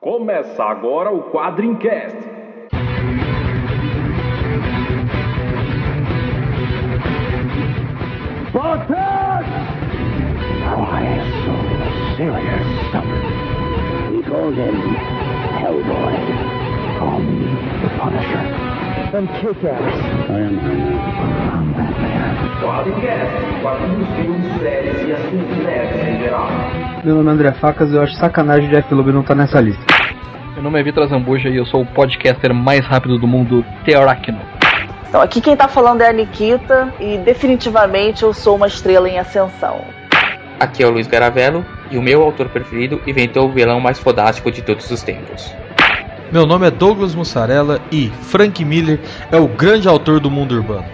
[0.00, 2.16] Começa agora o Quadrincast.
[8.54, 8.78] Why
[11.44, 11.54] so
[12.16, 12.66] serious?
[14.10, 14.96] He called him
[15.60, 16.59] Hellboy.
[17.00, 17.48] Call me
[17.80, 18.44] the Punisher.
[19.16, 19.96] I'm Kick-Ass.
[20.28, 22.60] I am I'm Batman.
[22.60, 26.48] Quadrincast, quadrinhos, filmes, séries e assuntos nerds em geral.
[27.02, 29.62] Meu nome é André Facas e eu acho sacanagem o Jeff Loeb não tá nessa
[29.62, 29.82] lista.
[30.52, 34.40] Meu nome é Vitor Zambuja e eu sou o podcaster mais rápido do mundo, Teoracno.
[35.08, 39.18] Então, aqui quem tá falando é a Nikita e definitivamente eu sou uma estrela em
[39.18, 39.80] ascensão.
[40.60, 44.50] Aqui é o Luiz Garavello e o meu autor preferido inventou o vilão mais fodástico
[44.50, 45.50] de todos os tempos.
[46.32, 49.00] Meu nome é Douglas Mussarela e Frank Miller
[49.32, 50.86] é o grande autor do mundo urbano.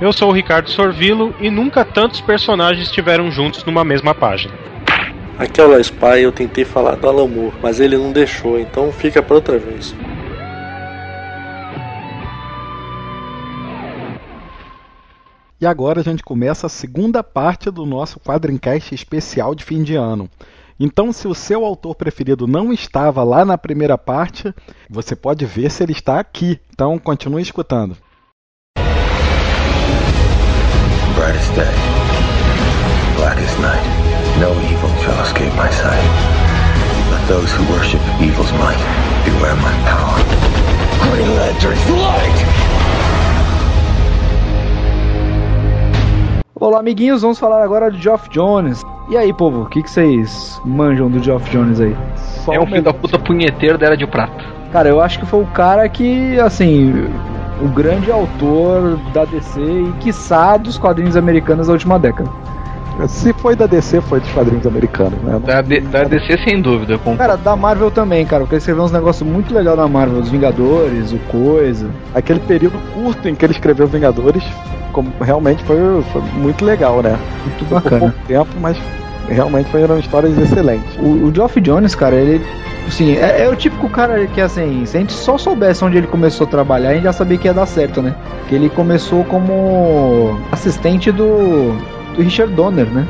[0.00, 4.52] Eu sou o Ricardo Sorvilo e nunca tantos personagens estiveram juntos numa mesma página.
[5.38, 8.90] Aqui é o Spy, eu tentei falar do Alan Moore, mas ele não deixou, então
[8.90, 9.94] fica para outra vez.
[15.60, 19.94] E agora a gente começa a segunda parte do nosso quadrincast especial de fim de
[19.94, 20.28] ano.
[20.80, 24.54] Então, se o seu autor preferido não estava lá na primeira parte,
[24.88, 26.60] você pode ver se ele está aqui.
[26.72, 27.96] Então, continue escutando.
[31.16, 31.74] Brightest day,
[33.16, 33.82] blackest night.
[34.38, 35.98] No evil shall escape my sight.
[37.10, 38.78] Let those who worship evil's might
[39.24, 40.14] beware my power.
[41.10, 42.67] Green Lantern's light!
[46.60, 48.82] Olá, amiguinhos, vamos falar agora de Geoff Jones.
[49.08, 51.96] E aí, povo, o que, que vocês manjam do Geoff Jones aí?
[52.50, 54.44] É um filho da puta punheteiro da Era de Prata.
[54.72, 56.92] Cara, eu acho que foi o cara que, assim,
[57.62, 62.28] o grande autor da DC e, quiçá, dos quadrinhos americanos da última década.
[63.06, 65.38] Se foi da DC, foi dos quadrinhos americanos, né?
[65.44, 66.98] Da, D- da DC, sem dúvida.
[66.98, 67.18] concordo.
[67.18, 70.28] Cara, da Marvel também, cara, porque ele escreveu uns negócios muito legais da Marvel, os
[70.28, 71.88] Vingadores, o Coisa.
[72.12, 74.42] Aquele período curto em que ele escreveu Vingadores,
[74.92, 75.76] como realmente foi,
[76.12, 77.18] foi muito legal, né?
[77.44, 78.14] Muito bacana.
[78.26, 78.76] tempo, mas
[79.28, 80.96] realmente foram histórias excelentes.
[80.96, 82.44] O, o Geoff Jones, cara, ele.
[82.86, 86.06] Assim, é, é o típico cara que, assim, se a gente só soubesse onde ele
[86.06, 88.14] começou a trabalhar, a gente já sabia que ia dar certo, né?
[88.48, 91.76] Que ele começou como assistente do,
[92.18, 93.06] do Richard Donner, né?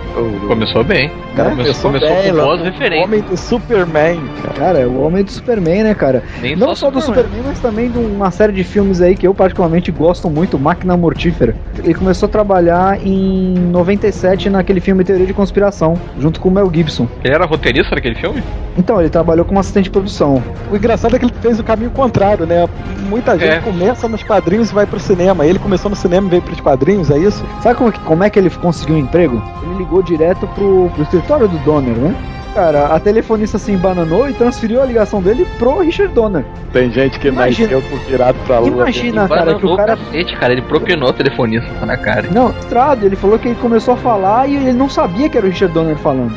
[0.46, 1.10] Começou bem.
[1.34, 3.04] Cara, começou, começou bem, com boas O referências.
[3.06, 4.54] Homem do Superman, cara.
[4.54, 6.22] Cara, é o homem do Superman, né, cara?
[6.42, 7.24] Nem Não só do Superman.
[7.24, 10.96] Superman, mas também de uma série de filmes aí que eu particularmente gosto muito, Máquina
[10.96, 11.54] Mortífera.
[11.82, 16.70] Ele começou a trabalhar em 97 naquele filme Teoria de Conspiração, junto com o Mel
[16.72, 17.08] Gibson.
[17.24, 18.42] Ele era roteirista daquele filme?
[18.76, 20.42] Então, ele trabalhou como assistente de produção.
[20.70, 22.68] O engraçado é que ele fez o caminho contrário, né?
[23.08, 23.60] Muita gente É.
[23.60, 25.46] começa nos quadrinhos e vai pro cinema.
[25.46, 27.44] Ele começou no cinema e veio pros quadrinhos, é isso?
[27.62, 29.42] Sabe como, que- como é que ele conseguiu um emprego?
[29.62, 32.14] Ele ligou direto pro, pro escritório do Donner, né?
[32.54, 36.44] Cara, a telefonista se embananou e transferiu a ligação dele pro Richard Donner.
[36.72, 38.68] Tem gente que Imagina- nasceu por virado pra lua.
[38.68, 39.96] Imagina, cara, que o cara.
[39.96, 40.52] cacete, cara.
[40.54, 42.28] Ele propinou o telefonista na cara.
[42.32, 45.46] Não, estrado, ele falou que ele começou a falar e ele não sabia que era
[45.46, 46.32] o Richard Donner falando.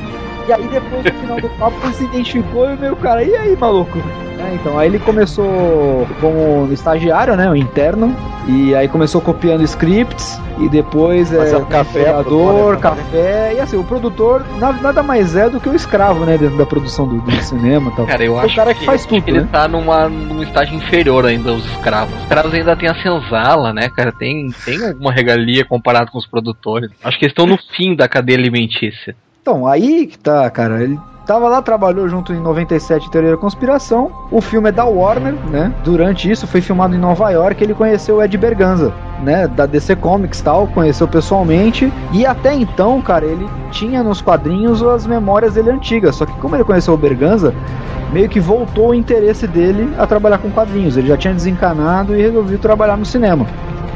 [0.48, 3.36] E aí depois no final do papo ele se identificou e o meu cara, e
[3.36, 4.00] aí, maluco?
[4.40, 8.16] É, então, aí ele começou como estagiário, né, o interno,
[8.48, 13.84] e aí começou copiando scripts, e depois é, Fazendo café Donner café, e assim, o
[13.84, 17.32] produtor na- nada mais é do que o escravo, né, dentro da produção do, do
[17.44, 18.08] cinema e tal.
[18.08, 19.50] Cara, eu É o acho cara que faz acho tudo, que ele né?
[19.52, 22.16] tá numa, num estágio inferior ainda aos escravos.
[22.16, 24.12] Os escravos ainda têm a senzala, né, cara?
[24.12, 26.90] Tem, tem alguma regalia comparado com os produtores.
[27.04, 29.16] Acho que eles estão no fim da cadeia alimentícia.
[29.42, 30.84] Então, aí que tá, cara.
[30.84, 34.12] Ele tava lá, trabalhou junto em 97 em Teoria da Conspiração.
[34.30, 35.74] O filme é da Warner, né?
[35.84, 37.64] Durante isso, foi filmado em Nova York.
[37.64, 38.94] Ele conheceu o Ed Berganza,
[39.24, 39.48] né?
[39.48, 40.68] Da DC Comics tal.
[40.68, 41.92] Conheceu pessoalmente.
[42.14, 46.16] E até então, cara, ele tinha nos quadrinhos as memórias dele antigas.
[46.18, 47.52] Só que, como ele conheceu o Berganza,
[48.14, 50.98] meio que voltou o interesse dele a trabalhar com quadrinhos.
[50.98, 53.48] Ele já tinha desencanado e resolveu trabalhar no cinema.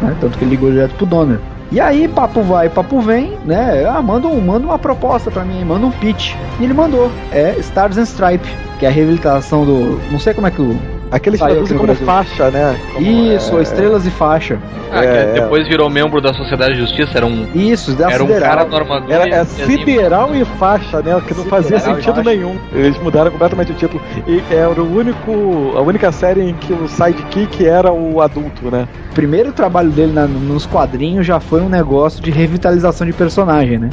[0.01, 0.15] né?
[0.19, 1.39] Tanto que ele ligou direto pro Donner.
[1.71, 3.85] E aí, papo vai, papo vem, né?
[3.85, 6.33] Ah, manda, um, manda uma proposta pra mim, manda um pitch.
[6.59, 7.11] E ele mandou.
[7.31, 8.47] É Stars and Stripe,
[8.79, 9.99] que é a reabilitação do.
[10.11, 10.77] Não sei como é que o.
[11.11, 12.05] Aqueles traduzem como Brasil.
[12.05, 12.77] faixa, né?
[12.93, 14.59] Como, Isso, é, Estrelas e Faixa.
[14.91, 18.23] Ah, É, que depois virou membro da Sociedade de Justiça, era um, Isso, da era
[18.23, 18.49] um Sideral.
[18.49, 19.13] cara do armadura.
[19.13, 21.21] Era, e- é e assim, sideral e faixa, né?
[21.27, 22.57] Que não fazia Sideral e sentido nenhum.
[22.73, 24.01] Eles mudaram completamente o título.
[24.27, 28.87] E era o único, a única série em que o sidekick era o adulto, né?
[29.11, 33.77] O primeiro trabalho dele na- nos quadrinhos já foi um negócio de revitalização de personagem,
[33.77, 33.89] né?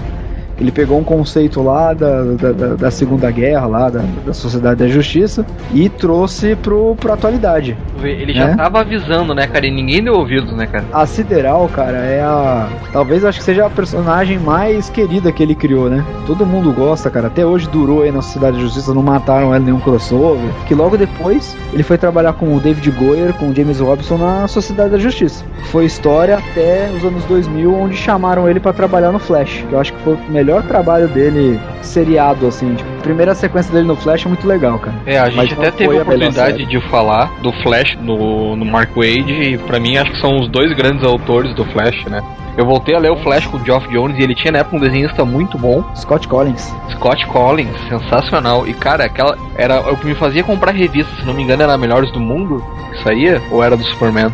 [0.62, 4.76] Ele pegou um conceito lá da, da, da- da Segunda Guerra, lá da, da Sociedade
[4.76, 5.44] da Justiça,
[5.74, 7.76] e trouxe pro, pra atualidade.
[8.00, 8.56] Ele já Né?
[8.56, 9.66] tava avisando, né, cara?
[9.66, 10.84] E ninguém deu ouvido, né, cara?
[10.92, 12.68] A Sideral, cara, é a.
[12.92, 16.04] Talvez acho que seja a personagem mais querida que ele criou, né?
[16.26, 17.26] Todo mundo gosta, cara.
[17.26, 20.48] Até hoje durou aí na Sociedade da Justiça, não mataram ela nenhum crossover.
[20.68, 24.46] Que logo depois ele foi trabalhar com o David Goyer, com o James Robson na
[24.46, 25.44] Sociedade da Justiça.
[25.72, 29.64] Foi história até os anos 2000, onde chamaram ele pra trabalhar no Flash.
[29.68, 32.74] Que eu acho que foi o melhor trabalho dele seriado, assim.
[32.74, 34.96] Tipo, a primeira sequência dele no Flash é muito legal, cara.
[35.06, 38.64] É, a gente Mas até teve a melhor oportunidade de falar do Flash no, no
[38.64, 42.20] Mark Wade e pra mim acho que são os dois grandes autores do Flash, né?
[42.56, 44.76] Eu voltei a ler o Flash com o Geoff Jones e ele tinha na época
[44.76, 46.74] um desenhista muito bom, Scott Collins.
[46.90, 48.66] Scott Collins, sensacional.
[48.66, 51.72] E cara, aquela era o que me fazia comprar revista, se não me engano, era
[51.72, 54.30] a Melhores do Mundo que saía ou era do Superman?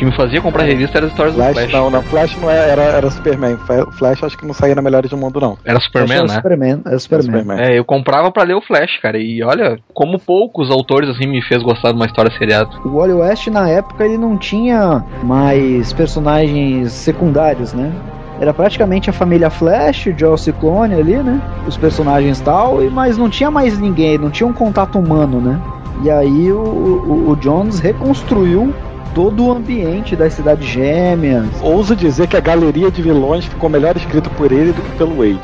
[0.00, 1.72] O que me fazia comprar revista era as histórias do Flash, Flash.
[1.74, 3.58] não, não, Flash não é- era, era Superman.
[3.98, 5.58] Flash acho que não saía na Melhores do Mundo, não.
[5.62, 6.34] Era Superman, Era né?
[6.36, 7.60] Superman, era Superman.
[7.60, 9.18] É, eu comprava pra ler o Flash, cara.
[9.18, 12.70] E olha, como poucos autores assim me fez gostar de uma história seriada.
[12.82, 17.92] O Wally West na época ele não tinha mais personagens secundários, né?
[18.40, 21.42] Era praticamente a família Flash, o Joel Ciclone ali, né?
[21.66, 25.60] Os personagens tal, e mas não tinha mais ninguém, não tinha um contato humano, né?
[26.02, 28.72] E aí o, o, o Jones reconstruiu
[29.14, 31.46] todo o ambiente das cidades gêmeas.
[31.62, 35.16] Ouso dizer que a galeria de vilões ficou melhor escrita por ele do que pelo
[35.16, 35.40] Wade.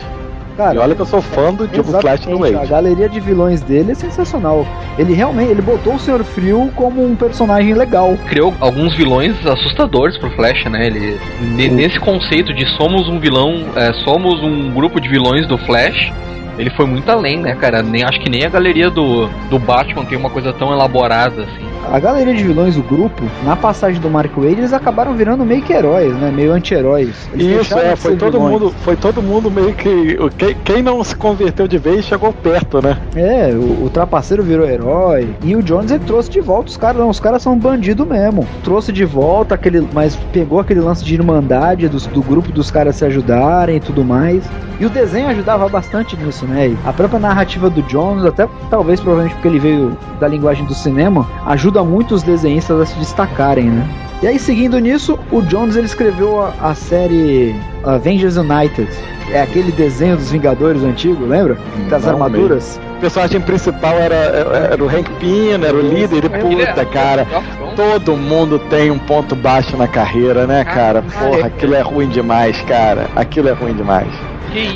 [0.56, 2.70] Cara, e olha que eu sou fã do Diego Flash do Exatamente, A Wade.
[2.70, 4.66] galeria de vilões dele é sensacional.
[4.98, 8.16] Ele realmente ele botou o Senhor Frio como um personagem legal.
[8.26, 10.86] Criou alguns vilões assustadores pro Flash, né?
[10.86, 15.58] Ele ne- nesse conceito de somos um vilão, é, somos um grupo de vilões do
[15.58, 16.10] Flash.
[16.58, 17.82] Ele foi muito além, né, cara?
[17.82, 21.66] Nem, acho que nem a galeria do, do Batman tem uma coisa tão elaborada assim.
[21.92, 25.62] A galeria de vilões, o grupo, na passagem do Mark Wade, eles acabaram virando meio
[25.62, 26.32] que heróis, né?
[26.34, 27.28] Meio anti-heróis.
[27.32, 28.52] Isso, é, foi todo vilões.
[28.60, 30.16] mundo, foi todo mundo meio que.
[30.20, 32.98] o- Quem, quem não se converteu de vez chegou perto, né?
[33.14, 35.28] É, o, o trapaceiro virou herói.
[35.44, 38.44] E o Jones ele trouxe de volta os caras, não, os caras são bandido mesmo.
[38.64, 39.86] Trouxe de volta aquele.
[39.92, 44.04] Mas pegou aquele lance de irmandade dos- do grupo dos caras se ajudarem e tudo
[44.04, 44.42] mais.
[44.80, 46.68] E o desenho ajudava bastante nisso, né?
[46.68, 50.74] E a própria narrativa do Jones, até talvez provavelmente porque ele veio da linguagem do
[50.74, 53.88] cinema, ajuda muito os desenhistas a se destacarem, né?
[54.22, 57.54] E aí, seguindo nisso, o Jones ele escreveu a, a série
[57.84, 58.88] Avengers United.
[59.30, 61.58] É aquele desenho dos Vingadores antigo, lembra?
[61.90, 62.80] Das Não armaduras.
[62.96, 67.26] O personagem principal era, era o Hank Pym, era o líder, e puta, cara.
[67.74, 71.02] Todo mundo tem um ponto baixo na carreira, né, cara?
[71.02, 73.08] Porra, aquilo é ruim demais, cara.
[73.14, 74.08] Aquilo é ruim demais.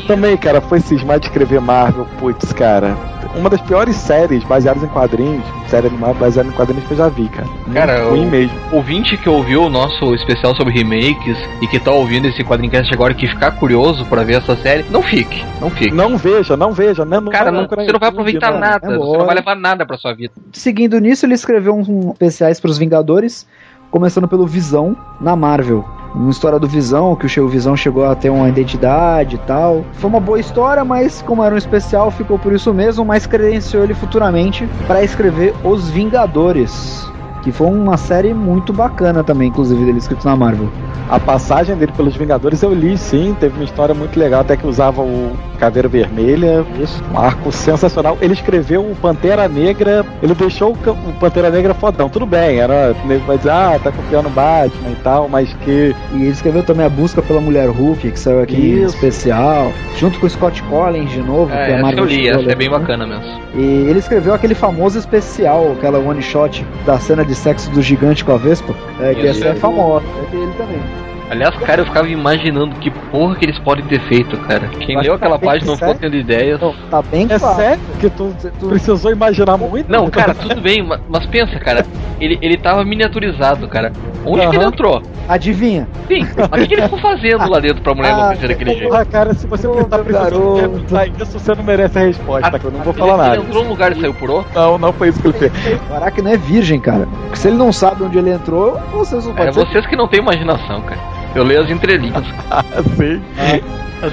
[0.06, 2.97] Também, cara, foi cismar de escrever Marvel, putz, cara.
[3.35, 7.09] Uma das piores séries baseadas em quadrinhos, série animada baseada em quadrinhos que eu já
[7.09, 7.47] vi, cara.
[7.47, 8.59] Muito Cara, ruim o mesmo.
[8.73, 13.12] ouvinte que ouviu o nosso especial sobre remakes e que tá ouvindo esse quadrincast agora
[13.12, 15.94] e que ficar curioso pra ver essa série, não fique, não fique.
[15.94, 17.21] Não veja, não veja, né?
[17.21, 19.97] Não Cara, não, você não vai aproveitar nada, É você não vai levar nada pra
[19.97, 20.32] sua vida.
[20.53, 23.47] Seguindo nisso, ele escreveu uns um, especiais para os Vingadores,
[23.91, 25.85] começando pelo Visão na Marvel.
[26.15, 29.85] Uma história do Visão, que o Visão chegou a ter uma identidade e tal.
[29.93, 33.85] Foi uma boa história, mas como era um especial, ficou por isso mesmo, mas credenciou
[33.85, 37.09] ele futuramente para escrever Os Vingadores.
[37.43, 40.69] Que foi uma série muito bacana também, inclusive, dele escrito na Marvel.
[41.09, 43.35] A passagem dele pelos Vingadores eu li, sim.
[43.39, 46.65] Teve uma história muito legal, até que usava o Caveira Vermelha.
[46.83, 47.03] Isso.
[47.12, 48.17] Um arco sensacional.
[48.21, 50.05] Ele escreveu o Pantera Negra.
[50.23, 52.09] Ele deixou o Pantera Negra fodão.
[52.09, 52.97] Tudo bem, era.
[53.05, 55.95] Nego vai dizer, ah, tá copiando o Batman e tal, mas que.
[56.12, 58.95] E ele escreveu também A Busca pela Mulher Hulk, que saiu aqui em Isso.
[58.95, 61.51] especial, junto com o Scott Collins de novo.
[61.51, 62.79] que É, a essa Marvel eu li, essa é bem né?
[62.79, 63.41] bacana mesmo.
[63.55, 68.25] E ele escreveu aquele famoso especial, aquela one shot da cena de sexo do gigante
[68.25, 71.09] com a Vespa, é, que essa é famosa, é dele também.
[71.31, 74.67] Aliás, cara, eu ficava imaginando que porra que eles podem ter feito, cara.
[74.81, 76.60] Quem Acho leu aquela tá bem página não ficou tendo ideias.
[76.60, 77.56] Não, tá bem É claro.
[77.56, 79.91] sério que tu, tu precisou imaginar muito?
[79.91, 81.87] Não, cara, tudo bem, ma- mas pensa, cara,
[82.20, 83.93] ele, ele tava miniaturizado, cara.
[84.27, 85.01] Onde que ele entrou?
[85.29, 85.89] Adivinha?
[86.08, 88.70] Sim, mas o que, que ele ficou fazendo lá dentro pra mulher Ah, enlouquecer daquele
[88.75, 88.89] jeito?
[88.89, 92.70] Porra, cara, se você prestar meu precisando isso, você não merece a resposta, que eu
[92.72, 93.37] não vou Ele- falar nada.
[93.37, 94.51] Ele entrou num lugar e saiu por outro?
[94.55, 95.53] Não, não foi isso que ele fez.
[95.89, 97.06] Caraca, não é virgem, cara.
[97.22, 99.60] Porque se ele não sabe onde ele entrou, vocês não É podem ser.
[99.67, 101.01] vocês que não têm imaginação, cara.
[101.34, 102.25] Eu leio as entrelinhas.
[102.96, 103.22] Sim.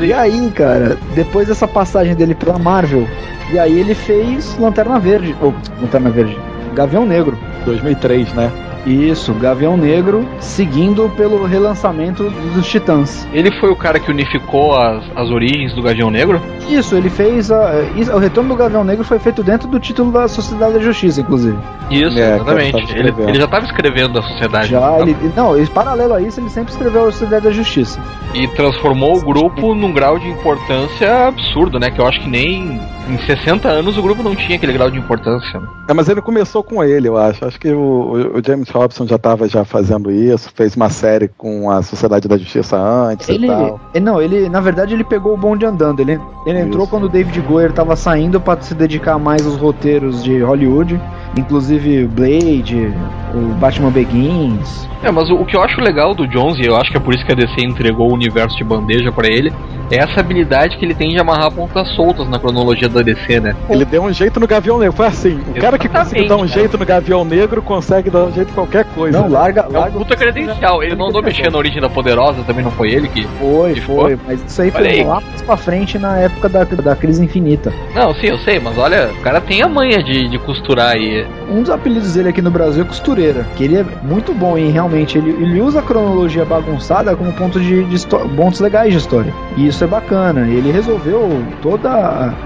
[0.03, 3.07] E aí, cara, depois dessa passagem dele pela Marvel,
[3.51, 6.37] e aí ele fez Lanterna Verde, ou Lanterna Verde,
[6.77, 7.35] Gavião Negro.
[7.65, 8.51] 2003, né?
[8.85, 13.27] Isso, Gavião Negro, seguindo pelo relançamento dos Titãs.
[13.33, 16.39] Ele foi o cara que unificou as, as origens do Gavião Negro?
[16.69, 17.51] Isso, ele fez.
[17.51, 20.79] A, isso, o Retorno do Gavião Negro foi feito dentro do título da Sociedade da
[20.79, 21.57] Justiça, inclusive.
[21.89, 22.95] Isso, É, exatamente.
[22.95, 24.67] Ele, ele já estava escrevendo a sociedade.
[24.69, 27.99] Já, ele, não, ele, paralelo a isso, ele sempre escreveu a Sociedade da Justiça.
[28.33, 31.89] E transformou o grupo num grau de importância absurdo, né?
[31.89, 32.79] Que eu acho que nem
[33.09, 35.59] em 60 anos o grupo não tinha aquele grau de importância.
[35.59, 35.67] né?
[35.87, 37.45] É, mas ele começou com ele, eu acho.
[37.45, 41.69] Acho que o, o- James Robson já estava já fazendo isso, fez uma série com
[41.71, 43.79] a Sociedade da Justiça antes Ele, e tal.
[43.93, 45.99] ele- não, ele, na verdade, ele pegou o bonde andando.
[46.01, 46.89] Ele, ele entrou Isso.
[46.91, 50.99] quando o David Goyer tava saindo para se dedicar mais aos roteiros de Hollywood,
[51.37, 52.93] inclusive Blade,
[53.33, 54.87] o Batman Begins.
[55.03, 56.99] É, mas o, o que eu acho legal do Jones, e eu acho que é
[56.99, 59.53] por isso que a DC entregou o universo de bandeja pra ele,
[59.91, 63.55] é essa habilidade que ele tem de amarrar pontas soltas na cronologia da DC, né?
[63.69, 64.95] Ele deu um jeito no Gavião Negro.
[64.95, 66.49] Foi assim: o cara que conseguiu dar um cara.
[66.57, 69.19] Jeito no Gavião Negro consegue dar um jeito em qualquer coisa.
[69.21, 69.97] Não, larga, É larga.
[69.97, 70.81] puta credencial.
[70.83, 73.25] Ele não andou mexendo na origem da Poderosa, também não foi ele que.
[73.39, 75.03] Foi, que foi, mas isso aí Olha foi aí.
[75.03, 77.71] lá mais pra frente na época da, da crise infinita.
[77.93, 81.25] Não, sim, eu sei, mas olha, o cara tem a manha de, de costurar aí.
[81.49, 84.71] Um dos apelidos dele aqui no Brasil é Costureira, que ele é muito bom em
[84.71, 89.33] realmente, ele, ele usa a cronologia bagunçada como ponto de, de pontos legais de história.
[89.55, 90.47] E isso é bacana.
[90.47, 91.29] Ele resolveu
[91.61, 91.91] todas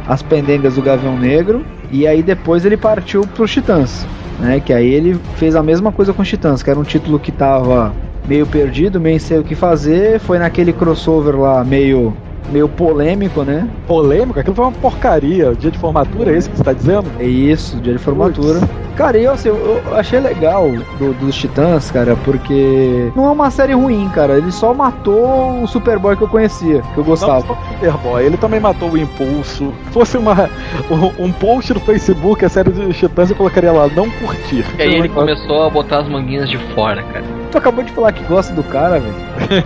[0.08, 4.06] as pendengas do Gavião Negro e aí depois ele partiu pros Titãs,
[4.40, 4.60] né?
[4.60, 7.32] Que aí ele fez a mesma coisa com os Titãs, que era um título que
[7.32, 7.94] tava
[8.28, 12.16] meio perdido, meio sem o que fazer, foi naquele crossover lá meio
[12.50, 13.68] meio polêmico, né?
[13.88, 15.52] Polêmico, aquilo foi uma porcaria.
[15.52, 17.06] O dia de formatura é esse que você tá dizendo?
[17.20, 18.60] É isso, dia de formatura.
[18.96, 20.70] Cara, e eu, assim, eu, achei legal
[21.00, 24.38] do- dos Titãs, cara, porque não é uma série ruim, cara.
[24.38, 27.42] Ele só matou o Superboy que eu conhecia, que eu Não gostava.
[27.42, 29.74] só o Superboy, ele também matou o Impulso.
[29.88, 30.50] Se fosse uma,
[31.20, 34.66] um, um post no Facebook, a série dos Titãs, eu colocaria lá, não curtir.
[34.78, 37.24] E aí ele começou a botar as manguinhas de fora, cara.
[37.50, 39.16] Tu acabou de falar que gosta do cara, velho.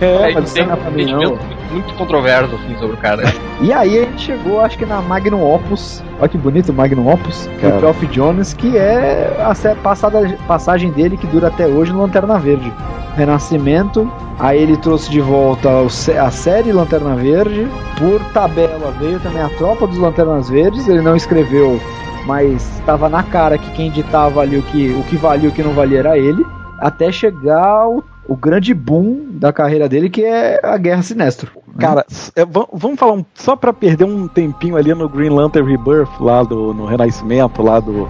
[0.00, 1.38] É, mas tem não é um pra mim, não.
[1.70, 3.22] Muito, controverso assim sobre o cara.
[3.58, 6.02] E aí a gente chegou, acho que na Magnum Opus.
[6.20, 7.72] Olha que bonito, Magnum Opus, Cara.
[7.76, 12.02] do Geoff Jones, que é a sé- passada, passagem dele que dura até hoje no
[12.02, 12.70] Lanterna Verde.
[13.16, 17.66] Renascimento, aí ele trouxe de volta o sé- a série Lanterna Verde.
[17.98, 20.86] Por tabela veio também a Tropa dos Lanternas Verdes.
[20.86, 21.80] Ele não escreveu,
[22.26, 25.54] mas estava na cara que quem ditava ali o que, o que valia e o
[25.54, 26.46] que não valia era ele.
[26.78, 31.50] Até chegar o, o grande boom da carreira dele, que é a Guerra Sinestro.
[31.78, 35.28] Cara, s- é, va- vamos falar um, só pra perder um tempinho ali no Green
[35.30, 38.08] Lantern Rebirth, lá do no Renascimento, lá do.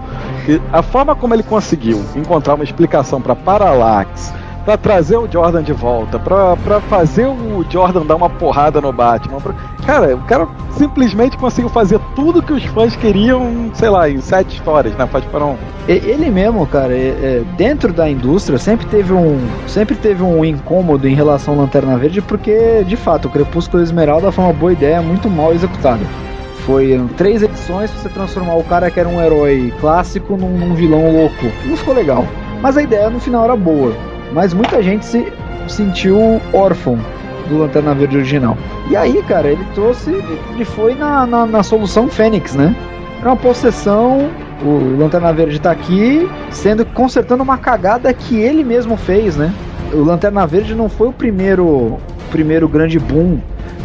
[0.71, 4.33] A forma como ele conseguiu encontrar uma explicação pra Parallax,
[4.67, 6.57] pra trazer o Jordan de volta, pra
[6.89, 9.39] fazer o Jordan dar uma porrada no Batman.
[9.39, 9.53] pra-
[9.85, 14.55] Cara, o cara simplesmente conseguiu fazer tudo que os fãs queriam, sei lá, em sete
[14.57, 15.07] histórias, né?
[15.09, 15.55] Pode parar um.
[15.87, 21.07] Ele mesmo, cara, é- é, dentro da indústria sempre teve um sempre teve um incômodo
[21.07, 25.01] em relação ao Lanterna Verde, porque de fato o Crepúsculo Esmeralda foi uma boa ideia,
[25.01, 26.01] muito mal executada.
[26.65, 30.73] Foi três edições pra você transformar o cara que era um herói clássico num, num
[30.75, 31.45] vilão louco.
[31.65, 32.25] Não ficou legal.
[32.61, 33.93] Mas a ideia no final era boa.
[34.33, 35.31] Mas muita gente se
[35.67, 36.99] sentiu órfão
[37.47, 38.57] do Lanterna Verde original.
[38.89, 40.11] E aí, cara, ele trouxe.
[40.11, 42.75] Ele foi na, na, na solução Fênix, né?
[43.19, 44.29] Era uma possessão.
[44.63, 49.53] O Lanterna Verde tá aqui, sendo consertando uma cagada que ele mesmo fez, né?
[49.93, 51.97] O Lanterna Verde não foi o primeiro,
[52.31, 53.39] primeiro grande boom,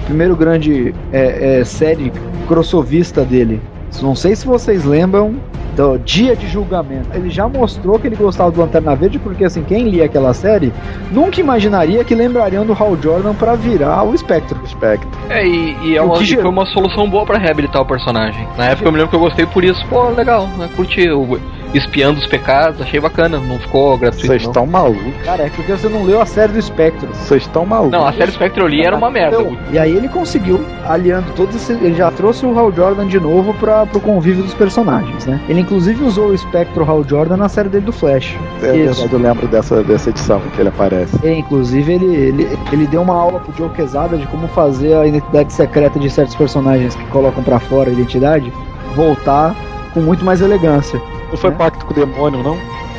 [0.07, 2.11] primeiro grande é, é, série
[2.49, 3.61] crossovista dele.
[4.01, 5.37] Não sei se vocês lembram
[5.77, 7.09] do Dia de Julgamento.
[7.15, 10.73] Ele já mostrou que ele gostava do Lanterna Verde, porque assim, quem lia aquela série
[11.11, 14.59] nunca imaginaria que lembrariam do Hal Jordan pra virar o Spectro.
[14.67, 15.09] Spectre.
[15.29, 18.47] É, e, e é O uma, que foi uma solução boa pra reabilitar o personagem.
[18.57, 19.85] Na época eu me lembro que eu gostei por isso.
[19.89, 20.69] Pô, legal, né?
[20.77, 21.39] curti o
[21.75, 24.27] espiando os pecados, achei bacana, não ficou gratuito.
[24.27, 25.15] Vocês estão malucos.
[25.25, 27.09] Cara, é porque você não leu a série do Spectro.
[27.15, 27.93] Vocês estão malucos.
[27.93, 29.41] Não, a série Spectre eu li era uma merda.
[29.41, 31.81] Então, E aí ele conseguiu, aliando todos esses.
[31.83, 35.41] Ele já trouxe o Hal Jordan de novo para pro convívio dos personagens, né?
[35.49, 38.37] Ele inclusive usou o Spectro Hal Jordan na série dele do Flash.
[38.63, 39.01] É Isso.
[39.01, 41.19] verdade, eu lembro dessa, dessa edição que ele aparece.
[41.25, 45.07] E, inclusive ele, ele, ele deu uma aula pro Joe Quesada de como fazer a
[45.07, 48.53] identidade secreta de certos personagens que colocam pra fora a identidade
[48.95, 49.55] voltar
[49.93, 51.01] com muito mais elegância.
[51.33, 51.55] Não foi É.
[51.55, 52.57] pacto com o demônio, não?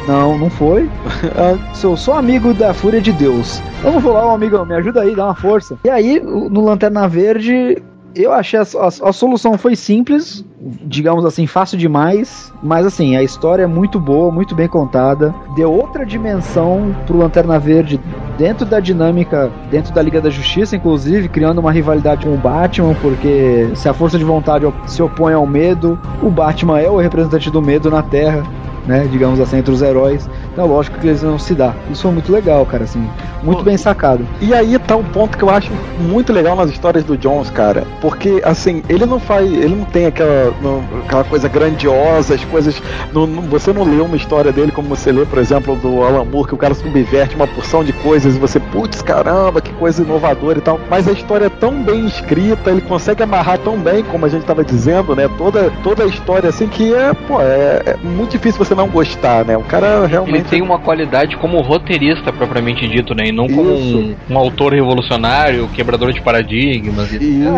[0.08, 0.90] Não, não foi.
[1.38, 3.62] Ah, sou só amigo da Fúria de Deus.
[3.82, 5.78] Vamos lá, um amigão, me ajuda aí, dá uma força.
[5.86, 7.82] E aí, no Lanterna Verde,
[8.16, 10.44] eu achei a, a- a solução foi simples,
[10.86, 15.34] digamos assim, fácil demais, mas assim, a história é muito boa, muito bem contada.
[15.56, 18.00] Deu outra dimensão pro Lanterna Verde
[18.38, 22.96] dentro da dinâmica, dentro da Liga da Justiça, inclusive, criando uma rivalidade com o Batman,
[23.02, 27.50] porque se a força de vontade se opõe ao medo, o Batman é o representante
[27.50, 28.44] do medo na Terra
[28.86, 30.30] né, digamos assim, entre os heróis.
[30.54, 31.76] Então, lógico que eles vão se dar.
[31.92, 33.10] Isso foi muito legal, cara, assim.
[33.42, 34.26] Muito Pô, bem sacado.
[34.40, 37.84] E aí tá um ponto que eu acho muito legal nas histórias do Jones, cara.
[38.00, 39.52] Porque, assim, ele não faz.
[39.52, 42.82] Ele não tem aquela, não- aquela coisa grandiosa, as coisas.
[43.12, 46.24] não- não- você não lê uma história dele como você lê, por exemplo, do Alan
[46.24, 50.02] Moore, que o cara subverte uma porção de coisas e você, putz, caramba, que coisa
[50.04, 50.80] inovadora e tal.
[50.90, 54.46] Mas a história é tão bem escrita, ele consegue amarrar tão bem, como a gente
[54.46, 55.28] tava dizendo, né?
[55.38, 59.44] Toda, toda a história, assim, que é, pô, é, é muito difícil você não gostar,
[59.46, 59.58] né?
[59.58, 60.36] O cara realmente.
[60.43, 63.26] Ele tem uma qualidade como roteirista, propriamente dito, né?
[63.28, 67.12] E não como um, um autor revolucionário, quebrador de paradigmas.
[67.14, 67.18] E...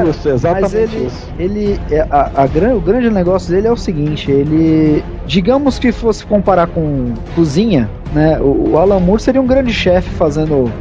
[0.09, 1.33] Isso, exatamente Mas ele, isso.
[1.39, 5.91] ele é, a, a gran- o grande negócio dele é o seguinte, ele, digamos que
[5.91, 8.39] fosse comparar com cozinha, né?
[8.39, 10.71] O, o Alan Moore seria um grande chefe fazendo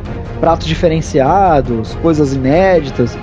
[0.40, 3.16] pratos diferenciados, coisas inéditas.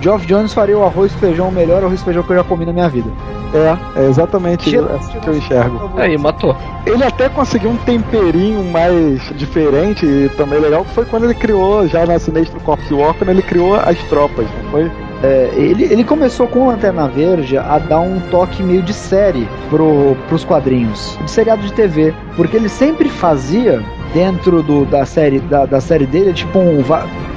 [0.00, 2.44] Geoff Jones faria o arroz e feijão o melhor arroz e feijão que eu já
[2.44, 3.10] comi na minha vida.
[3.54, 5.90] É, é exatamente Tira- assim que eu enxergo.
[5.96, 6.54] Aí, matou.
[6.86, 11.86] Ele até conseguiu um temperinho mais diferente e também legal, que foi quando ele criou,
[11.88, 14.90] já na Sinestro Corps War, quando ele criou as tropas, não foi?
[15.22, 19.48] É, ele, ele começou com o Lanterna Verde a dar um toque meio de série
[19.68, 23.82] pro, pros quadrinhos, de seriado de TV, porque ele sempre fazia
[24.14, 26.84] dentro do, da, série, da, da série dele, tipo um.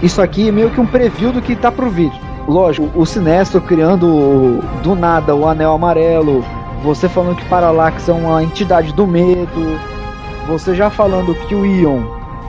[0.03, 2.19] Isso aqui é meio que um preview do que tá pro vídeo.
[2.47, 6.43] Lógico, o Sinestro criando do nada o Anel Amarelo,
[6.83, 9.79] você falando que Parallax é uma entidade do medo,
[10.47, 12.01] você já falando que o Ion,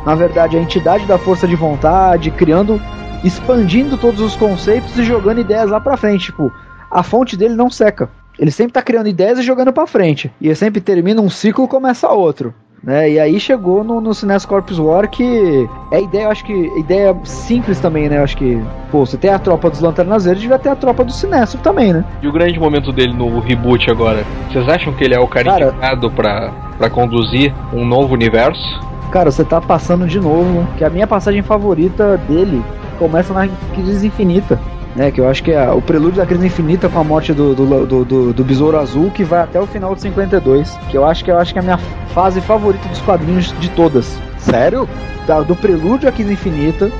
[0.04, 2.80] na verdade, é a entidade da força de vontade, criando
[3.22, 6.26] expandindo todos os conceitos e jogando ideias lá pra frente.
[6.26, 6.52] Tipo,
[6.90, 8.10] a fonte dele não seca.
[8.38, 10.32] Ele sempre tá criando ideias e jogando pra frente.
[10.40, 12.54] E ele sempre termina um ciclo e começa outro.
[12.82, 13.12] Né?
[13.12, 17.16] E aí chegou no, no Sinestro Corpus War que é ideia, eu acho que ideia
[17.22, 18.18] simples também, né?
[18.18, 18.60] Eu acho que,
[18.90, 21.92] pô, você tem a tropa dos Lanternas Verdes, devia ter a tropa do Sinestro também,
[21.92, 22.04] né?
[22.20, 24.24] E o grande momento dele no reboot agora?
[24.50, 28.80] Vocês acham que ele é o cara, Cara- indicado pra, pra conduzir um novo universo?
[29.12, 32.64] Cara, você tá passando de novo, que a minha passagem favorita dele
[32.98, 34.58] começa na Crise Infinita.
[34.94, 37.54] Né, que eu acho que é o prelúdio da crise infinita com a morte do,
[37.54, 40.76] do, do, do- do Besouro Azul, que vai até o final de 52.
[40.90, 41.78] Que eu acho que eu acho que é a minha
[42.14, 44.18] fase favorita dos quadrinhos de todas.
[44.38, 44.86] Sério?
[45.26, 46.92] Da- do prelúdio à crise infinita,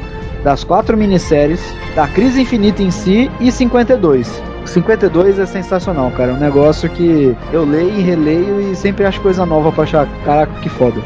[0.43, 1.61] das quatro minisséries,
[1.95, 4.43] da crise infinita em si e 52.
[4.65, 6.31] 52 é sensacional, cara.
[6.31, 10.09] É um negócio que eu leio e releio e sempre acho coisa nova pra achar,
[10.25, 11.01] caraca, que foda.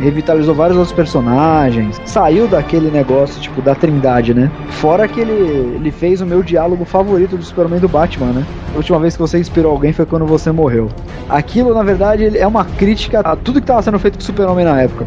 [0.00, 4.50] Revitalizou vários outros personagens, saiu daquele negócio, tipo, da trindade, né?
[4.70, 8.46] Fora que ele, ele fez o meu diálogo favorito do Superman do Batman, né?
[8.72, 10.88] A última vez que você inspirou alguém foi quando você morreu.
[11.28, 14.64] Aquilo, na verdade, é uma crítica a tudo que estava sendo feito com o Super-Homem
[14.64, 15.04] na época.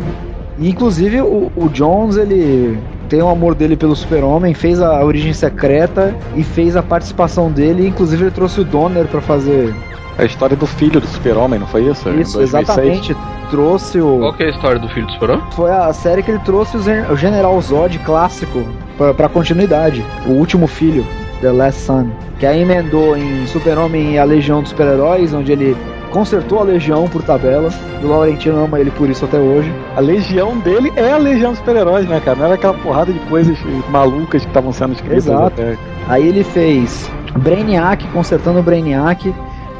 [0.59, 2.77] Inclusive, o, o Jones, ele
[3.09, 7.87] tem o amor dele pelo Super-Homem, fez a origem secreta e fez a participação dele.
[7.87, 9.73] Inclusive, ele trouxe o Donner pra fazer
[10.17, 12.09] A história do filho do super-homem, não foi isso?
[12.09, 12.53] Isso, 2006?
[12.53, 13.17] exatamente.
[13.49, 14.19] Trouxe o.
[14.19, 15.43] Qual que é a história do filho do Super-Homem?
[15.51, 18.63] Foi a série que ele trouxe o Gen- o General Zod clássico
[18.97, 20.05] pra, pra continuidade.
[20.25, 21.05] O último filho,
[21.41, 22.07] The Last Son.
[22.39, 25.75] Que aí emendou em Super-Homem e a Legião dos Super-Heróis, onde ele
[26.11, 27.69] consertou a Legião por tabela.
[28.01, 29.71] E o Laurentino ama ele por isso até hoje.
[29.97, 32.37] A legião dele é a legião dos super-heróis, né, cara?
[32.37, 33.57] Não era aquela porrada de coisas
[33.89, 35.27] malucas que estavam sendo escritas.
[35.27, 35.47] Exato.
[35.47, 35.77] até.
[36.07, 39.33] Aí ele fez Brainiac, consertando o Brainiac.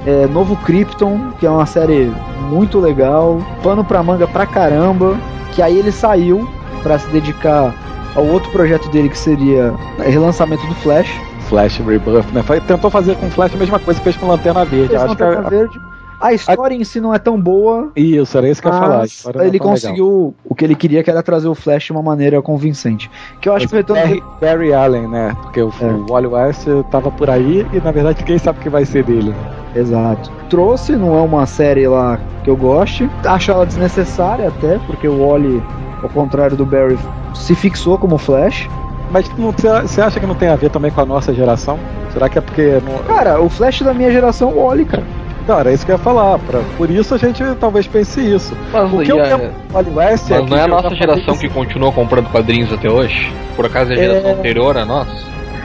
[0.06, 2.12] É, Novo Krypton, que é uma série
[2.50, 3.40] muito legal.
[3.64, 5.16] Pano pra manga pra caramba.
[5.54, 6.48] Que aí ele saiu
[6.82, 7.74] pra se dedicar
[8.16, 11.10] ao outro projeto dele que seria relançamento do Flash.
[11.50, 12.42] Flash Rebuff, né?
[12.66, 14.90] Tentou fazer com Flash a mesma coisa que fez com Lanterna Verde.
[14.90, 15.82] Fez Acho que Lanterna a- Verde.
[16.22, 18.96] A história em si não é tão boa, Isso, era isso que eu ia falar.
[18.96, 19.70] a mas é ele tão legal.
[19.70, 23.10] conseguiu o que ele queria, que era trazer o Flash de uma maneira convincente.
[23.40, 25.36] Que eu acho que o retorno Barry, Barry Allen, né?
[25.42, 25.86] Porque o, É.
[25.86, 29.04] o Wally West tava por aí e na verdade ninguém sabe o que vai ser
[29.04, 29.34] dele.
[29.76, 30.32] Exato.
[30.50, 33.10] Trouxe, não é uma série lá que eu goste.
[33.26, 35.64] Acho ela desnecessária até, porque o Wally,
[36.04, 37.00] ao contrário do Barry,
[37.34, 38.70] se fixou como Flash.
[39.10, 41.78] Mas você acha que não tem a ver também com a nossa geração?
[42.14, 42.80] Será que é porque.
[42.86, 42.98] Não...
[43.14, 45.04] Cara, o Flash da minha geração é o Wally, cara.
[45.47, 46.38] Não, era isso que eu ia falar.
[46.39, 46.60] Pra...
[46.77, 48.56] Por isso a gente talvez pense isso.
[48.71, 50.62] Mas, O que eu a- tenho com o Wally West é mas que não é
[50.63, 53.32] a nossa geração que continua comprando quadrinhos até hoje?
[53.56, 54.34] Por acaso é a geração É.
[54.34, 55.08] anterior a nós?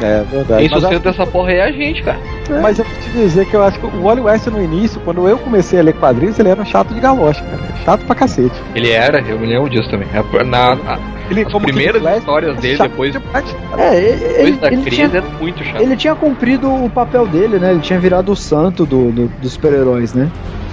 [0.00, 0.61] É verdade.
[0.61, 2.18] Quem Mas, sustenta essa porra é a gente, cara.
[2.18, 5.00] acho- mas eu vou te dizer que eu acho que o Wally West no início,
[5.00, 7.62] quando eu comecei a ler quadrinhos, ele era um chato de galocha, cara.
[7.85, 8.54] Chato pra cacete.
[8.74, 10.09] Ele era, eu me lembro disso também.
[10.12, 10.98] A- Na, a-
[11.30, 13.56] Ele, as primeiras Flash, histórias dele chato depois, demais.
[13.78, 15.80] É, ele, depois da ele crise tinha, é muito chato.
[15.82, 17.70] ele tinha cumprido o papel dele, né?
[17.72, 20.30] Ele tinha virado o santo do, do- dos super-heróis, né?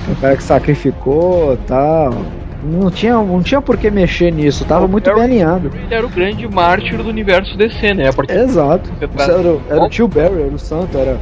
[0.07, 2.25] O cara que sacrificou tal.
[2.63, 5.71] Não tinha, não tinha por que mexer nisso, tava O muito Barry- bem alinhado.
[5.75, 8.09] Ele era o grande mártir do universo DC, né?
[8.29, 8.89] Exato.
[9.17, 11.19] Era, o- era o tio Barry, era o santo, era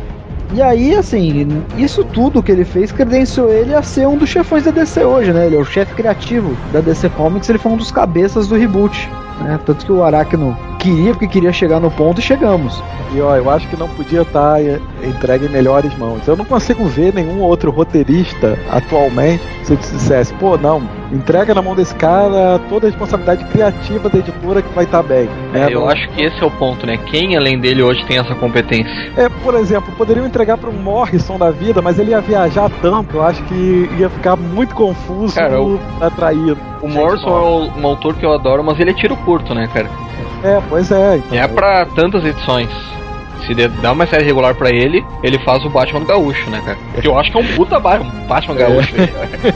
[0.54, 4.66] E aí, assim, isso tudo que ele fez credenciou ele a ser um dos chefões
[4.66, 5.46] da DC hoje, né?
[5.46, 9.10] Ele é o chefe criativo da DC Comics, ele foi um dos cabeças do reboot.
[9.42, 9.60] Né?
[9.66, 12.84] Tanto que o Aracno queria, porque queria chegar no ponto e chegamos.
[13.14, 14.60] E ó, eu acho que não podia estar
[15.04, 16.28] entregue em melhores mãos.
[16.28, 21.76] Eu não consigo ver nenhum outro roteirista atualmente se dissesse, pô, não, entrega na mão
[21.76, 25.30] desse cara toda a responsabilidade criativa da editora que vai estar bem.
[25.52, 25.68] Né?
[25.70, 26.98] Eu Não- acho que esse é o ponto, né?
[26.98, 28.92] Quem além dele hoje tem essa competência?
[29.18, 33.18] É, por exemplo, poderiam entregar para um Morrison da vida, mas ele ia viajar tanto,
[33.18, 36.58] eu acho que ia ficar muito confuso Cara, o- atraído.
[36.82, 39.68] O Morrison é o- um autor que eu adoro, mas ele é tiro curto, né,
[39.74, 39.90] cara?
[40.44, 41.18] É, pois é.
[41.18, 42.70] Então, E é pra tantas edições.
[43.46, 46.78] Se dá uma série regular pra ele, ele faz o Batman Gaúcho, né, cara?
[47.02, 48.94] Que eu acho que é um puta Batman, Batman Gaúcho.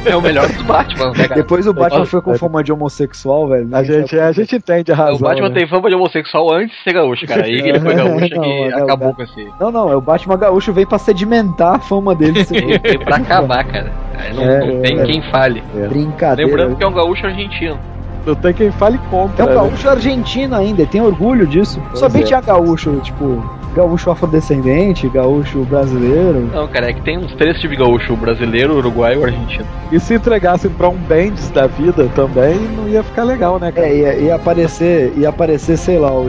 [0.05, 1.41] É, o melhor dos Batman, né, cara?
[1.41, 2.37] Depois o Batman foi com é.
[2.37, 3.67] fama de homossexual, velho.
[3.71, 5.15] a gente, a gente entende a razão.
[5.15, 5.55] O Batman né?
[5.55, 7.43] tem fama de homossexual antes de ser gaúcho, cara.
[7.45, 9.13] Aí ele foi gaúcho Não, que não, acabou não.
[9.15, 9.47] com esse.
[9.59, 12.45] Não, não, é o Batman gaúcho veio pra sedimentar a fama dele.
[12.51, 13.91] Ele veio pra acabar, cara.
[14.17, 15.03] Aí não, É, não tem é.
[15.05, 15.63] quem fale.
[15.89, 16.49] Brincadeira.
[16.49, 17.77] Lembrando que é um gaúcho argentino.
[18.25, 19.43] Não tem quem fale contra.
[19.43, 19.55] É um né?
[19.55, 21.79] gaúcho argentino ainda, tem orgulho disso.
[21.87, 22.21] Pois Sabia é.
[22.21, 23.43] que tinha gaúcho, tipo,
[23.75, 26.49] gaúcho afrodescendente, gaúcho brasileiro.
[26.53, 29.21] Não, cara, é que tem uns três tipos de gaúcho: o brasileiro, o uruguaio e
[29.21, 29.65] o argentino.
[29.91, 33.87] E se entregassem pra um Bendis da vida também, não ia ficar legal, né, cara?
[33.87, 36.27] É, ia, ia aparecer, ia aparecer, sei lá, o,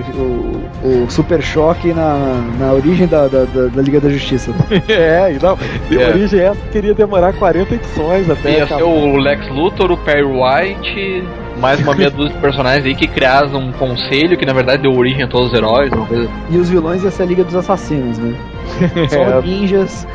[0.85, 4.53] o, o Super Choque na, na origem da, da, da- da Liga da Justiça.
[4.89, 5.57] É, e não,
[5.89, 6.09] de É.
[6.09, 8.51] origem essa queria demorar 40 edições até.
[8.51, 8.85] Ia ser acabar.
[8.85, 11.25] o Lex Luthor, o Perry White,
[11.61, 14.93] mais uma meia dúzia de personagens aí que criaram um conselho que na verdade deu
[14.93, 15.91] origem a todos os heróis.
[15.93, 16.29] Uma coisa...
[16.51, 18.35] E os vilões ia ser a Liga dos Assassinos, né?
[19.09, 19.43] Só É.
[19.43, 20.07] ninjas.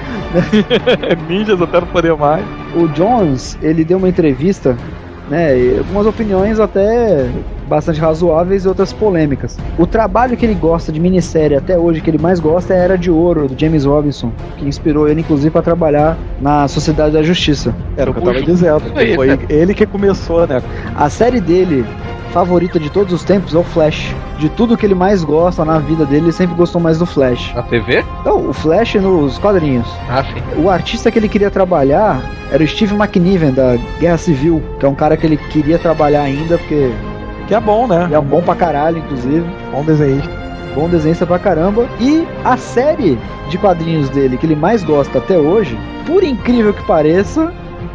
[1.28, 2.46] Ninjas até não poder mais.
[2.76, 4.78] O Jones, ele deu uma entrevista,
[5.30, 5.58] né?
[5.58, 7.30] E algumas opiniões até
[7.72, 9.58] bastante razoáveis e outras polêmicas.
[9.80, 12.98] O trabalho que ele gosta de minissérie até hoje, que ele mais gosta, é Era
[12.98, 17.74] de Ouro, do James Robinson, que inspirou ele, inclusive, para trabalhar na Sociedade da Justiça.
[17.96, 18.82] Era o que eu tava dizendo.
[19.16, 20.62] Foi ele que começou, né?
[20.98, 21.86] A série dele
[22.34, 24.14] favorita de todos os tempos é o Flash.
[24.38, 27.54] De tudo que ele mais gosta na vida dele, ele sempre gostou mais do Flash.
[27.54, 28.04] Na TV?
[28.20, 29.88] Então, o Flash nos quadrinhos.
[30.10, 30.62] Ah, sim.
[30.62, 34.90] O artista que ele queria trabalhar era o Steve McNiven, da Guerra Civil, que é
[34.90, 36.92] um cara que ele queria trabalhar ainda, porque
[37.52, 38.04] Que é bom, né?
[38.06, 39.44] ele é um bom pra caralho, inclusive.
[39.74, 40.30] Bom desenhista.
[40.74, 41.86] Bom desenhista pra caramba.
[42.00, 46.82] E a série de quadrinhos dele que ele mais gosta até hoje, por incrível que
[46.84, 47.52] pareça,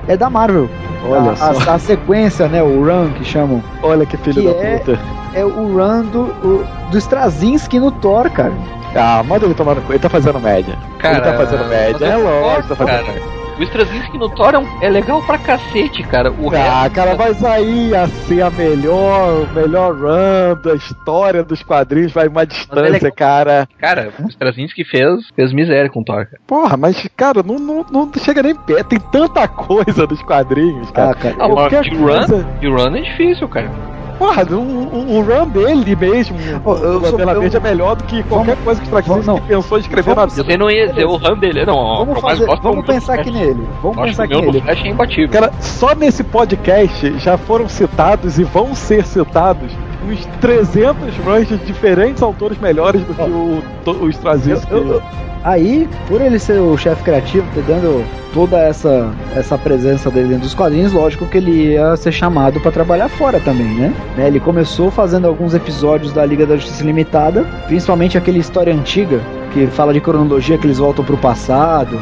[0.06, 0.68] é da Marvel.
[1.08, 1.70] Olha a, só.
[1.70, 2.62] a- a sequência, né?
[2.62, 3.62] O run que chamam.
[3.82, 4.98] Olha que filho Que da é- puta.
[5.32, 8.52] É o run do, o- do Straczynski no Thor, cara.
[8.94, 9.92] Ah, manda ele tomar no cu.
[9.92, 10.74] Ele tá fazendo média.
[10.98, 12.04] Cara, ele tá fazendo média.
[12.04, 13.06] É lógico, tá fazendo cara.
[13.06, 13.22] média.
[13.58, 16.30] O Straczynski no Thor é, um- é legal pra cacete, cara.
[16.30, 21.42] O Ah, resto- cara, mas aí ia ser a melhor, o melhor run da história
[21.42, 23.66] dos quadrinhos, vai uma distância, ele- cara.
[23.78, 26.38] Cara, o Straczynski fez, fez miséria com o Thor, cara.
[26.46, 28.88] Porra, mas, cara, não, não, não chega nem perto.
[28.88, 31.10] Tem tanta coisa dos quadrinhos, cara.
[31.10, 31.34] Ah, cara.
[31.38, 33.70] Ah, mas Qualquer de coisa- run, de run é difícil, cara.
[34.18, 37.96] Porra, o, o, o run dele mesmo, Ô, eu o Lanterna eu- Verde é melhor
[37.96, 40.50] do que qualquer coisa que o Straczynski pensou em escrever Vamos- na vida.
[40.52, 41.66] Você não ia dizer o run dele.
[41.66, 43.68] Não, Vamos, fazer, vamos pensar aqui nele.
[43.82, 44.60] Vamos pensar que aqui o nele.
[44.62, 45.28] Flash é imbatível.
[45.28, 49.70] Cara, só nesse podcast já foram citados e vão ser citados
[50.08, 54.72] uns 300 runs de diferentes autores melhores do que o, to- o Straczynski.
[54.72, 55.02] Eu- eu-
[55.46, 58.04] Aí, por ele ser o chefe criativo, ter dando
[58.34, 62.72] toda essa, essa presença dele dentro dos quadrinhos, lógico que ele ia ser chamado pra
[62.72, 63.92] trabalhar fora também, né?
[64.16, 69.20] Né, Ele começou fazendo alguns episódios da Liga da Justiça Limitada, principalmente aquele história antiga,
[69.52, 71.96] que fala de cronologia, que eles voltam pro passado.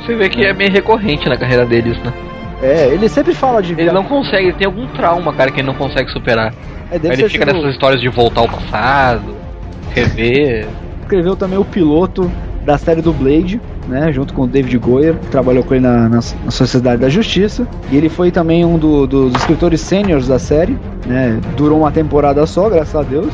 [0.00, 2.14] Você vê que é meio recorrente na carreira deles, né?
[2.62, 3.74] É, ele sempre fala de.
[3.74, 6.54] Ele não consegue, ele tem algum trauma, cara, que ele não consegue superar.
[6.90, 9.36] É, Aí ele fica sido- nessas histórias de voltar ao passado,
[9.94, 10.66] rever.
[11.02, 12.32] escreveu também o piloto
[12.66, 16.08] da série do Blade, né, junto com o David Goyer, que trabalhou com ele na,
[16.08, 17.66] na, na Sociedade da Justiça.
[17.90, 20.76] E ele foi também um do- dos escritores sêniores da série,
[21.06, 23.32] né, durou uma temporada só, graças a Deus.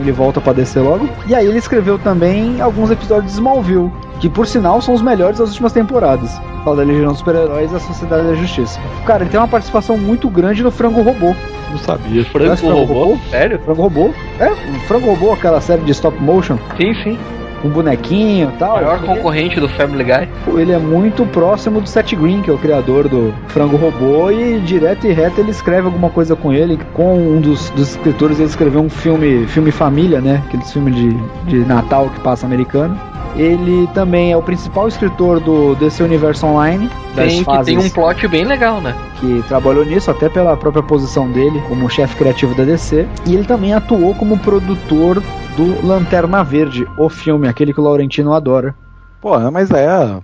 [0.00, 1.08] Ele volta pra descer logo.
[1.26, 5.40] E aí ele escreveu também alguns episódios de Smallville, que por sinal são os melhores
[5.40, 6.30] das últimas temporadas.
[6.62, 8.78] Fala da Legião dos Super-Heróis e da Sociedade da Justiça.
[9.04, 11.34] Cara, ele tem uma participação muito grande no Frango Robô.
[11.72, 12.24] Não sabia.
[12.26, 13.18] Franco Frango robô?
[13.28, 13.58] Sério?
[13.64, 14.10] Frango Robô?
[14.38, 14.50] É,
[14.86, 17.18] Frango Robô, aquela série de stop motion, Sim, sim.
[17.60, 18.78] Com bonequinho e tal.
[18.78, 20.28] O maior concorrente do Family Guy.
[20.58, 24.60] Ele é muito próximo do Seth Green, que é o criador do Frango Robô, e
[24.60, 26.78] direto e reto ele escreve alguma coisa com ele.
[26.94, 30.42] Com um dos, dos escritores, ele escreveu um filme, filme família, né?
[30.46, 31.10] Aqueles filmes de,
[31.46, 32.98] de Natal que passa americano.
[33.36, 38.26] Ele também é o principal escritor do DC Universo Online, Tem, que tem um plot
[38.26, 38.94] bem legal, né?
[39.20, 43.06] que trabalhou nisso, até pela própria posição dele como chefe criativo da DC.
[43.26, 45.22] E ele também atuou como produtor
[45.56, 48.74] do Lanterna Verde, o filme, aquele que o Laurentino adora.
[49.20, 50.20] Porra, mas é.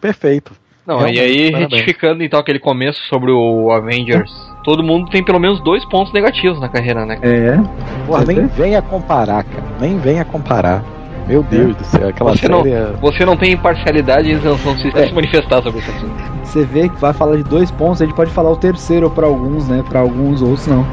[0.00, 0.52] Perfeito.
[0.86, 1.70] Não, Realmente, e aí, parabéns.
[1.80, 4.32] retificando então aquele começo sobre o Avengers,
[4.64, 7.18] todo mundo tem pelo menos dois pontos negativos na carreira, né?
[7.22, 7.58] É.
[8.06, 8.62] Porra, nem vê?
[8.64, 9.64] venha comparar, cara.
[9.80, 10.82] Nem venha comparar.
[11.28, 12.74] Meu Deus do céu, aquela Você não, série.
[12.74, 15.06] é- você não tem imparcialidade e isenção de se É.
[15.06, 16.12] se manifestar sobre esse assunto.
[16.42, 19.26] Você vê que vai falar de dois pontos, a gente pode falar o terceiro pra
[19.26, 19.84] alguns, né?
[19.88, 20.84] Pra alguns outros não.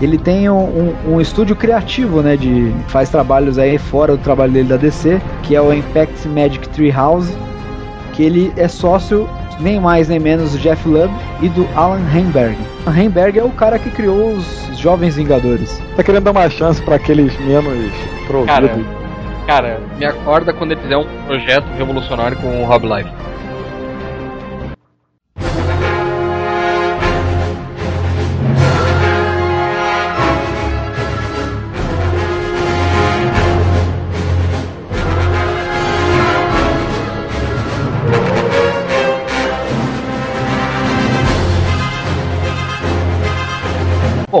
[0.00, 0.62] Ele tem um,
[1.06, 2.36] um- um estúdio criativo, né?
[2.36, 6.68] De faz trabalhos aí fora do trabalho dele da DC, que é o Impact Magic
[6.70, 7.32] Treehouse,
[8.12, 9.28] que ele é sócio
[9.60, 12.56] nem mais nem menos do Jeff Lubb e do Alan Heinberg.
[12.86, 15.80] O Heinberg é o cara que criou os Jovens Vingadores.
[15.96, 17.92] Tá querendo dar uma chance pra aqueles menos
[18.46, 18.86] Cara, providos.
[19.46, 23.08] cara, me acorda quando ele fizer um projeto revolucionário com o Rob Life.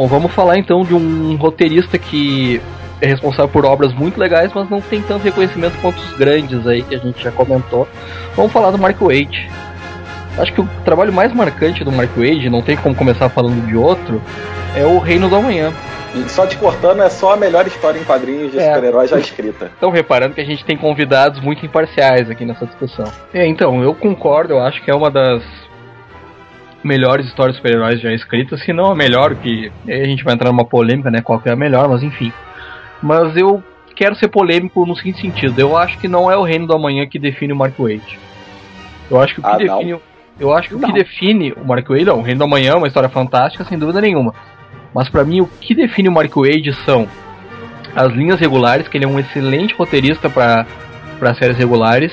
[0.04, 2.60] Bom, vamos falar então de um roteirista que
[3.00, 6.82] é responsável por obras muito legais, mas não tem tanto reconhecimento quanto os grandes aí
[6.82, 7.88] que a gente já comentou.
[8.36, 9.48] Vamos falar do Mark Wade.
[10.36, 13.74] Acho que o trabalho mais marcante do Mark Wade, não tem como começar falando de
[13.74, 14.20] outro,
[14.76, 15.72] é o Reino do Amanhã.
[16.14, 18.74] E só te cortando, é só a melhor história em quadrinhos de É.
[18.74, 19.70] super-herói já escrita.
[19.72, 23.10] Estão reparando que a gente tem convidados muito imparciais aqui nessa discussão.
[23.32, 25.42] É, então, eu concordo, eu acho que é uma das
[26.84, 30.50] melhores histórias de super-heróis já escritas, se não a melhor, que a gente vai entrar
[30.50, 32.32] numa polêmica, né, qual que é a melhor, mas enfim.
[33.02, 33.62] Mas eu
[33.96, 37.06] quero ser polêmico no seguinte sentido, eu acho que não é o Reino do Amanhã
[37.06, 38.18] que define o Mark Wade.
[39.10, 39.78] Eu acho que o que Ah, não?
[39.78, 39.96] define...
[40.38, 40.88] Eu acho que o Não.
[40.88, 43.78] que define o Mark Wade, não, o Reino do Amanhã é uma história fantástica, sem
[43.78, 44.34] dúvida nenhuma.
[44.92, 47.06] Mas pra mim o que define o Mark Wade são
[47.94, 50.66] as linhas regulares, que ele é um excelente roteirista para
[51.20, 52.12] para séries regulares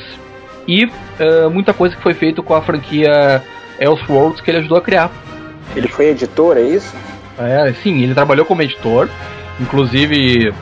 [0.68, 0.88] e
[1.20, 3.42] eh, muita coisa que foi feito com a franquia
[3.82, 5.10] Elseworlds que ele ajudou a criar.
[5.76, 6.96] Ele foi editor, é isso?
[7.40, 9.10] É, sim, ele trabalhou como editor,
[9.60, 10.54] inclusive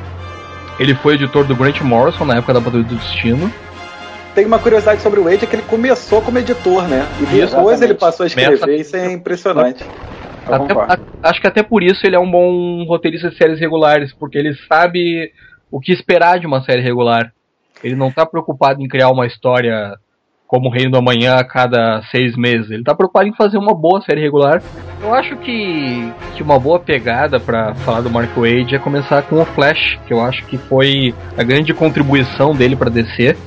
[0.79, 3.51] ele foi editor do Grant Morrison na época da Batalha do Destino.
[4.34, 7.05] Tem uma curiosidade sobre o Wade, é que ele começou como editor, né?
[7.19, 7.84] E depois Exatamente.
[7.84, 9.84] ele passou a escrever, Começa- isso é impressionante.
[10.47, 14.38] Até- acho que até por isso ele é um bom roteirista de séries regulares, porque
[14.38, 15.32] ele sabe
[15.69, 17.32] o que esperar de uma série regular.
[17.84, 19.93] Ele não tá preocupado em criar uma história
[20.49, 22.71] como o Reino do Amanhã a cada seis meses.
[22.71, 24.63] Ele tá preocupado em fazer uma boa série regular.
[24.99, 29.39] Eu acho que, que uma boa pegada pra falar do Mark Wade é começar com
[29.39, 33.38] o Flash, que eu acho que foi a grande contribuição dele pra DC.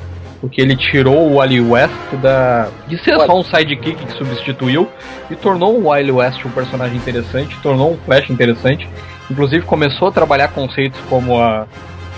[0.41, 4.89] Porque ele tirou o Wally West da, de ser só um sidekick que substituiu
[5.31, 8.89] e tornou o Wily West um personagem interessante, tornou um Flash interessante.
[9.31, 11.67] Inclusive começou a trabalhar conceitos como a.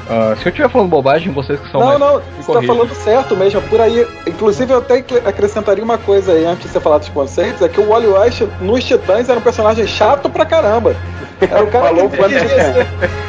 [0.09, 2.01] a- se eu estiver falando bobagem, vocês que são Não, mais.
[2.01, 2.75] não, você tá corrijam.
[2.77, 4.07] falando certo mesmo, por aí.
[4.27, 7.81] Inclusive, eu até acrescentaria uma coisa aí antes de você falar dos conceitos: é que
[7.81, 10.95] o Wally West nos Titãs era um personagem chato pra caramba.
[11.40, 12.87] Era o cara Falou que queria ser,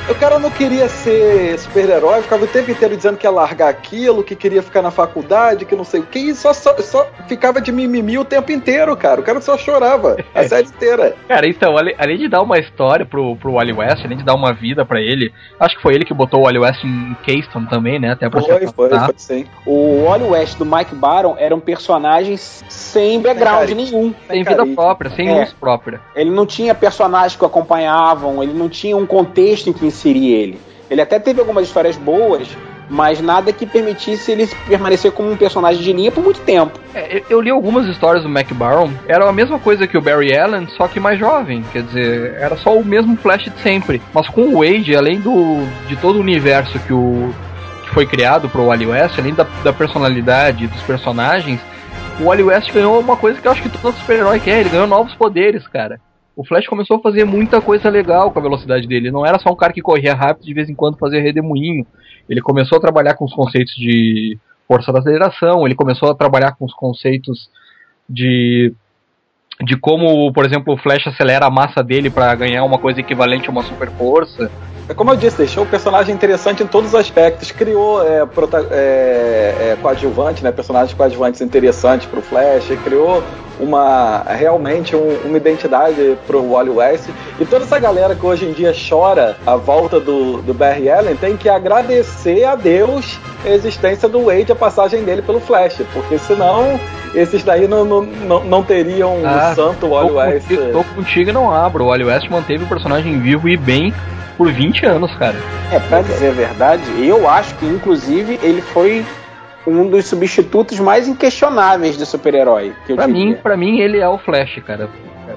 [0.10, 4.24] O cara não queria ser super-herói, ficava o tempo inteiro dizendo que ia largar aquilo,
[4.24, 7.60] que queria ficar na faculdade, que não sei o que, e só, só, só ficava
[7.60, 9.20] de mimimi o tempo inteiro, cara.
[9.20, 11.16] O cara só chorava a série inteira.
[11.28, 14.54] Cara, então, além de dar uma história pro, pro Wally West, além de dar uma
[14.54, 17.99] vida pra ele, acho que foi ele que botou o Wally West em Keystone também,
[17.99, 18.12] né?
[18.12, 19.45] Até pra Foi, foi, foi sim.
[19.65, 23.82] O Wally West do Mike Baron era um personagem sem background carisma.
[23.82, 24.13] nenhum.
[24.28, 24.75] Sem vida carisma.
[24.75, 25.39] própria, sem É.
[25.39, 26.01] luz própria.
[26.15, 30.32] Ele não tinha personagens que o acompanhavam, ele não tinha um contexto em que inserir
[30.34, 30.60] ele.
[30.89, 32.47] Ele até teve algumas histórias boas,
[32.89, 36.80] mas nada que permitisse ele permanecer como um personagem de linha por muito tempo.
[36.93, 40.36] É, eu- li algumas histórias do Mac Baron, era a mesma coisa que o Barry
[40.38, 41.63] Allen, só que mais jovem.
[41.71, 44.02] Quer dizer, era só o mesmo Flash de sempre.
[44.13, 47.34] Mas com o Wade, além do de todo o universo que, o,
[47.84, 51.60] que foi criado pro Wally West, além da, da personalidade dos personagens,
[52.19, 54.88] o Wally West ganhou uma coisa que eu acho que todo super-herói quer, ele ganhou
[54.88, 56.00] novos poderes, cara.
[56.36, 59.08] O Flash começou a fazer muita coisa legal com a velocidade dele.
[59.08, 61.86] Ele não era só um cara que corria rápido de vez em quando fazia redemoinho.
[62.30, 66.54] Ele começou a trabalhar com os conceitos de força da aceleração, ele começou a trabalhar
[66.54, 67.50] com os conceitos
[68.10, 68.74] de
[69.64, 73.48] de como, por exemplo, o Flash acelera a massa dele para ganhar uma coisa equivalente
[73.48, 74.52] a uma super força.
[74.88, 77.52] É como eu disse, deixou o personagem interessante em todos os aspectos.
[77.52, 82.67] Criou é, prota- é, é, coadjuvante, né, personagens coadjuvantes interessantes pro Flash.
[82.84, 83.24] Criou
[83.60, 87.10] uma realmente um- uma identidade pro Wally West.
[87.39, 91.15] E toda essa galera que hoje em dia chora a volta do, do Barry Allen
[91.15, 95.82] tem que agradecer a Deus a existência do Wade, a passagem dele pelo Flash.
[95.93, 96.80] Porque senão
[97.15, 100.48] esses daí não, não, não, não teriam Ah, o santo Wally West.
[100.71, 101.86] tô contigo e não abro.
[101.86, 103.91] O Wally West manteve o personagem vivo e bem
[104.38, 105.36] por 20 anos, cara.
[105.71, 109.06] É, pra dizer a verdade, eu acho que inclusive ele foi
[109.67, 112.74] um dos substitutos mais inquestionáveis de super-herói.
[112.86, 113.08] Pra diria.
[113.08, 114.89] mim, pra mim, ele é o Flash, cara.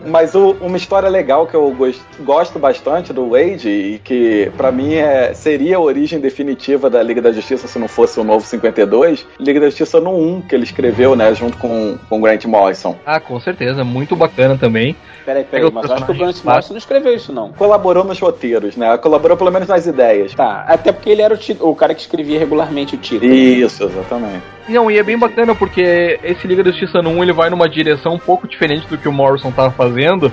[0.07, 4.71] Mas o- uma história legal que eu gosto, gosto bastante do Wade e que pra
[4.73, 8.47] mim é, seria a origem definitiva da Liga da Justiça se não fosse o novo
[8.47, 12.97] 52, Liga da Justiça no 1 que ele escreveu, né, junto com com Grant Morrison.
[13.05, 14.97] Ah, com certeza, muito bacana também.
[15.25, 17.53] Peraí, peraí, o mas eu acho que o Grant Morrison não escreveu isso, não.
[17.53, 18.97] Colaborou nos roteiros, né?
[18.99, 20.35] Colaborou pelo menos nas ideias.
[20.35, 23.33] Tá, até porque ele era o, o cara que escrevia regularmente o título.
[23.33, 24.43] Isso, exatamente.
[24.69, 27.69] Não, e é bem bacana porque esse Liga da Justiça no 1 ele vai numa
[27.69, 30.31] direção um pouco diferente do que o Morrison tava fazendo,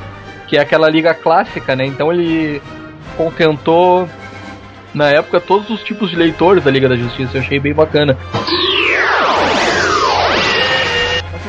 [0.48, 1.86] que é aquela liga clássica, né?
[1.86, 2.62] Então ele
[3.16, 4.08] contentou
[4.94, 8.18] na época todos os tipos de leitores da Liga da Justiça, eu achei bem bacana.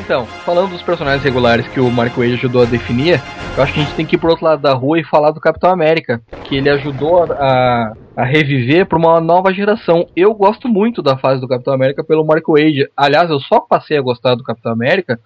[0.07, 3.21] Então, falando dos personagens regulares que o Mark Wade ajudou a definir,
[3.57, 5.33] eu acho que a gente tem que ir pro outro lado da rua e falar
[5.33, 10.07] do Capitão América, que ele ajudou a, a reviver para uma nova geração.
[10.14, 12.88] Eu gosto muito da fase do Capitão América pelo Mark Wade.
[12.97, 15.19] Aliás, eu só passei a gostar do Capitão América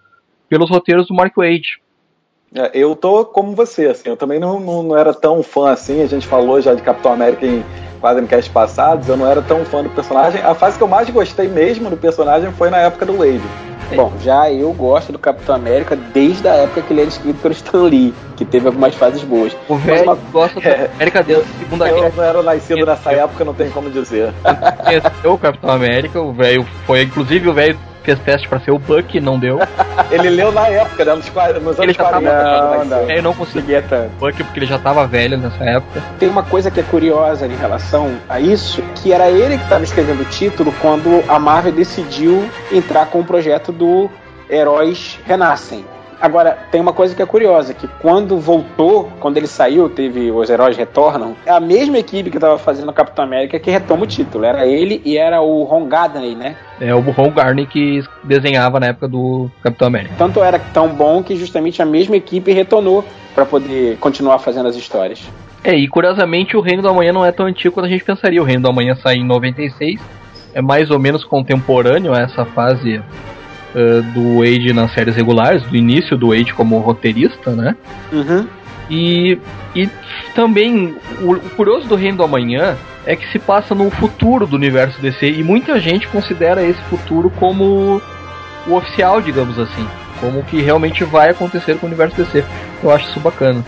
[0.48, 1.78] pelos roteiros do Mark Wade.
[2.54, 6.02] É, eu tô como você, assim, eu também não, não, não era tão fã assim,
[6.02, 7.64] a gente falou já de Capitão América em
[8.00, 10.40] quadrincast passados, eu não era tão fã do personagem.
[10.42, 13.40] A fase que eu mais gostei mesmo do personagem foi na época do Wade.
[13.94, 17.52] Bom, já eu gosto do Capitão América desde a época que ele era escrito pelo
[17.54, 19.56] Stan Lee, que teve algumas fases boas.
[19.68, 20.70] O velho uma- gosta do É.
[20.72, 22.12] Capitão América desde a Segunda Eu Guerra.
[22.16, 24.32] não era nascido nessa época, não tem como dizer.
[25.24, 29.20] O Capitão América, o velho foi, inclusive o velho fez teste pra ser o Buck,
[29.20, 29.58] não deu.
[30.10, 31.26] Ele leu na época, né, nos,
[31.62, 32.30] nos Ele anos já 40.
[32.30, 33.10] tava, quando nasceu.
[33.10, 33.84] Eu não conseguia
[34.18, 36.02] Buck porque ele já tava velho nessa época.
[36.18, 39.84] Tem uma coisa que é curiosa em relação a isso, que era ele que estava
[39.84, 44.10] escrevendo o título quando a Marvel decidiu entrar com o projeto do
[44.48, 45.84] Heróis Renascem.
[46.20, 50.50] Agora, tem uma coisa que é curiosa, que quando voltou, quando ele saiu, teve Os
[50.50, 54.06] Heróis Retornam, é a mesma equipe que estava fazendo o Capitão América que retoma o
[54.06, 54.44] título.
[54.44, 56.56] Era ele e era o Ron Gadney, né?
[56.78, 60.14] É o Ron Garney que desenhava na época do Capitão América.
[60.18, 63.02] Tanto era tão bom que justamente a mesma equipe retornou
[63.34, 65.26] para poder continuar fazendo as histórias.
[65.64, 68.42] É, e curiosamente o Reino do Amanhã não é tão antigo quanto a gente pensaria.
[68.42, 70.00] O Reino do Amanhã saiu em 96,
[70.54, 73.02] é mais ou menos contemporâneo a essa fase
[73.74, 77.76] eh, do Wade nas séries regulares, do início do Wade como roteirista, né?
[78.12, 78.46] Uhum.
[78.90, 79.38] E,
[79.74, 79.88] e
[80.34, 84.56] também o, o curioso do Reino do Amanhã é que se passa no futuro do
[84.56, 88.02] universo DC e muita gente considera esse futuro como
[88.66, 89.86] o oficial, digamos assim,
[90.20, 92.44] como o que realmente vai acontecer com o universo DC.
[92.82, 93.64] Eu acho isso bacana.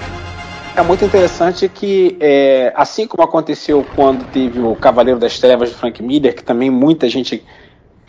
[0.75, 5.75] É muito interessante que, é, assim como aconteceu quando teve o Cavaleiro das Trevas de
[5.75, 7.43] Frank Miller, que também muita gente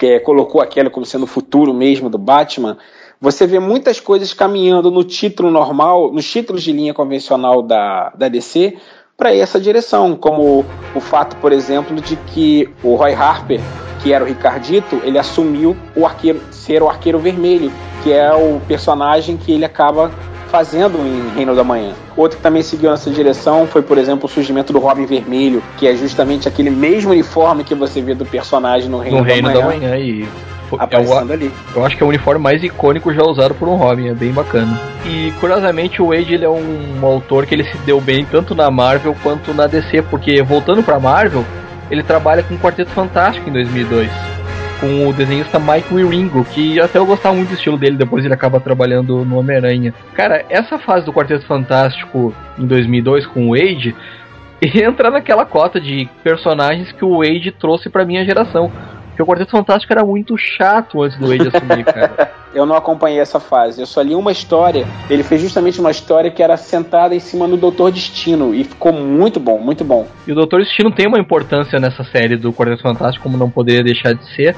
[0.06, 2.78] é, colocou aquele como sendo o futuro mesmo do Batman,
[3.20, 8.28] você vê muitas coisas caminhando no título normal, nos títulos de linha convencional da, da
[8.28, 8.78] DC,
[9.16, 13.62] para essa direção, como o fato, por exemplo, de que o Roy Harper,
[14.02, 17.72] que era o Ricardito, ele assumiu o arqueiro, ser o Arqueiro Vermelho,
[18.04, 20.12] que é o personagem que ele acaba
[20.54, 21.94] fazendo em Reino da Manhã.
[22.16, 25.88] Outro que também seguiu nessa direção foi, por exemplo, o surgimento do Robin Vermelho, que
[25.88, 29.56] é justamente aquele mesmo uniforme que você vê do personagem no Reino, no Reino da,
[29.56, 29.80] da Manhã.
[29.80, 30.28] Manhã e
[30.70, 31.52] foi- é Aparecendo o, ali.
[31.76, 34.32] eu acho que é o uniforme mais icônico já usado por um Robin, é bem
[34.32, 34.80] bacana.
[35.08, 38.70] E curiosamente o Wade ele é um, autor que ele se deu bem tanto na
[38.70, 41.44] Marvel quanto na DC, porque voltando pra Marvel,
[41.90, 44.08] ele trabalha com o Quarteto Fantástico em 2002.
[44.84, 48.34] Com o desenhista Mike Wieringo, que até eu gostava muito do estilo dele, depois ele
[48.34, 49.94] acaba trabalhando no Homem-Aranha.
[50.14, 53.96] Cara, essa fase do Quarteto Fantástico em 2002 com o Wade
[54.62, 58.70] entra naquela cota de personagens que o Wade trouxe pra minha geração.
[59.14, 62.32] Porque o Quarteto Fantástico era muito chato antes do Wade assumir, cara.
[62.54, 63.82] Eu não acompanhei essa fase.
[63.82, 64.86] Eu só li uma história.
[65.10, 68.54] Ele fez justamente uma história que era sentada em cima do Doutor Destino.
[68.54, 70.08] E ficou muito bom, muito bom.
[70.28, 73.84] E o Doutor Destino tem uma importância nessa série do Quarteto Fantástico, como não poderia
[73.84, 74.56] deixar de ser.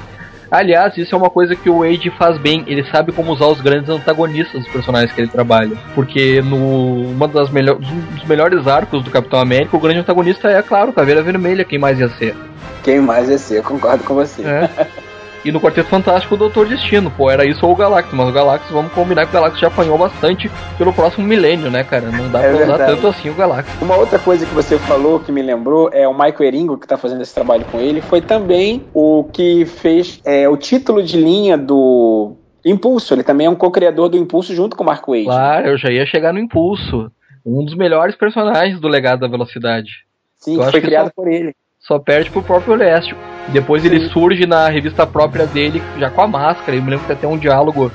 [0.50, 2.64] Aliás, isso é uma coisa que o Wade faz bem.
[2.66, 5.76] Ele sabe como usar os grandes antagonistas dos personagens que ele trabalha.
[5.94, 10.48] Porque no uma das melhor, um dos melhores arcos do Capitão América, o grande antagonista
[10.48, 12.34] é, claro, Caveira Vermelha, quem mais ia ser.
[12.82, 13.58] Quem mais ia ser?
[13.58, 14.42] Eu concordo com você.
[14.42, 14.70] É.
[15.44, 17.10] E no Quarteto Fantástico, o Doutor Destino.
[17.10, 18.12] Pô, era isso ou o Galactus.
[18.14, 21.84] Mas o Galactus, vamos combinar que o Galactus já apanhou bastante pelo próximo milênio, né,
[21.84, 22.10] cara?
[22.10, 22.92] Não dá É pra usar verdade.
[22.94, 23.80] tanto assim o Galactus.
[23.80, 26.96] Uma outra coisa que você falou que me lembrou é o Michael Eringo, que está
[26.96, 31.56] fazendo esse trabalho com ele, foi também o que fez é, o título de linha
[31.56, 33.14] do Impulso.
[33.14, 35.24] Ele também é um co-criador do Impulso junto com o Mark Wade.
[35.26, 37.10] Claro, eu já ia chegar no Impulso.
[37.44, 39.90] Um dos melhores personagens do Legado da Velocidade.
[40.38, 41.54] Sim, Eu que acho foi que criado só- por ele.
[41.86, 43.14] Só perde pro próprio Leste.
[43.48, 46.76] Depois ele surge na revista própria dele, já com a máscara.
[46.76, 47.92] Eu me lembro que tem até um diálogo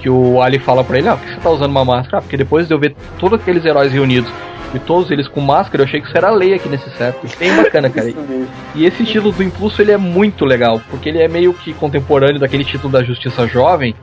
[0.00, 2.18] que o Ali fala pra ele, ah, por que você tá usando uma máscara?
[2.18, 4.30] Ah, porque depois de eu ver todos aqueles heróis reunidos
[4.74, 7.16] e todos eles com máscara, eu achei que isso era lei aqui nesse set.
[7.38, 8.12] Bem bacana, cara.
[8.74, 12.38] E esse título do Impulso, ele é muito legal, porque ele é meio que contemporâneo
[12.38, 13.94] daquele título da Justiça Jovem,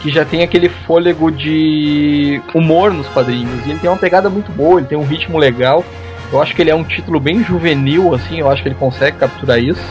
[0.00, 3.66] que já tem aquele fôlego de humor nos quadrinhos.
[3.66, 5.84] E ele tem uma pegada muito boa, ele tem um ritmo legal.
[6.32, 9.16] Eu acho que ele é um título bem juvenil, assim, eu acho que ele consegue
[9.16, 9.84] capturar isso.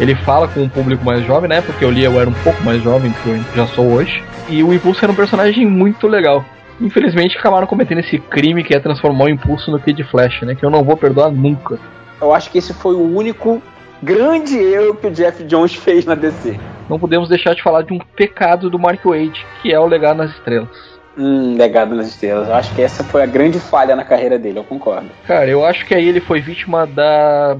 [0.00, 1.60] Ele fala com um público mais jovem, né?
[1.60, 4.22] Porque eu li, eu era um pouco mais jovem do que eu já sou hoje.
[4.48, 6.44] E o Impulso era um personagem muito legal.
[6.80, 10.54] Infelizmente acabaram cometendo esse crime que é transformar o Impulso no Kid Flash, né?
[10.54, 11.78] Que eu não vou perdoar nunca.
[12.20, 13.60] Eu acho que esse foi o único
[14.02, 16.58] grande erro que o Jeff Jones fez na DC.
[16.88, 20.18] Não podemos deixar de falar de um pecado do Mark Wade, que é o Legado
[20.18, 20.97] nas Estrelas.
[21.18, 22.46] Hum, legado nas estrelas.
[22.46, 25.08] Eu acho que essa foi a grande falha na carreira dele, eu concordo.
[25.26, 27.56] Cara, eu acho que aí ele foi vítima da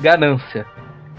[0.00, 0.64] ganância.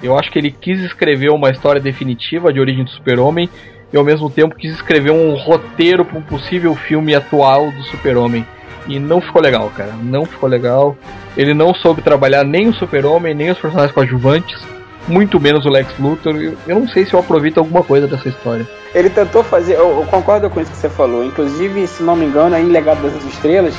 [0.02, 3.48] Eu acho que ele quis escrever uma história definitiva de origem do Super-Homem
[3.94, 8.46] e ao mesmo tempo quis escrever um roteiro para um possível filme atual do Super-Homem.
[8.88, 9.94] E não ficou legal, cara.
[10.02, 10.98] Não ficou legal.
[11.38, 14.60] Ele não soube trabalhar nem o Super-Homem, nem os personagens coadjuvantes,
[15.08, 16.36] muito menos o Lex Luthor.
[16.42, 18.68] Eu, eu não sei se eu aproveito alguma coisa dessa história.
[18.94, 21.24] Ele tentou fazer, eu, eu concordo com isso que você falou.
[21.24, 23.76] Inclusive, se não me engano, aí em Legado das Estrelas,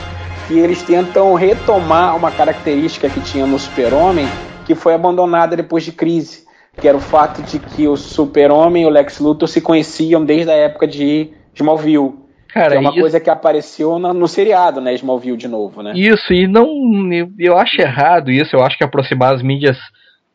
[0.47, 4.27] que eles tentam retomar uma característica que tinha no Super-Homem,
[4.67, 6.45] que foi abandonada depois de crise,
[6.81, 10.51] que era o fato de que o Super-Homem e o Lex Luthor se conheciam desde
[10.51, 12.13] a época de Smallville.
[12.53, 14.95] Cara, que é uma isso- coisa que apareceu na- no seriado, né?
[14.95, 15.93] Smallville de novo, né?
[15.97, 16.67] Isso, e não.
[17.13, 19.77] Eu, eu acho errado isso, eu acho que aproximar as mídias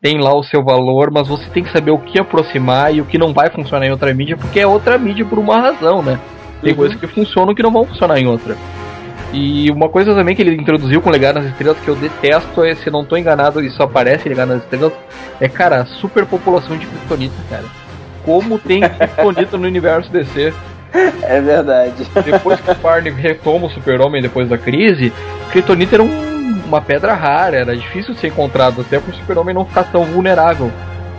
[0.02, 3.04] tem lá o seu valor, mas você tem que saber o que aproximar e o
[3.04, 6.18] que não vai funcionar em outra mídia, porque é outra mídia por uma razão, né?
[6.62, 6.76] Tem Uhum.
[6.78, 8.56] coisas que funcionam que não vão funcionar em outra.
[9.32, 12.74] E uma coisa também que ele introduziu com Legado nas Estrelas que eu detesto é,
[12.74, 14.92] se não tô enganado, isso aparece em Legado nas Estrelas,
[15.40, 17.64] é, cara, a superpopulação de Kryptonita, cara.
[18.24, 20.52] Como tem Kryptonita no universo DC.
[21.22, 22.04] É verdade.
[22.24, 25.12] Depois que o Barney retoma o super-homem depois da crise,
[25.52, 26.39] Kryptonita era um-
[26.70, 30.04] uma pedra rara, era difícil de ser encontrado, até para o super-homem não ficar tão
[30.04, 30.70] vulnerável.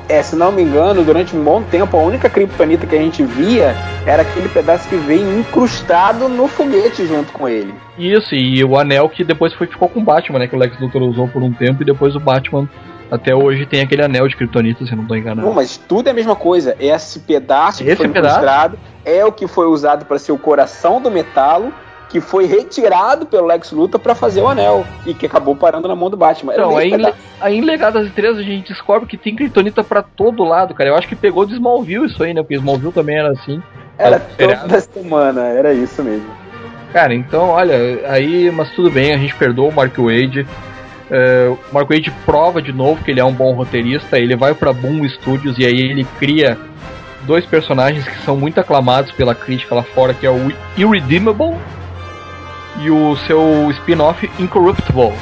[0.10, 3.24] É, se não me engano, durante um bom tempo, a única criptonita que a gente
[3.24, 3.76] via
[4.06, 7.74] era aquele pedaço que veio incrustado no foguete junto com ele.
[7.98, 10.48] Isso, e o anel que depois foi, ficou com o Batman, né?
[10.48, 12.68] Que o Lex Luthor usou por um tempo e depois o Batman
[13.10, 15.46] até hoje tem aquele anel de Kryptonita, se não tô enganado.
[15.48, 16.76] Não, mas tudo é a mesma coisa.
[16.80, 18.36] Esse pedaço que Esse foi pedaço?
[18.38, 21.74] incrustado é o que foi usado para ser o coração do metalo,
[22.12, 25.96] que foi retirado pelo Lex Luthor para fazer o anel e que acabou parando na
[25.96, 26.54] mão do Batman.
[26.54, 29.34] Era Então, o aí, em aí em Legado das Estrelas a gente descobre que tem
[29.34, 30.90] Kryptonita pra todo lado, cara.
[30.90, 32.42] Eu acho que pegou de Smallville isso aí, né?
[32.42, 33.64] Porque Smallville também era assim.
[33.98, 36.28] Era toda semana, era isso mesmo.
[36.92, 40.46] Cara, então, olha, aí, mas tudo bem, a gente perdoa o Mark Wade.
[41.70, 44.20] O Mark Wade prova de novo que ele é um bom roteirista.
[44.20, 46.58] Ele vai pra Boom Studios e aí ele cria
[47.22, 51.56] dois personagens que são muito aclamados pela crítica lá fora, que é o Irredeemable
[52.80, 55.14] e o seu spin-off Incorruptible.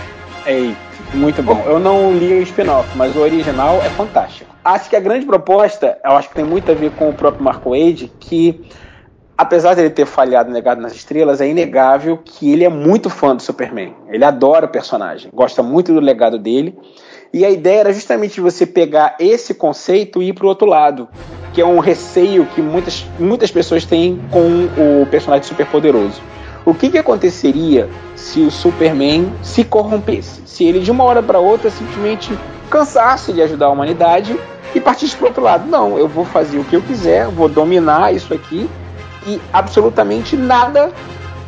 [0.46, 0.76] Ei,
[1.14, 1.64] muito bom.
[1.66, 4.56] Eu não li o spin-off, mas o original é fantástico.
[4.64, 7.44] Acho que a grande proposta, eu acho que tem muito a ver com o próprio
[7.44, 8.70] Mark Wade, que
[9.38, 13.42] apesar dele ter falhado Negado nas Estrelas, é inegável que ele é muito fã do
[13.42, 13.96] Superman.
[14.10, 16.78] Ele adora o personagem, gosta muito do legado dele.
[17.34, 21.08] E a ideia era justamente você pegar esse conceito e ir para o outro lado,
[21.54, 24.66] que é um receio que muitas, muitas pessoas têm com
[25.02, 26.22] o personagem superpoderoso.
[26.66, 30.42] O que, que aconteceria se o Superman se corrompesse?
[30.46, 32.38] Se ele de uma hora para outra simplesmente
[32.70, 34.38] cansasse de ajudar a humanidade
[34.76, 35.70] e partisse para outro lado?
[35.70, 38.70] Não, eu vou fazer o que eu quiser, vou dominar isso aqui
[39.26, 40.92] e absolutamente nada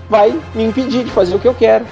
[0.10, 1.86] vai me impedir de fazer o que eu quero.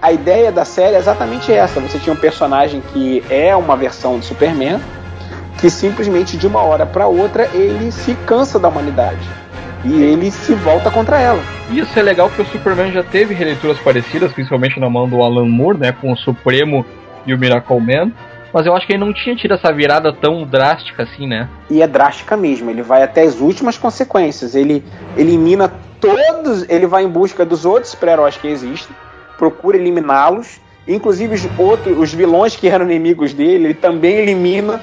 [0.00, 1.80] A ideia da série é exatamente essa.
[1.80, 4.80] Você tinha um personagem que é uma versão do Superman,
[5.58, 9.41] que simplesmente de uma hora para outra ele se cansa da humanidade
[9.84, 11.42] e ele se volta contra ela.
[11.70, 15.46] Isso é legal porque o Superman já teve releituras parecidas, principalmente na mão do Alan
[15.46, 16.84] Moore, né, com o Supremo
[17.26, 18.12] e o Miracle Man.
[18.52, 21.48] Mas eu acho que ele não tinha tido essa virada tão drástica assim, né?
[21.70, 24.54] E é drástica mesmo, ele vai até as últimas consequências.
[24.54, 24.84] Ele
[25.16, 28.94] elimina todos, ele vai em busca dos outros super-heróis que existem,
[29.38, 34.80] procura eliminá-los, inclusive os outros, os vilões que eram inimigos dele, ele também elimina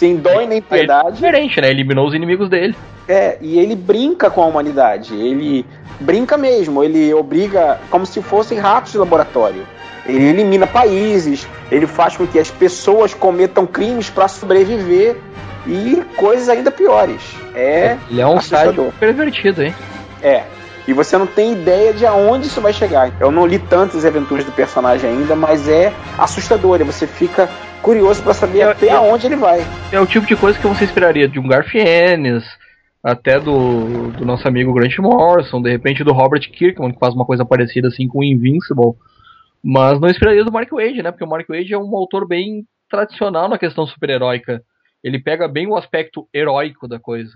[0.00, 1.12] sem dó e nem ele é piedade.
[1.12, 1.70] diferente, né?
[1.70, 2.74] Eliminou os inimigos dele.
[3.06, 5.14] É, e ele brinca com a humanidade.
[5.14, 5.66] Ele
[6.00, 6.82] brinca mesmo.
[6.82, 9.66] Ele obriga como se fossem ratos de laboratório.
[10.06, 11.46] Ele elimina países.
[11.70, 15.18] Ele faz com que as pessoas cometam crimes para sobreviver
[15.66, 17.20] e coisas ainda piores.
[17.54, 17.98] É.
[18.10, 18.74] Ele é um assustador.
[18.74, 19.74] sádico pervertido, hein?
[20.22, 20.44] É.
[20.88, 23.12] E você não tem ideia de aonde isso vai chegar.
[23.20, 26.80] Eu não li tantas aventuras do personagem ainda, mas é assustador.
[26.80, 29.66] E você fica curioso para saber Eu- até eu- aonde ele vai.
[29.90, 32.44] É o tipo de coisa que você esperaria de um Garfienes,
[33.02, 37.24] até do, do nosso amigo Grant Morrison, de repente do Robert Kirkman, que faz uma
[37.24, 38.94] coisa parecida assim com o Invincible.
[39.62, 41.10] Mas não esperaria do Mark Wade, né?
[41.10, 44.62] Porque o Mark Wade é um autor bem tradicional na questão super-heróica.
[45.02, 47.32] Ele pega bem o aspecto heróico da coisa.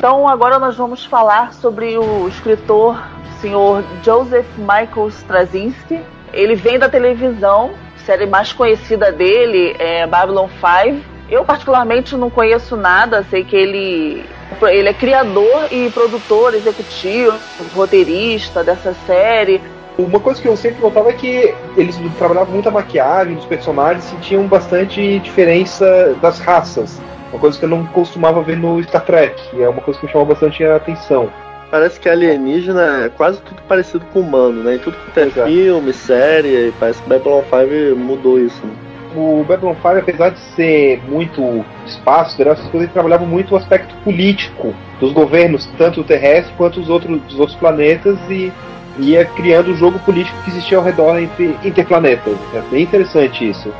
[0.00, 3.06] Então agora nós vamos falar sobre o escritor
[3.38, 6.00] senhor Joseph Michael Straczynski.
[6.32, 11.04] Ele vem da televisão, a série mais conhecida dele é Babylon 5.
[11.28, 14.24] Eu particularmente não conheço nada, sei que ele
[14.62, 17.38] ele é criador e produtor executivo,
[17.74, 19.60] roteirista dessa série.
[19.98, 24.10] Uma coisa que eu sempre notava é que eles trabalhavam muito a maquiagem dos personagens
[24.14, 26.98] e tinham bastante diferença das raças.
[27.30, 30.06] Uma coisa que eu não costumava ver no Star Trek, e é uma coisa que
[30.06, 31.30] me chamou bastante a atenção.
[31.70, 34.74] Parece que alienígena é quase tudo parecido com humano, né?
[34.74, 35.48] Em tudo que tem Exato.
[35.48, 38.60] filme, série, parece que Babylon 5 mudou isso.
[38.66, 38.72] Né?
[39.14, 43.94] O Babylon 5, apesar de ser muito espaço, essas coisas, ele trabalhava muito o aspecto
[44.02, 48.52] político dos governos, tanto o terrestre quanto os outros, dos outros planetas, e
[48.98, 52.36] ia criando o jogo político que existia ao redor entre interplanetas.
[52.52, 53.72] É bem interessante isso.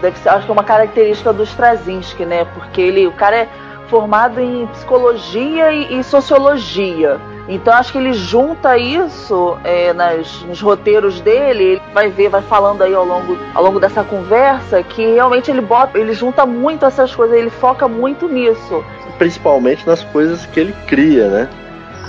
[0.00, 2.44] Deve ser, acho que é uma característica do Straczynski, né?
[2.54, 3.48] Porque ele, o cara é
[3.88, 7.20] formado em psicologia e, e sociologia.
[7.48, 12.42] Então acho que ele junta isso é, nas, nos roteiros dele, ele vai ver, vai
[12.42, 16.84] falando aí ao longo, ao longo dessa conversa que realmente ele bota, ele junta muito
[16.84, 18.84] essas coisas, ele foca muito nisso.
[19.16, 21.48] Principalmente nas coisas que ele cria, né?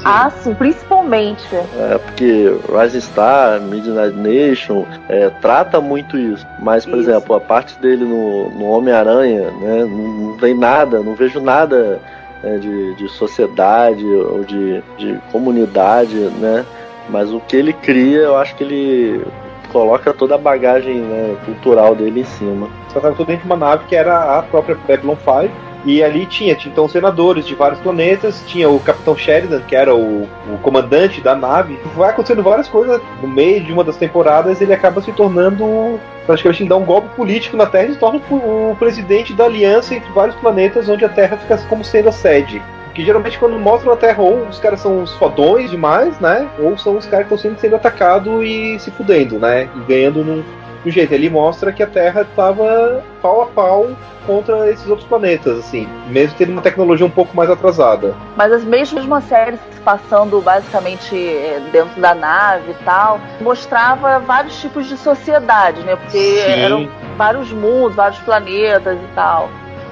[0.03, 1.43] Ah, sim, principalmente.
[1.53, 6.45] É, porque Rising Star, Midnight Nation, é, trata muito isso.
[6.59, 7.09] Mas, por Isso.
[7.09, 11.99] exemplo, a parte dele no, no Homem-Aranha, né, não, não tem nada, não vejo nada
[12.43, 16.65] é, de, de sociedade ou de, de comunidade, né?
[17.09, 19.25] Mas o que ele cria, eu acho que ele
[19.71, 22.69] coloca toda a bagagem né, cultural dele em cima.
[22.89, 25.66] Só estava tudo dentro de uma nave que era a própria Babylon 5.
[25.87, 29.95] E ali tinha, tinha então senadores de vários planetas, tinha o Capitão Sheridan, que era
[29.95, 31.79] o, o comandante da nave.
[31.95, 33.01] Vai acontecendo várias coisas.
[33.21, 37.55] No meio de uma das temporadas, ele acaba se tornando praticamente dá um golpe político
[37.55, 41.37] na Terra e se torna o, presidente da aliança entre vários planetas, onde a Terra
[41.37, 42.61] fica como sendo a sede.
[42.93, 46.49] Que geralmente quando mostram a Terra, ou os caras são os fodões demais, né?
[46.59, 49.69] Ou são os caras que estão sempre sendo atacados e se fudendo, né?
[49.73, 50.43] E ganhando num,
[50.87, 51.13] num jeito.
[51.13, 53.89] Ele mostra que a Terra estava pau a pau
[54.25, 58.15] contra esses outros planetas, assim, mesmo tendo uma tecnologia um pouco mais atrasada.
[58.35, 64.59] Mas as mesmas séries se passando basicamente é, dentro da nave e tal, mostrava vários
[64.59, 65.95] tipos de sociedade, né?
[65.95, 66.59] Porque Sim.
[66.59, 69.49] eram vários mundos, vários planetas e tal.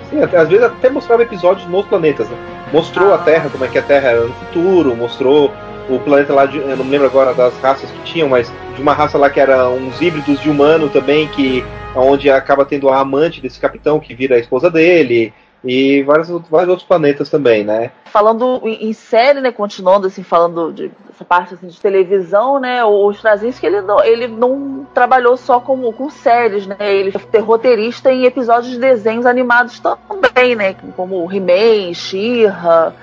[0.09, 2.37] Sim, às vezes até mostrava episódios nos planetas, né?
[2.73, 5.51] Mostrou a Terra, como é que a Terra era no futuro, mostrou
[5.89, 8.81] o planeta lá, de, eu não me lembro agora das raças que tinham, mas de
[8.81, 11.63] uma raça lá que era uns híbridos de humano também, que
[11.95, 15.33] onde acaba tendo a amante desse capitão que vira a esposa dele,
[15.63, 17.89] e vários, outros- vários outros planetas também, né?
[18.05, 19.51] Falando em, série, né?
[19.51, 22.85] Continuando assim, falando de, dessa parte assim, de televisão, né?
[22.85, 26.77] O Straczynski ele não, ele não trabalhou só com, com séries, né?
[26.79, 30.75] Ele foi roteirista em episódios de desenhos animados também, né?
[30.95, 32.93] Como He-Man, She-Ra.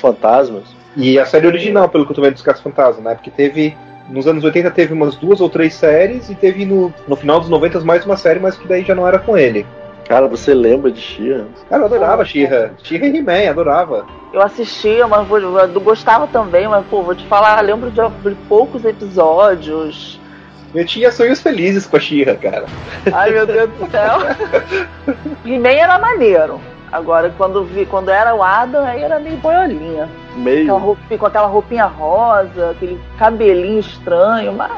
[0.00, 0.81] Fantasmas.
[0.96, 3.14] E a série original, pelo que eu tô vendo dos Casos Fantasma, né?
[3.14, 3.76] Porque teve.
[4.08, 7.48] Nos anos 80 teve umas duas ou três séries e teve no, no final dos
[7.48, 9.64] 90 mais uma série, mas que daí já não era com ele.
[10.08, 11.46] Cara, você lembra de Shia?
[11.70, 12.72] Cara, eu adorava She-Ra.
[12.82, 14.04] She-Ra e He-Man, adorava.
[14.32, 18.34] Eu assistia, mas vou, eu gostava também, mas pô, vou te falar, lembro de, de
[18.48, 20.20] poucos episódios.
[20.74, 22.66] Eu tinha sonhos felizes com a She-Ra, cara.
[23.12, 24.18] Ai meu Deus do céu.
[25.46, 26.60] He-Man era maneiro.
[26.92, 30.10] Agora, quando, vi, quando era o Adam, aí era meio boiolinha.
[30.36, 30.62] Meio.
[30.62, 34.70] Aquela roupinha, com aquela roupinha rosa, aquele cabelinho estranho, mas.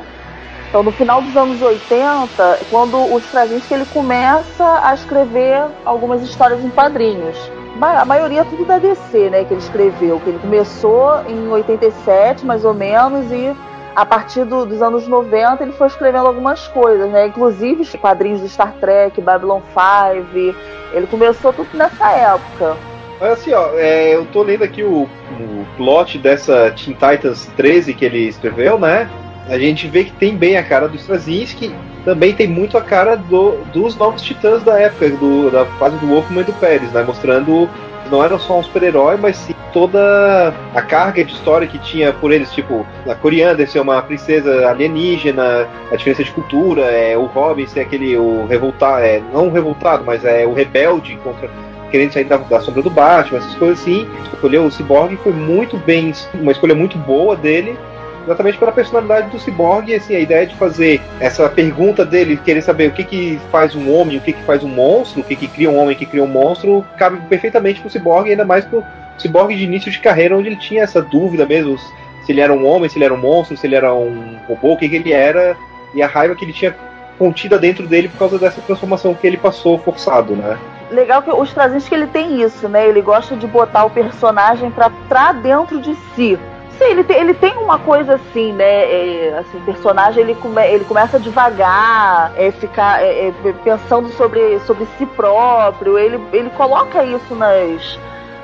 [0.68, 6.64] Então, no final dos anos 80, quando o Straczynski ele começa a escrever algumas histórias
[6.64, 7.36] em quadrinhos.
[7.80, 10.20] A maioria é tudo da DC, né, que ele escreveu.
[10.20, 13.54] Que ele começou em 87, mais ou menos, e
[13.94, 17.26] a partir do- dos anos 90 ele foi escrevendo algumas coisas, né?
[17.26, 20.56] Inclusive os quadrinhos do Star Trek, Babylon 5.
[20.92, 22.76] Ele começou tudo nessa época.
[23.20, 27.94] Mas assim, ó, é, eu tô lendo aqui o, o plot dessa Teen Titans 13
[27.94, 29.08] que ele escreveu, né?
[29.48, 31.72] A gente vê que tem bem a cara do Straczynski,
[32.04, 36.06] também tem muito a cara do- dos novos titãs da época, do- da fase do
[36.06, 37.02] Wolfman e do Pérez, né?
[37.02, 37.68] Mostrando
[38.10, 42.32] não eram só um super-herói, mas sim toda a carga de história que tinha por
[42.32, 47.66] eles, tipo, a Coriander ser uma princesa alienígena, a diferença de cultura, é, o Robin
[47.66, 51.50] ser aquele, o revoltado, é, não revoltado, mas é o rebelde contra
[51.90, 54.08] querendo sair da, da, sombra do Batman, essas coisas assim.
[54.32, 57.78] Escolheu o Cyborg foi muito bem, uma escolha muito boa dele,
[58.24, 62.62] exatamente pela personalidade do Cyborg e assim, a ideia de fazer essa pergunta dele, querer
[62.62, 65.36] saber o que, que faz um homem, o que, que faz um monstro, o que,
[65.36, 68.64] que cria um homem, o que cria um monstro, cabe perfeitamente pro Cyborg, ainda mais
[68.64, 68.84] pro
[69.18, 72.66] Cyborg de início de carreira, onde ele tinha essa dúvida mesmo, se ele era um
[72.66, 75.12] homem, se ele era um monstro, se ele era um robô, o que, que ele
[75.12, 75.56] era,
[75.94, 76.74] e a raiva que ele tinha
[77.18, 80.58] contida dentro dele por causa dessa transformação que ele passou forçado, né?
[80.90, 82.88] Legal que os Straczynski ele tem isso, né?
[82.88, 86.38] Ele gosta de botar o personagem pra, pra dentro de si.
[86.78, 88.64] Sim, ele tem, ele tem uma coisa assim, né?
[88.64, 94.58] É, assim, o personagem ele, come, ele começa devagar, é, ficar é, é, pensando sobre,
[94.60, 95.98] sobre si próprio.
[95.98, 97.98] Ele, ele coloca isso nas,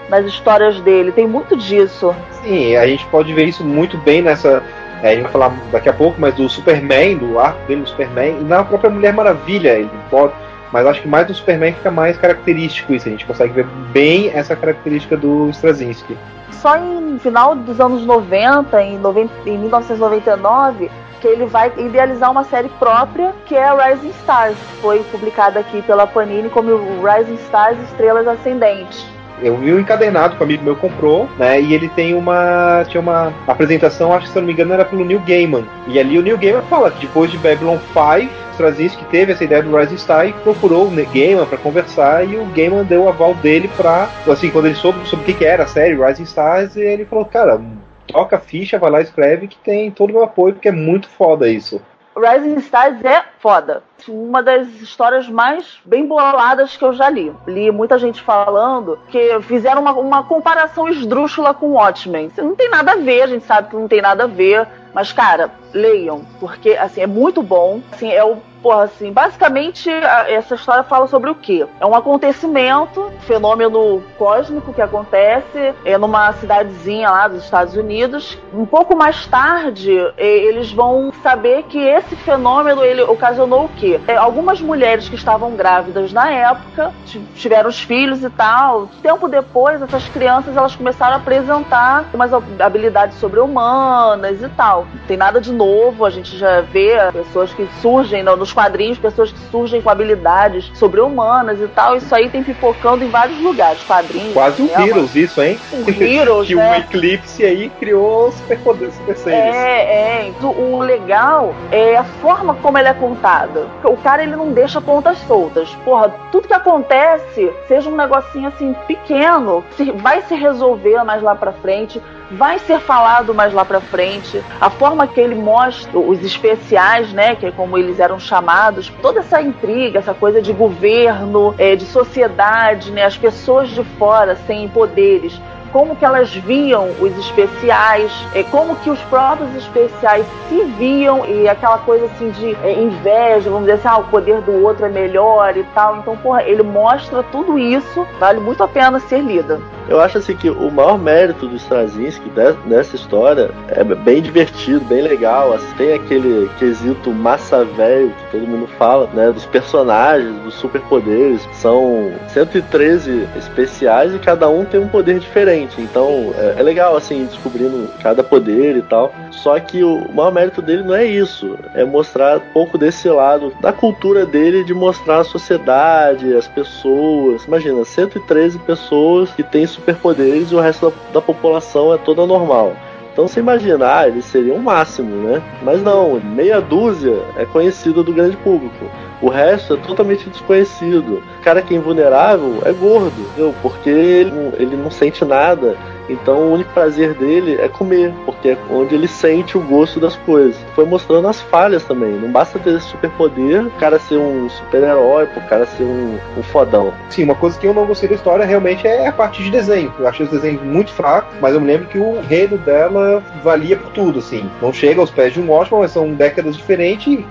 [0.09, 1.11] nas histórias dele.
[1.11, 2.15] Tem muito disso.
[2.43, 4.63] Sim, a gente pode ver isso muito bem nessa.
[5.03, 7.89] É, a gente vai falar daqui a pouco, mas do Superman, do arco dele, do
[7.89, 9.71] Superman, e na própria Mulher Maravilha.
[9.71, 10.35] Ele pode,
[10.71, 13.09] mas acho que mais do Superman fica mais característico isso.
[13.09, 16.17] A gente consegue ver bem essa característica do Straczynski
[16.55, 20.91] só em final dos anos 90, em, 90, em 1999,
[21.21, 24.57] que ele vai idealizar uma série própria, que é Rising Stars.
[24.81, 26.71] Foi publicada aqui pela Panini como
[27.03, 29.20] Rising Stars Estrelas Ascendentes.
[29.43, 31.61] Eu vi um encadernado que um amigo meu comprou, né?
[31.61, 32.85] E ele tem uma.
[32.89, 35.65] Tinha uma apresentação, acho que se eu não me engano, era pelo Neil Gaiman.
[35.87, 39.63] E ali o Neil Gaiman fala que depois de Babylon 5, Straczynski teve essa ideia
[39.63, 43.35] do Rising Star e procurou o Gaiman para conversar e o Gaiman deu o aval
[43.35, 46.77] dele para assim, quando ele soube sobre o que, que era a série Rising Stars,
[46.77, 47.61] ele falou, cara,
[48.07, 51.09] toca a ficha, vai lá escreve que tem todo o meu apoio, porque é muito
[51.09, 51.81] foda isso.
[52.17, 53.83] Rising Stars é foda.
[54.09, 57.33] Uma das histórias mais bem boladas que eu já li.
[57.47, 62.31] Li muita gente falando que fizeram uma, uma comparação esdrúxula com Watchmen.
[62.39, 64.67] Não tem nada a ver, a gente sabe que não tem nada a ver.
[64.93, 67.81] Mas, cara, leiam, porque assim, é muito bom.
[67.93, 71.67] Assim, é o porra, assim, basicamente essa história fala sobre o quê?
[71.81, 78.39] É um acontecimento, fenômeno cósmico que acontece é numa cidadezinha lá dos Estados Unidos.
[78.53, 84.01] Um pouco mais tarde, eles vão saber que esse fenômeno ele ocasionou o quê?
[84.07, 86.93] É, algumas mulheres que estavam grávidas na época
[87.35, 88.89] tiveram os filhos e tal.
[89.03, 94.87] Tempo depois, essas crianças elas começaram a apresentar umas habilidades sobre-humanas e tal.
[94.93, 98.99] Não tem nada de novo, a gente já vê pessoas que surgem nos nos quadrinhos
[98.99, 101.97] pessoas que surgem com habilidades sobre-humanas e tal.
[101.97, 104.33] Isso aí tem pipocando em vários lugares, quadrinhos.
[104.33, 104.89] Quase um né?
[104.89, 105.59] Heroes, isso, hein?
[105.73, 106.71] Um Heroes, que né?
[106.71, 109.55] o Eclipse aí criou superpoderes, super seres.
[109.55, 110.33] É, é.
[110.43, 113.67] O legal é a forma como ele é contada.
[113.85, 115.71] O cara, ele não deixa pontas soltas.
[115.85, 119.65] Porra, tudo que acontece, seja um negocinho assim pequeno,
[119.97, 122.01] vai se resolver mais lá pra frente
[122.31, 124.43] vai ser falado mais lá para frente.
[124.61, 129.21] A forma que ele mostra os especiais, né, que é como eles eram chamados, toda
[129.21, 134.69] essa intriga, essa coisa de governo, é, de sociedade, né, as pessoas de fora sem
[134.69, 135.41] poderes
[135.73, 141.49] como que elas viam os especiais, é, como que os próprios especiais se viam e
[141.49, 144.89] aquela coisa assim de é, inveja, vamos dizer assim, ah, o poder do outro é
[144.89, 145.99] melhor e tal.
[145.99, 149.61] Então, porra, ele mostra tudo isso, vale muito a pena ser lida.
[149.91, 152.31] Eu acho assim que o maior mérito do Straczynski
[152.65, 155.53] nessa história é bem divertido, bem legal.
[155.53, 159.33] Assim, tem aquele quesito massa velho que todo mundo fala, né?
[159.33, 161.43] Dos personagens, dos superpoderes.
[161.55, 165.60] São 113 especiais e cada um tem um poder diferente.
[165.79, 169.13] Então é, é legal assim descobrindo cada poder e tal.
[169.31, 173.53] Só que o maior mérito dele não é isso, é mostrar um pouco desse lado
[173.61, 177.45] da cultura dele de mostrar a sociedade, as pessoas.
[177.45, 182.75] Imagina, 113 pessoas que têm superpoderes e o resto da, da população é toda normal.
[183.13, 185.43] Então você imagina, ah, eles seriam o máximo, né?
[185.63, 188.87] Mas não, meia dúzia é conhecida do grande público.
[189.21, 191.23] O resto é totalmente desconhecido.
[191.39, 193.55] O cara que é invulnerável é gordo, entendeu?
[193.63, 195.77] porque ele, ele não sente nada.
[196.09, 200.17] Então o único prazer dele é comer, porque é onde ele sente o gosto das
[200.17, 200.57] coisas.
[200.75, 202.13] Foi mostrando as falhas também.
[202.13, 206.43] Não basta ter esse superpoder, o cara ser um super-herói, o cara ser um, um
[206.43, 206.93] fodão.
[207.09, 209.93] Sim, uma coisa que eu não gostei da história realmente é a parte de desenho.
[209.99, 213.77] Eu achei os desenhos muito fracos, mas eu me lembro que o reino dela valia
[213.77, 214.51] por tudo, assim.
[214.61, 217.25] Não chega aos pés de um Watchman, mas são décadas diferentes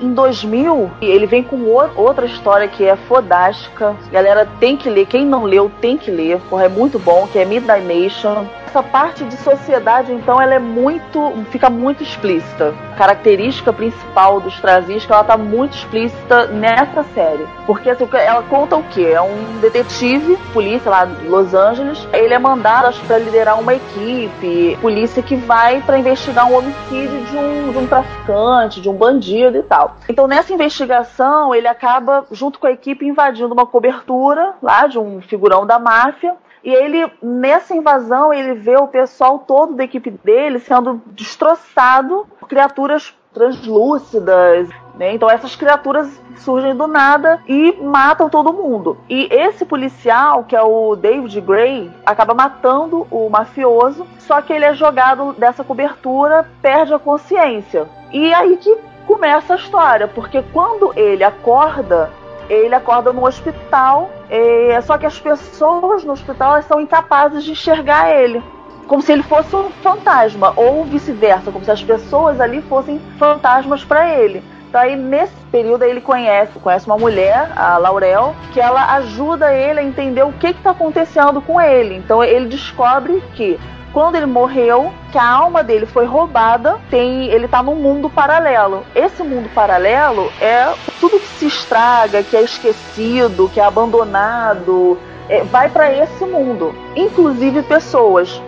[0.00, 1.62] em 2000, ele vem com
[1.96, 3.96] outra história que é fodástica.
[4.10, 5.06] Galera tem que ler.
[5.06, 8.46] Quem não leu tem que ler, porra, é muito bom, que é Midnight Nation.
[8.66, 11.32] Essa parte de sociedade, então, ela é muito.
[11.50, 12.74] fica muito explícita.
[12.92, 17.46] A característica principal dos Straczynski, ela tá muito explícita nessa série.
[17.66, 19.12] Porque assim, ela conta o quê?
[19.12, 22.06] É um detetive, polícia lá de Los Angeles.
[22.12, 27.36] Ele é mandado para liderar uma equipe, polícia que vai para investigar um homicídio de
[27.36, 29.96] um, de um traficante, de um bandido e tal.
[30.08, 35.20] Então, nessa investigação, ele acaba, junto com a equipe, invadindo uma cobertura lá de um
[35.20, 36.34] figurão da máfia
[36.66, 42.48] e ele, nessa invasão, ele vê o pessoal todo da equipe dele sendo destroçado por
[42.48, 44.68] criaturas translúcidas.
[44.96, 45.14] Né?
[45.14, 48.98] Então essas criaturas surgem do nada e matam todo mundo.
[49.08, 54.64] E esse policial, que é o David Gray, acaba matando o mafioso, só que ele
[54.64, 57.86] é jogado dessa cobertura, perde a consciência.
[58.10, 62.10] E aí que começa a história, porque quando ele acorda,
[62.48, 68.10] ele acorda no hospital, é, só que as pessoas no hospital são incapazes de enxergar
[68.10, 68.42] ele.
[68.86, 73.84] Como se ele fosse um fantasma, ou vice-versa, como se as pessoas ali fossem fantasmas
[73.84, 74.42] para ele.
[74.68, 79.80] Então aí nesse período ele conhece, conhece uma mulher, a Laurel, que ela ajuda ele
[79.80, 81.96] a entender o que está acontecendo com ele.
[81.96, 83.58] Então ele descobre que
[83.96, 88.84] quando ele morreu, que a alma dele foi roubada, tem, ele tá num mundo paralelo.
[88.94, 90.70] Esse mundo paralelo é
[91.00, 94.98] tudo que se estraga, que é esquecido, que é abandonado,
[95.30, 98.38] é, vai para esse mundo, inclusive pessoas.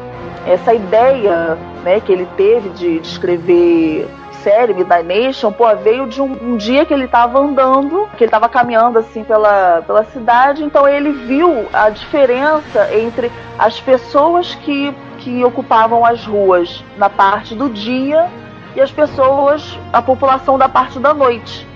[0.47, 4.07] Essa ideia né, que ele teve de, de escrever
[4.43, 8.51] série Nation, pô, veio de um, um, dia que ele estava andando, que ele estava
[8.51, 15.45] caminhando assim pela, pela cidade, então ele viu a diferença entre as pessoas que que
[15.45, 18.29] ocupavam as ruas na parte do dia
[18.75, 21.67] e as pessoas, a população da parte da noite.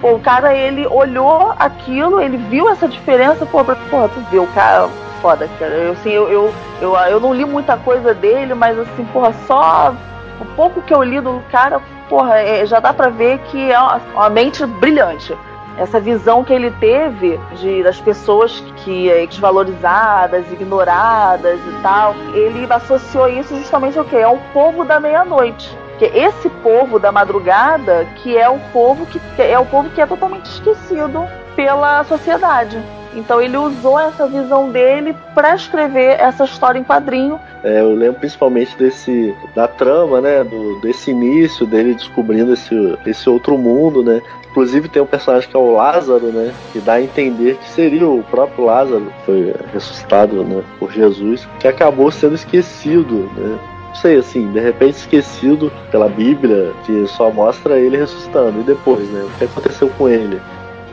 [0.00, 4.88] Pô, o cara, ele olhou aquilo, ele viu essa diferença, pô, porra, tu viu, cara,
[5.20, 5.72] foda, cara.
[5.72, 9.94] Eu, assim, eu, eu, eu, eu não li muita coisa dele, mas assim, porra, só
[10.40, 13.78] o pouco que eu li do cara, porra, é, já dá pra ver que é
[13.78, 15.36] uma, uma mente brilhante
[15.80, 22.70] essa visão que ele teve de das pessoas que é, desvalorizadas, ignoradas e tal, ele
[22.70, 25.74] associou isso justamente ao que é o povo da meia-noite.
[25.98, 30.02] Que esse povo da madrugada, que é o povo que, que é o povo que
[30.02, 31.26] é totalmente esquecido
[31.56, 32.78] pela sociedade.
[33.14, 37.40] Então ele usou essa visão dele para escrever essa história em quadrinho.
[37.62, 43.28] É, eu lembro principalmente desse da trama, né, do, desse início dele descobrindo esse, esse
[43.28, 44.22] outro mundo, né?
[44.50, 46.52] Inclusive tem um personagem que é o Lázaro, né?
[46.72, 51.46] Que dá a entender que seria o próprio Lázaro, que foi ressuscitado né, por Jesus,
[51.60, 53.58] que acabou sendo esquecido, né?
[53.88, 58.60] Não sei, assim, de repente esquecido pela Bíblia, que só mostra ele ressuscitando.
[58.60, 59.22] E depois, né?
[59.22, 60.40] O que aconteceu com ele?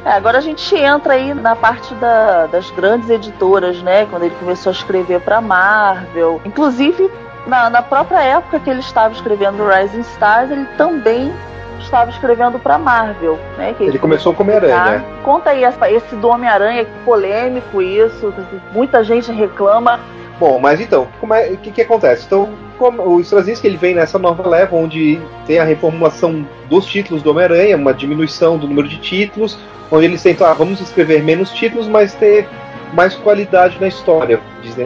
[0.07, 4.05] É, agora a gente entra aí na parte da, das grandes editoras, né?
[4.05, 6.39] Quando ele começou a escrever para Marvel.
[6.45, 7.11] Inclusive,
[7.45, 11.33] na, na, própria época que ele estava escrevendo Rising Stars, ele também
[11.81, 13.75] estava escrevendo para Marvel, né?
[13.79, 15.05] ele, ele começou como Homem-Aranha.
[15.23, 18.33] Conta aí esse do Homem-Aranha, que polêmico isso,
[18.71, 19.99] muita gente reclama.
[20.39, 22.25] Bom, mas então, o é, que, que acontece?
[22.25, 27.23] Então, como, o Straczynski ele vem nessa nova leva onde tem a reformulação dos títulos
[27.23, 29.57] do Homem-Aranha, uma diminuição do número de títulos,
[29.91, 32.47] onde eles tentam, ah, vamos escrever menos títulos, mas ter
[32.93, 34.39] mais qualidade na história,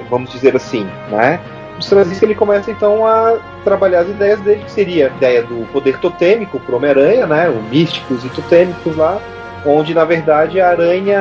[0.09, 1.39] vamos dizer assim, né?
[1.77, 5.67] O Straczynski ele começa então a trabalhar as ideias dele, que seria a ideia do
[5.73, 7.49] poder totêmico pro Homem-Aranha, né?
[7.49, 9.19] O místicos e totêmicos lá,
[9.65, 11.19] onde na verdade a aranha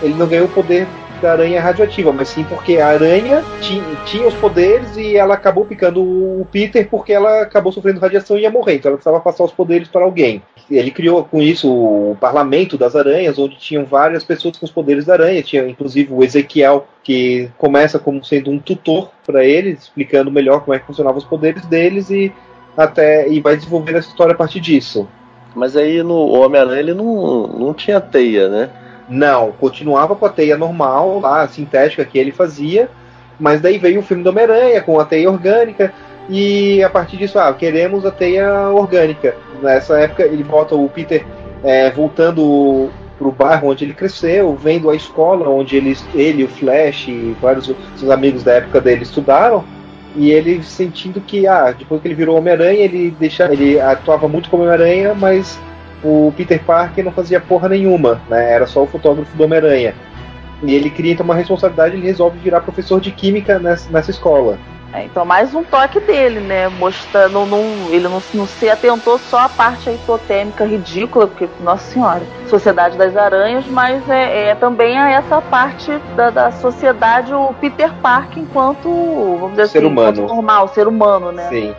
[0.00, 0.86] ele não ganhou o poder
[1.20, 5.64] da aranha radioativa, mas sim porque a aranha tinha, tinha os poderes e ela acabou
[5.64, 9.44] picando o Peter porque ela acabou sofrendo radiação e ia morrer, então ela precisava passar
[9.44, 10.42] os poderes para alguém.
[10.70, 15.06] Ele criou com isso o Parlamento das Aranhas, onde tinham várias pessoas com os poderes
[15.06, 20.30] da aranha, tinha inclusive o Ezequiel, que começa como sendo um tutor para eles, explicando
[20.30, 22.32] melhor como é que funcionavam os poderes deles e
[22.76, 25.08] até e vai desenvolvendo essa história a partir disso.
[25.54, 28.70] Mas aí no Homem-Aranha ele não, não tinha teia, né?
[29.08, 32.90] Não, continuava com a teia normal, lá, sintética que ele fazia,
[33.40, 35.92] mas daí veio o filme do Homem-Aranha com a teia orgânica,
[36.28, 39.34] e a partir disso, ah, queremos a teia orgânica.
[39.62, 41.24] Nessa época ele bota o Peter
[41.64, 47.08] é, voltando pro bairro onde ele cresceu, vendo a escola onde ele, ele o Flash
[47.08, 49.64] e vários dos amigos da época dele estudaram,
[50.14, 54.50] e ele sentindo que, ah, depois que ele virou Homem-Aranha, ele, deixa, ele atuava muito
[54.50, 55.58] como Homem-Aranha, mas
[56.02, 58.52] o Peter Parker não fazia porra nenhuma, né?
[58.52, 59.94] Era só o fotógrafo do Homem-Aranha.
[60.62, 64.58] E ele cria então uma responsabilidade, ele resolve virar professor de química nessa, nessa escola.
[64.92, 66.68] É, então, mais um toque dele, né?
[66.68, 71.92] Mostrando, não, ele não, não se atentou só à parte aí totêmica ridícula, porque, nossa
[71.92, 77.52] senhora, Sociedade das Aranhas, mas é, é também a essa parte da, da, sociedade, o
[77.60, 80.26] Peter Parker enquanto, vamos dizer ser assim, humano.
[80.26, 81.48] normal, ser humano, né?
[81.50, 81.74] Sim.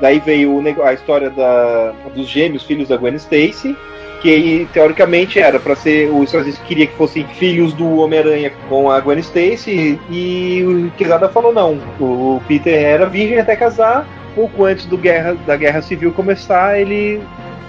[0.00, 3.76] Daí veio a história da, dos gêmeos, filhos da Gwen Stacy,
[4.20, 9.00] que teoricamente era para ser o Straczynski queria que fossem filhos do Homem-Aranha com a
[9.00, 14.86] Gwen Stacy e o Quesada falou não, o Peter era virgem até casar, pouco antes
[14.86, 17.20] do guerra, da Guerra Civil começar, ele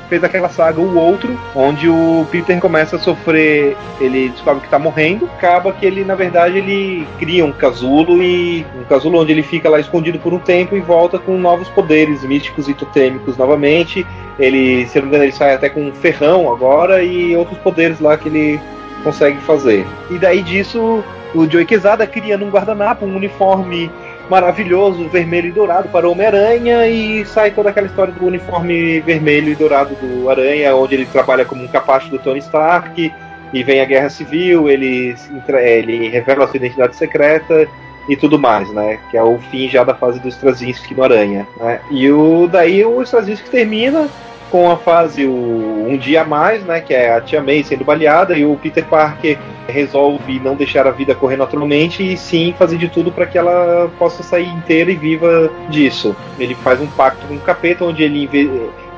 [0.09, 4.79] fez aquela saga O Outro, onde o Peter começa a sofrer, ele descobre que tá
[4.79, 9.43] morrendo, acaba que ele, na verdade, ele cria um casulo e um casulo onde ele
[9.43, 14.05] fica lá escondido por um tempo e volta com novos poderes místicos e totêmicos novamente.
[14.39, 17.99] Ele, se não me engano, ele sai até com um ferrão agora e outros poderes
[17.99, 18.59] lá que ele
[19.03, 19.85] consegue fazer.
[20.09, 21.03] E daí disso,
[21.35, 23.91] o Joey Quesada cria num guardanapo um uniforme
[24.29, 29.51] maravilhoso, vermelho e dourado para o Homem-Aranha e sai toda aquela história do uniforme vermelho
[29.51, 33.11] e dourado do Aranha, onde ele trabalha como um capacho do Tony Stark
[33.51, 35.15] e vem a Guerra Civil, ele,
[35.63, 37.67] ele revela sua identidade secreta
[38.07, 38.99] e tudo mais, né?
[39.09, 41.47] Que é o fim já da fase do Straczynski no Aranha.
[41.57, 41.79] Né?
[41.91, 44.07] E o, daí o Straczynski termina
[44.49, 47.83] com a fase o, Um Dia a Mais, né, que é a Tia May sendo
[47.83, 49.37] baleada e o Peter Parker
[49.67, 53.89] resolve não deixar a vida correr naturalmente e sim fazer de tudo para que ela
[53.99, 56.15] possa sair inteira e viva disso.
[56.39, 58.27] Ele faz um pacto com o capeta onde ele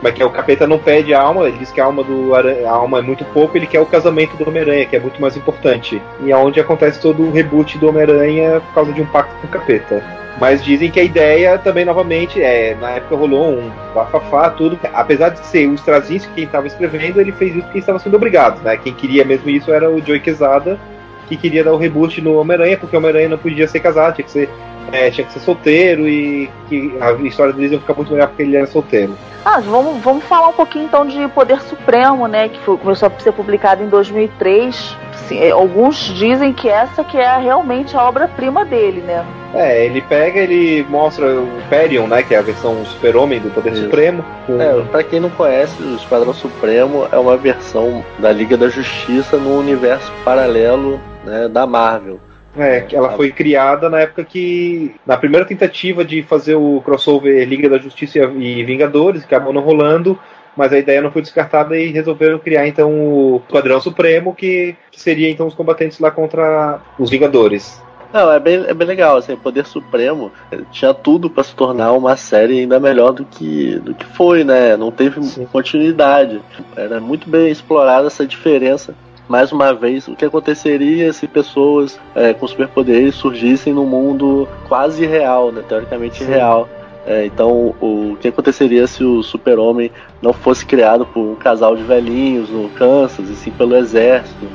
[0.02, 2.34] mas que é o capeta não pede a alma, ele diz que a alma do
[2.34, 5.38] a alma é muito pouco, ele quer o casamento do Homem-Aranha, que é muito mais
[5.38, 6.02] importante.
[6.22, 9.48] E é onde acontece todo o reboot do Homem-Aranha por causa de um pacto com
[9.48, 10.04] o capeta.
[10.40, 12.76] Mas dizem que a ideia também, novamente, é.
[12.80, 14.80] Na época rolou um bafafá, tudo.
[14.94, 18.60] Apesar de ser o Straczynski quem estava escrevendo, ele fez isso porque estava sendo obrigado,
[18.64, 18.76] né?
[18.78, 20.80] Quem queria mesmo isso era o Joey Quesada,
[21.28, 24.26] que queria dar o reboot no Homem-Aranha, porque o Homem-Aranha não podia ser casado, tinha
[24.26, 24.50] que ser,
[24.92, 28.44] é, tinha que ser solteiro e que a história deles ia ficar muito melhor porque
[28.44, 29.16] ele era solteiro.
[29.44, 32.48] Ah, vamos, vamos falar um pouquinho então de Poder Supremo, né?
[32.50, 34.96] Que foi, começou a ser publicado em 2003.
[35.28, 39.26] Sim, alguns dizem que essa que é realmente a obra-prima dele, né?
[39.54, 43.74] É, ele pega, ele mostra o Perion, né, que é a versão super-homem do Poder
[43.74, 43.84] Isso.
[43.84, 44.24] Supremo.
[44.46, 44.62] Com...
[44.62, 49.38] É, pra quem não conhece, o Esquadrão Supremo é uma versão da Liga da Justiça
[49.38, 52.20] no universo paralelo né, da Marvel.
[52.56, 54.96] É, ela foi criada na época que.
[55.06, 59.62] Na primeira tentativa de fazer o crossover Liga da Justiça e Vingadores, que acabou não
[59.62, 60.20] rolando,
[60.56, 65.30] mas a ideia não foi descartada e resolveram criar então o Esquadrão Supremo, que, seria
[65.30, 67.82] então os combatentes lá contra os Vingadores.
[68.14, 70.34] Não, é bem, é bem legal, assim, Poder Supremo
[70.70, 74.76] tinha tudo para se tornar uma série ainda melhor do que, do que foi, né?
[74.76, 75.48] Não teve Sim.
[75.50, 76.42] continuidade.
[76.76, 78.94] Era muito bem explorada essa diferença
[79.32, 85.06] mais uma vez, o que aconteceria se pessoas é, com superpoderes surgissem no mundo quase
[85.06, 86.32] real, né, teoricamente Sim.
[86.32, 86.68] real.
[87.08, 89.90] É, então, o que aconteceria se o super-homem
[90.22, 94.46] não fosse criado por um casal de velhinhos no Kansas, e sim pelo exército?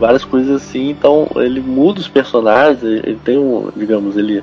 [0.00, 0.88] Várias coisas assim.
[0.88, 4.42] Então, ele muda os personagens, ele tem um, digamos, ele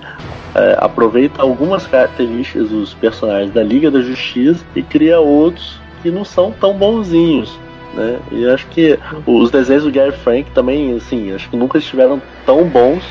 [0.56, 6.24] é, aproveita algumas características dos personagens da Liga da Justiça e cria outros que não
[6.24, 7.60] são tão bonzinhos
[7.94, 8.20] né?
[8.32, 12.64] E acho que os desenhos do Gary Frank também, assim, acho que nunca estiveram tão
[12.66, 13.04] bons.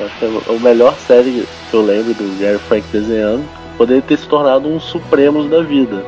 [0.00, 3.44] Acho que é a melhor série que eu lembro do Gary Frank desenhando.
[3.76, 6.04] Poderia ter se tornado um Supremos da vida.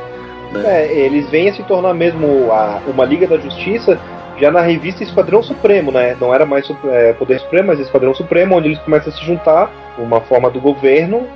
[0.51, 0.63] Né?
[0.65, 3.97] É, eles vêm a se tornar mesmo a, uma Liga da Justiça
[4.39, 6.17] já na revista Esquadrão Supremo, né?
[6.19, 9.71] Não era mais é, Poder Supremo, mas Esquadrão Supremo, onde eles começam a se juntar,
[9.97, 11.27] uma forma do governo,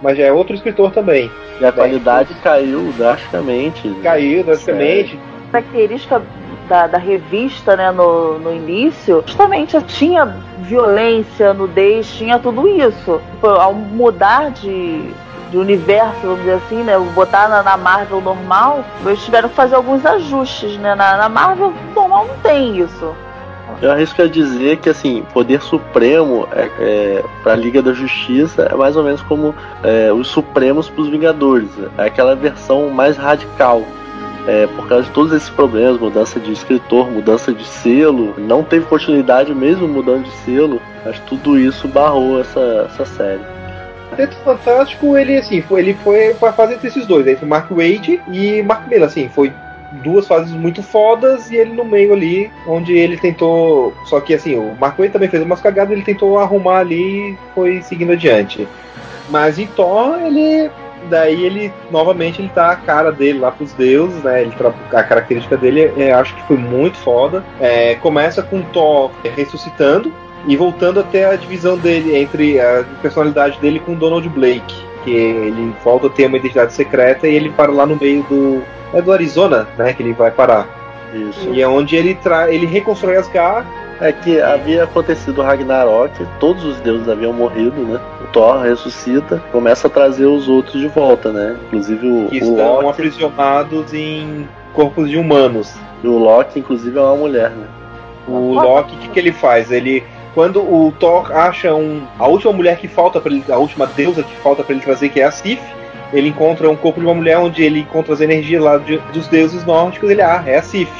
[0.00, 1.30] mas já é outro escritor também.
[1.60, 3.88] E a qualidade caiu drasticamente.
[4.02, 5.18] Caiu drasticamente.
[5.52, 6.22] Característica
[6.68, 10.24] da, da revista, né, no, no início, justamente tinha
[10.60, 13.20] violência, nudez, tinha tudo isso.
[13.32, 15.10] Tipo, ao mudar de,
[15.50, 16.98] de universo, vamos dizer assim, né?
[17.14, 20.94] Botar na, na, Marvel normal, eles tiveram que fazer alguns ajustes, né?
[20.94, 23.14] Na, na Marvel normal não tem isso.
[23.80, 28.68] Eu arrisco a dizer que assim, poder supremo é, é para a Liga da Justiça
[28.70, 31.68] é mais ou menos como é, os Supremos para os Vingadores.
[31.98, 33.82] É aquela versão mais radical
[34.46, 38.86] é, por causa de todos esses problemas, mudança de escritor, mudança de selo, não teve
[38.86, 40.80] continuidade mesmo mudando de selo.
[41.04, 43.40] Que tudo isso barrou essa, essa série.
[44.10, 48.20] Quarteto Fantástico, ele assim, foi, ele foi a fase entre esses dois, entre Mark Wade
[48.30, 49.52] e Mark Miller, assim, foi
[50.02, 53.92] duas fases muito fodas e ele no meio ali, onde ele tentou.
[54.04, 57.38] Só que assim, o Mark Wade também fez umas cagadas, ele tentou arrumar ali e
[57.54, 58.68] foi seguindo adiante.
[59.28, 60.70] Mas em Thor, ele
[61.08, 64.42] daí ele novamente ele tá a cara dele lá pros deuses, né?
[64.42, 64.52] Ele
[64.92, 67.44] a característica dele é, acho que foi muito foda.
[67.60, 70.12] É, começa com Thor ressuscitando
[70.46, 74.74] e voltando até a divisão dele entre a personalidade dele com Donald Blake.
[74.96, 78.62] porque ele volta a ter uma identidade secreta e ele para lá no meio do.
[78.94, 79.92] É do Arizona, né?
[79.94, 80.81] Que ele vai parar.
[81.14, 81.50] Isso.
[81.52, 82.52] E é onde ele, tra...
[82.52, 83.66] ele reconstrói Asgard.
[84.00, 88.00] É que havia acontecido o Ragnarok, todos os deuses haviam morrido, né?
[88.20, 91.56] O Thor ressuscita, começa a trazer os outros de volta, né?
[91.66, 92.88] Inclusive o, Que o estão Loki.
[92.88, 95.72] aprisionados em corpos de humanos.
[96.02, 97.66] E o Loki, inclusive, é uma mulher, né?
[98.26, 99.70] O Loki, o que, que ele faz?
[99.70, 100.02] Ele.
[100.34, 102.02] Quando o Thor acha um.
[102.18, 103.44] A última mulher que falta para ele.
[103.50, 105.60] A última deusa que falta para ele trazer, que é a Sif,
[106.12, 109.26] ele encontra um corpo de uma mulher onde ele encontra as energias lá de- dos
[109.28, 110.10] deuses nórdicos.
[110.10, 110.90] Ele, ah, é a Sif.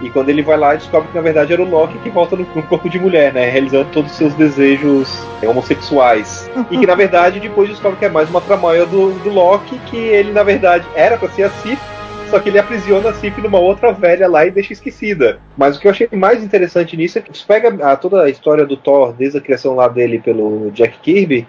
[0.00, 2.46] E quando ele vai lá, descobre que na verdade era o Loki que volta no,
[2.54, 3.48] no corpo de mulher, né?
[3.50, 5.08] Realizando todos os seus desejos
[5.42, 6.48] é, homossexuais.
[6.70, 9.96] e que na verdade depois descobre que é mais uma tramóia do, do Loki, que
[9.96, 11.80] ele na verdade era para ser a Sif,
[12.30, 15.40] só que ele aprisiona a Sif numa outra velha lá e deixa esquecida.
[15.56, 18.64] Mas o que eu achei mais interessante nisso é que pega a- toda a história
[18.64, 21.44] do Thor, desde a criação lá dele pelo Jack Kirby,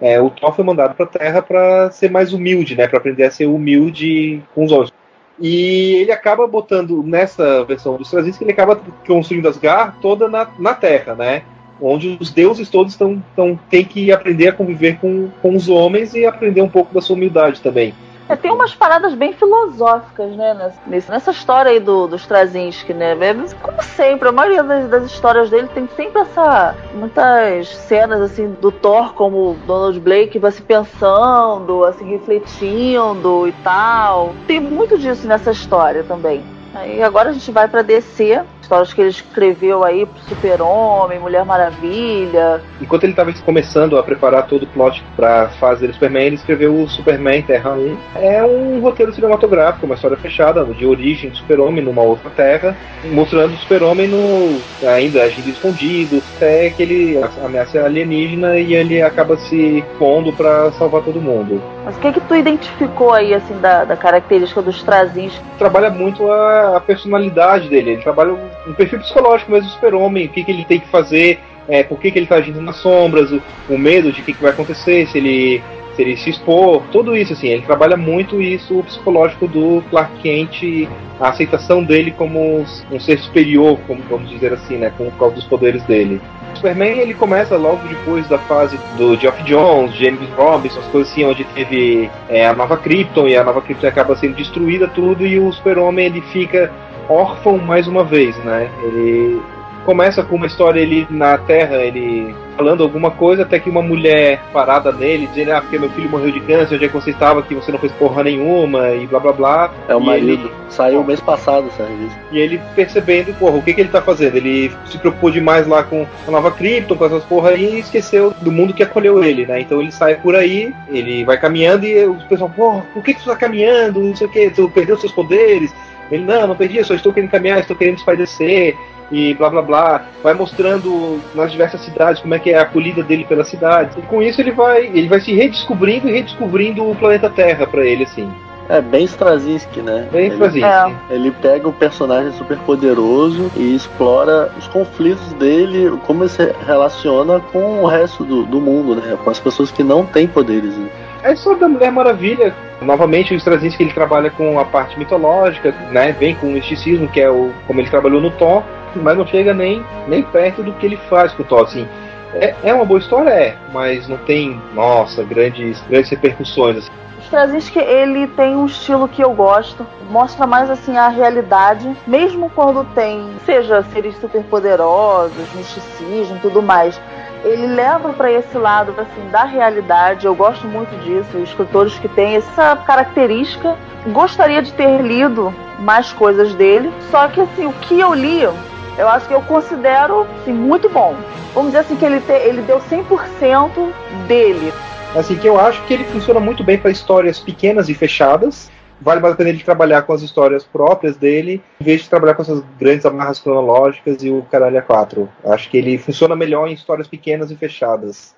[0.00, 2.86] é, o Thor foi mandado pra Terra pra ser mais humilde, né?
[2.86, 4.92] Pra aprender a ser humilde com os homens.
[5.40, 10.74] E ele acaba botando nessa versão dos Straczynski, ele acaba construindo Asgard toda na, na
[10.74, 11.42] Terra, né?
[11.80, 13.20] Onde os deuses todos estão,
[13.68, 17.16] tem que aprender a conviver com, com os homens e aprender um pouco da sua
[17.16, 17.92] humildade também.
[18.28, 20.72] É, tem umas paradas bem filosóficas, né?
[20.86, 23.12] Nessa, nessa história aí do, do Straczynski, né?
[23.12, 26.74] É, Como sempre, a maioria das, das histórias dele tem sempre essa.
[26.94, 34.34] muitas cenas, assim, do Thor como Donald Blake, vai se pensando, assim, refletindo e tal.
[34.46, 36.42] Tem muito disso nessa história também.
[36.74, 41.44] Aí agora a gente vai pra DC, histórias que ele escreveu aí pro Super-Homem, Mulher
[41.44, 42.60] Maravilha.
[42.80, 46.74] Enquanto ele estava começando a preparar todo o plot para fase do Superman, ele escreveu
[46.74, 47.96] o Superman Terra 1.
[48.16, 53.54] É um roteiro cinematográfico, uma história fechada de origem do Super-Homem numa outra Terra, mostrando
[53.54, 59.84] o Super-Homem no ainda agindo escondido, até que ele ameaça alienígena e ele acaba se
[59.98, 61.62] pondo para salvar todo mundo.
[61.84, 65.42] Mas o que que tu identificou aí, assim, da, da característica dos Straczynski?
[65.58, 70.26] Trabalha muito a, a personalidade dele, ele trabalha um, um perfil psicológico mesmo do Super-Homem,
[70.26, 72.76] o que, que ele tem que fazer, é, por que, que ele está agindo nas
[72.76, 75.62] sombras, o, o medo de o que, que vai acontecer, se ele
[75.94, 80.12] se ele se expor, tudo isso assim, ele trabalha muito isso o psicológico do Clark
[80.22, 80.88] Kent,
[81.20, 85.44] a aceitação dele como um ser superior, como vamos dizer assim, né, com causa dos
[85.44, 86.20] poderes dele.
[86.52, 91.12] O Superman ele começa logo depois da fase do Geoff Jones, James Robinson, as coisas
[91.12, 95.26] assim, onde teve é, a nova Krypton e a nova Krypton acaba sendo destruída tudo
[95.26, 96.72] e o Super-Homem ele fica
[97.08, 98.70] órfão mais uma vez, né?
[98.84, 99.40] Ele
[99.84, 104.40] começa com uma história ele na Terra, ele falando alguma coisa, até que uma mulher
[104.52, 107.42] parada nele, dizendo, ah, porque meu filho morreu de câncer, onde é que você estava,
[107.42, 109.70] que você não fez porra nenhuma, e blá blá blá.
[109.88, 110.46] É o E marido.
[110.46, 112.18] ele- Saiu mês passado essa revista.
[112.32, 114.36] e ele percebendo, porra, o que, que ele tá fazendo?
[114.36, 118.32] Ele se preocupou demais lá com a nova Krypton, com essas porra aí, e esqueceu
[118.40, 119.60] do mundo que acolheu ele, né?
[119.60, 123.20] Então ele sai por aí, ele vai caminhando e o pessoal, porra, por que, que
[123.20, 124.00] tu tá caminhando?
[124.00, 125.74] Não sei o que, tu perdeu seus poderes.
[126.10, 128.76] Ele, não, não perdi, eu só estou querendo caminhar, estou querendo espairecer
[129.10, 130.06] e blá blá blá.
[130.22, 133.98] Vai mostrando nas diversas cidades como é que é a acolhida dele pela cidade.
[133.98, 137.84] E com isso ele vai, ele vai se redescobrindo e redescobrindo o planeta Terra pra
[137.84, 138.30] ele, assim.
[138.68, 140.08] É bem Straczynski, né?
[140.10, 140.96] Bem ele, Straczynski.
[141.10, 147.40] Ele pega o personagem super poderoso e explora os conflitos dele, como ele se relaciona
[147.40, 149.18] com o resto do, do mundo, né?
[149.22, 150.74] Com as pessoas que não têm poderes.
[150.76, 150.88] Né?
[151.22, 152.54] É história da Mulher Maravilha.
[152.80, 156.12] Novamente, o Straczynski ele trabalha com a parte mitológica, né?
[156.12, 158.62] Vem com o misticismo, que é o como ele trabalhou no Thor,
[159.02, 161.86] mas não chega nem, nem perto do que ele faz com o Thor, assim.
[162.34, 166.78] É, é uma boa história, é, mas não tem, nossa, grandes, grandes repercussões.
[166.78, 166.90] Assim.
[167.18, 172.50] O Straczynski, ele tem um estilo que eu gosto, mostra mais assim a realidade, mesmo
[172.50, 177.00] quando tem, seja seres superpoderosos, misticismo, tudo mais.
[177.44, 180.24] Ele leva para esse lado assim da realidade.
[180.24, 181.36] Eu gosto muito disso.
[181.38, 183.76] Escritores que têm essa característica,
[184.08, 186.90] gostaria de ter lido mais coisas dele.
[187.10, 188.48] Só que assim, o que eu li,
[188.96, 191.16] eu acho que eu considero assim, muito bom.
[191.52, 193.92] Vamos dizer assim que ele, te, ele deu 100%
[194.26, 194.72] dele.
[195.14, 198.70] Assim, que eu acho que ele funciona muito bem para histórias pequenas e fechadas.
[199.00, 202.34] Vale mais a pena ele trabalhar com as histórias próprias dele, em vez de trabalhar
[202.34, 205.28] com essas grandes amarras cronológicas e o caralho a quatro.
[205.44, 208.34] Acho que ele funciona melhor em histórias pequenas e fechadas.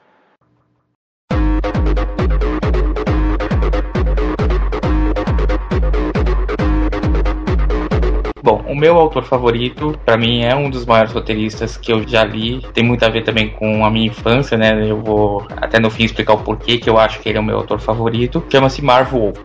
[8.47, 12.23] Bom, o meu autor favorito, para mim, é um dos maiores roteiristas que eu já
[12.23, 12.65] li.
[12.73, 14.89] Tem muito a ver também com a minha infância, né?
[14.89, 17.45] Eu vou até no fim explicar o porquê que eu acho que ele é o
[17.45, 18.45] meu autor favorito.
[18.49, 19.41] Chama-se Marv Wolf.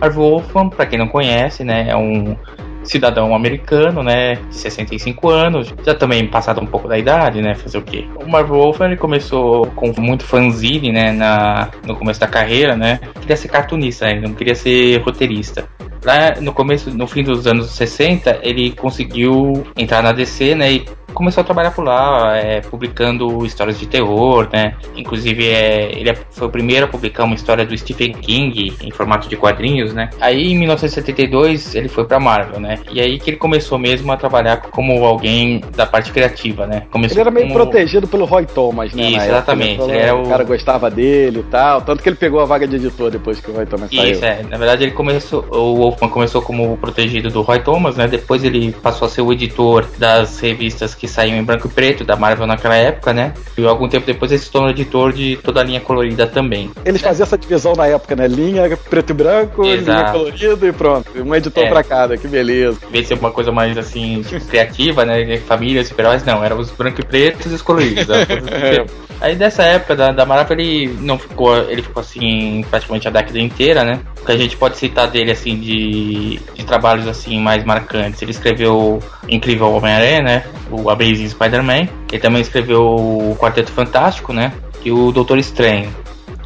[0.00, 2.36] Marv Wolfman, para quem não conhece, né, é um
[2.82, 7.78] cidadão americano, né, de 65 anos, já também passado um pouco da idade, né, fazer
[7.78, 8.06] o quê?
[8.16, 13.00] O Marvel Wolf ele começou com muito fanzine, né, na, no começo da carreira, né,
[13.20, 15.68] queria ser cartunista, né, não queria ser roteirista.
[16.02, 20.84] Lá no começo, no fim dos anos 60, ele conseguiu entrar na DC, né, e
[21.10, 24.74] começou a trabalhar por lá, é, publicando histórias de terror, né?
[24.96, 29.28] Inclusive, é, ele foi o primeiro a publicar uma história do Stephen King em formato
[29.28, 30.10] de quadrinhos, né?
[30.20, 32.78] Aí, em 1972, ele foi pra Marvel, né?
[32.92, 36.82] E aí que ele começou mesmo a trabalhar como alguém da parte criativa, né?
[36.90, 37.58] Começou Ele era meio como...
[37.58, 39.02] protegido pelo Roy Thomas, né?
[39.02, 39.78] Isso, época, exatamente.
[39.82, 39.94] né?
[39.94, 41.80] Ele era o o- cara gostava dele e tal.
[41.82, 44.12] Tanto que ele pegou a vaga de editor depois que o Roy Thomas saiu.
[44.12, 44.42] Isso, é.
[44.48, 45.44] Na verdade, ele começou.
[45.50, 48.06] O Wolfman começou como protegido do Roy Thomas, né?
[48.08, 52.04] Depois ele passou a ser o editor das revistas que saíam em branco e preto
[52.04, 53.32] da Marvel naquela época, né?
[53.56, 56.70] E algum tempo depois ele se tornou editor de toda a linha colorida também.
[56.84, 58.28] Eles faziam essa divisão na época, né?
[58.28, 60.12] Linha preto e branco, linha Exato.
[60.12, 61.10] colorida e pronto.
[61.16, 61.68] Um editor É.
[61.70, 62.78] pra cada, que beleza.
[62.86, 65.38] Em vez de ser uma coisa mais assim, criativa, né?
[65.38, 68.06] Família, super-heróis, não, eram os branco e pretos e os coloridos.
[68.06, 68.84] né?
[69.22, 71.56] Aí dessa época da, da Marvel ele não ficou.
[71.70, 74.00] Ele ficou assim praticamente a década inteira, né?
[74.20, 78.20] O que a gente pode citar dele assim de, de trabalhos assim mais marcantes.
[78.20, 80.44] Ele escreveu Incrível Homem-Aranha, né?
[80.70, 81.88] O Amazing Spider-Man.
[82.10, 84.52] Ele também escreveu o Quarteto Fantástico, né?
[84.84, 85.90] E o Doutor Estranho.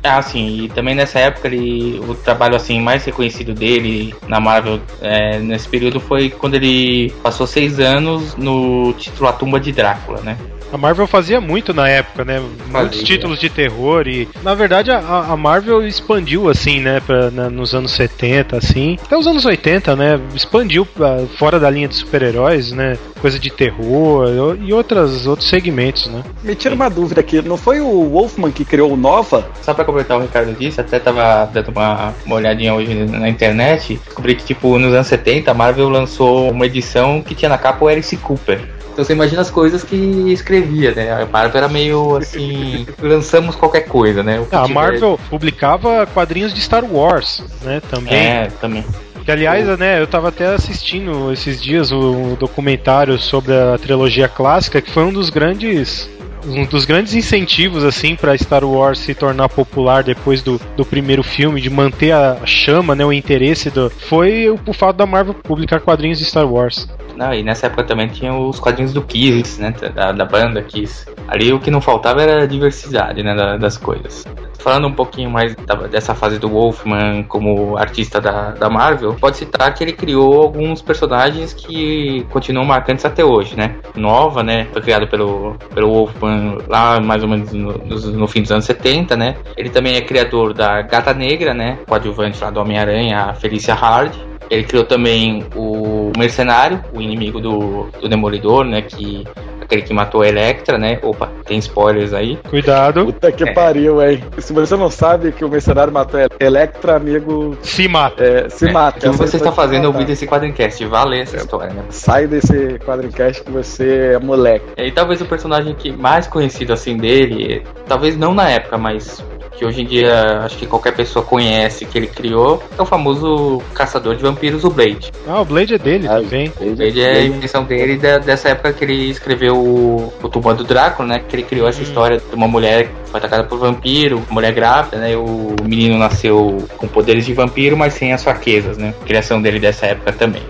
[0.02, 4.78] Ah, sim, e também nessa época ele, o trabalho assim mais reconhecido dele na Marvel
[5.00, 10.20] é, nesse período foi quando ele passou seis anos no título A Tumba de Drácula,
[10.20, 10.36] né?
[10.70, 12.38] A Marvel fazia muito na época, né?
[12.40, 13.04] Muitos Fazia.
[13.04, 17.00] títulos de terror e, na verdade, a, a Marvel expandiu assim, né?
[17.00, 20.20] Pra, na- nos anos 70, assim, até os anos 80, né?
[20.34, 22.98] Expandiu pra, fora da linha de super-heróis, né?
[23.24, 24.28] Coisa de terror
[24.60, 26.22] e outras, outros segmentos, né?
[26.42, 29.48] Me tira uma dúvida aqui, não foi o Wolfman que criou o Nova?
[29.62, 33.98] Só pra completar o Ricardo disse, até tava dando uma, uma olhadinha hoje na internet,
[34.04, 37.82] descobri que tipo nos anos 70 a Marvel lançou uma edição que tinha na capa
[37.86, 38.60] o Alice Cooper.
[38.92, 39.96] Então você imagina as coisas que
[40.30, 41.10] escrevia, né?
[41.10, 44.38] A Marvel era meio assim, lançamos qualquer coisa, né?
[44.52, 47.80] Ah, a tiver- Marvel publicava quadrinhos de Star Wars, né?
[47.90, 48.14] Também.
[48.14, 48.84] É, também.
[49.24, 54.82] Que aliás, né, eu tava até assistindo esses dias o, documentário sobre a trilogia clássica,
[54.82, 56.10] que foi um dos grandes
[56.46, 61.22] um dos grandes incentivos assim para Star Wars se tornar popular depois do, do primeiro
[61.22, 65.32] filme, de manter a chama, né, o interesse do foi o, o fato da Marvel
[65.32, 66.86] publicar quadrinhos de Star Wars.
[67.16, 69.72] Não, e nessa época também tinha os quadrinhos do Kiss, né?
[69.94, 71.06] Da, da banda Kiss.
[71.28, 73.34] Ali o que não faltava era a diversidade, né?
[73.34, 74.24] da- das coisas.
[74.58, 79.36] Falando um pouquinho mais da- dessa fase do Wolfman como artista da, da Marvel, pode
[79.36, 83.76] citar que ele criou alguns personagens que continuam marcantes até hoje, né?
[83.94, 84.66] Nova, né?
[84.72, 89.16] Foi criado pelo, pelo Wolfman lá mais ou menos no, no fim dos anos 70,
[89.16, 89.36] né?
[89.56, 91.78] Ele também é criador da Gata Negra, né?
[91.86, 94.14] Coadjuvante lá do Homem-Aranha, a Felicia Hard.
[94.50, 98.82] Ele criou também o Mercenário, o inimigo do, do Demolidor, né?
[98.82, 99.24] Que
[99.60, 100.98] aquele que matou a Electra, né?
[101.02, 102.38] Opa, tem spoilers aí.
[102.48, 103.06] Cuidado.
[103.06, 103.52] Puta que É.
[103.52, 104.22] pariu, hein?
[104.38, 107.56] Se você não sabe que o mercenário matou a Electra, amigo.
[107.62, 108.22] Se mata.
[108.22, 108.98] É, se mata.
[108.98, 110.84] O que você Essa está fazendo se ouvir esse quadrincast?
[110.84, 111.82] Vale essa história, né?
[111.90, 114.66] Sai desse quadrincast que você é moleque.
[114.76, 119.24] E talvez o personagem que mais conhecido assim dele, talvez não na época, mas
[119.56, 123.62] que hoje em dia acho que qualquer pessoa conhece que ele criou, é o famoso
[123.74, 125.10] caçador de vampiros, o Blade.
[125.28, 126.52] Ah, o Blade é dele também.
[126.60, 130.56] O Blade é a invenção dele da- dessa época que ele escreveu o, o Tubarão
[130.56, 131.22] do Drácula, né?
[131.28, 134.98] Que ele criou essa história de uma mulher que foi atacada por vampiro, mulher grávida,
[134.98, 135.16] né?
[135.16, 138.92] O menino nasceu com poderes de vampiro, mas sem as fraquezas, né?
[139.06, 140.42] Criação dele dessa época também.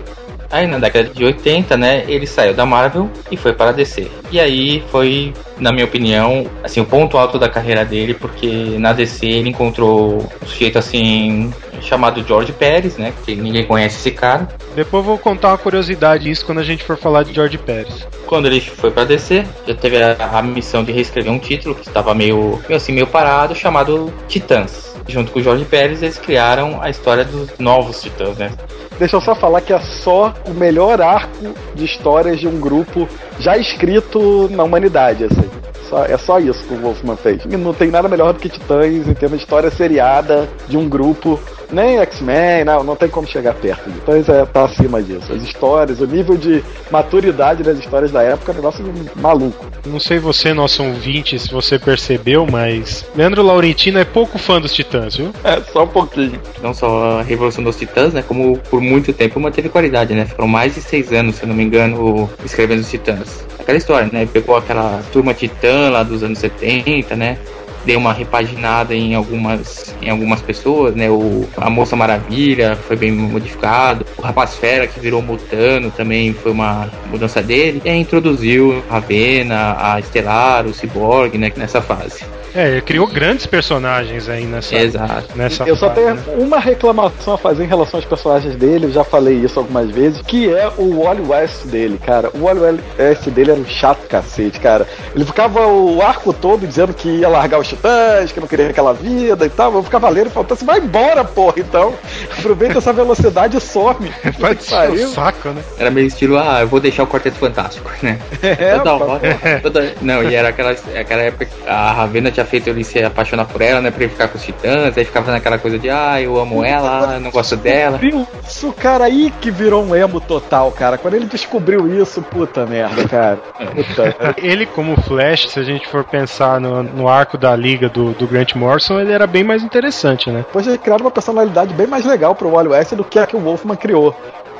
[0.55, 4.09] Aí na década de 80, né, ele saiu da Marvel e foi para a DC.
[4.31, 8.93] E aí foi, na minha opinião, assim, o ponto alto da carreira dele, porque na
[8.93, 14.47] DC ele encontrou um sujeito assim chamado George Pérez, né, que ninguém conhece esse cara.
[14.73, 18.07] Depois eu vou contar uma curiosidade isso quando a gente for falar de George Pérez.
[18.25, 21.85] Quando ele foi para DC, já teve a, a missão de reescrever um título que
[21.85, 24.95] estava meio, meio assim, meio parado, chamado Titãs.
[25.07, 28.51] Junto com o Jorge Pérez, eles criaram a história dos novos Titãs, né?
[28.97, 33.07] Deixa eu só falar que é só o melhor arco de histórias de um grupo
[33.39, 35.49] já escrito na humanidade, assim.
[35.89, 37.41] Só- é só isso que o Wolfman fez.
[37.45, 40.87] E não tem nada melhor do que Titãs em termos de história seriada de um
[40.89, 41.39] grupo.
[41.71, 43.89] Nem X-Men, não, não tem como chegar perto.
[43.91, 45.33] Titãs é, tá acima disso.
[45.33, 49.65] As histórias, o nível de maturidade das histórias da época é um negócio maluco.
[49.85, 54.73] Não sei você, nosso ouvinte, se você percebeu, mas Leandro Laurentino é pouco fã dos
[54.73, 55.31] Titãs, viu?
[55.43, 56.39] É, só um pouquinho.
[56.61, 58.23] Não só a Revolução dos Titãs, né?
[58.27, 60.25] Como por muito tempo manteve qualidade, né?
[60.25, 63.43] Foram mais de seis anos, se eu não me engano, escrevendo os Titãs.
[63.59, 64.27] Aquela história, né?
[64.31, 67.37] Pegou aquela turma Titã lá dos anos 70, né?
[67.85, 71.09] deu uma repaginada em algumas, em algumas pessoas, né?
[71.09, 76.51] O, a Moça Maravilha foi bem modificado, o Rapaz Fera que virou Mutano também foi
[76.51, 81.51] uma mudança dele, e aí introduziu a Ravena, a Estelar, o Cyborg, né?
[81.55, 82.25] Nessa fase.
[82.55, 84.75] É, ele criou grandes personagens aí nessa.
[84.75, 85.25] Exato.
[85.35, 86.23] Nessa Eu só tenho né?
[86.37, 90.21] uma reclamação a fazer em relação aos personagens dele, eu já falei isso algumas vezes,
[90.21, 92.29] que é o Wally West dele, cara.
[92.33, 94.87] O Wally West dele era um chato cacete, cara.
[95.13, 98.93] Ele ficava o arco todo dizendo que ia largar os titãs, que não queria aquela
[98.93, 99.73] vida e tal.
[99.73, 101.93] Eu ficava lendo e falando, você vai embora, porra, então.
[102.39, 104.11] Aproveita essa velocidade e some.
[104.39, 105.61] Vai ser o saco, né?
[105.77, 108.19] Era meio estilo, ah, eu vou deixar o Quarteto Fantástico, né?
[108.41, 109.21] É, toda hora.
[109.61, 113.45] toda- Não, e era aquela, aquela época que a Ravena tinha feito ele se apaixonar
[113.45, 113.91] por ela, né?
[113.91, 117.19] Pra ele ficar com os titãs, aí ficava naquela coisa de, ah, eu amo ela,
[117.19, 117.97] não gosto dela.
[117.97, 118.25] Viu?
[118.47, 120.97] Isso, cara, aí que virou um emo total, cara.
[120.97, 123.37] Quando ele descobriu isso, puta merda, cara.
[123.37, 124.15] Puta.
[124.37, 128.27] Ele, como Flash, se a gente for pensar no, no arco da liga do, do
[128.27, 130.39] Grant Morrison, ele era bem mais interessante, né?
[130.39, 133.35] Depois eles criaram uma personalidade bem mais legal pro Wally West do que a que
[133.35, 134.15] o Wolfman criou.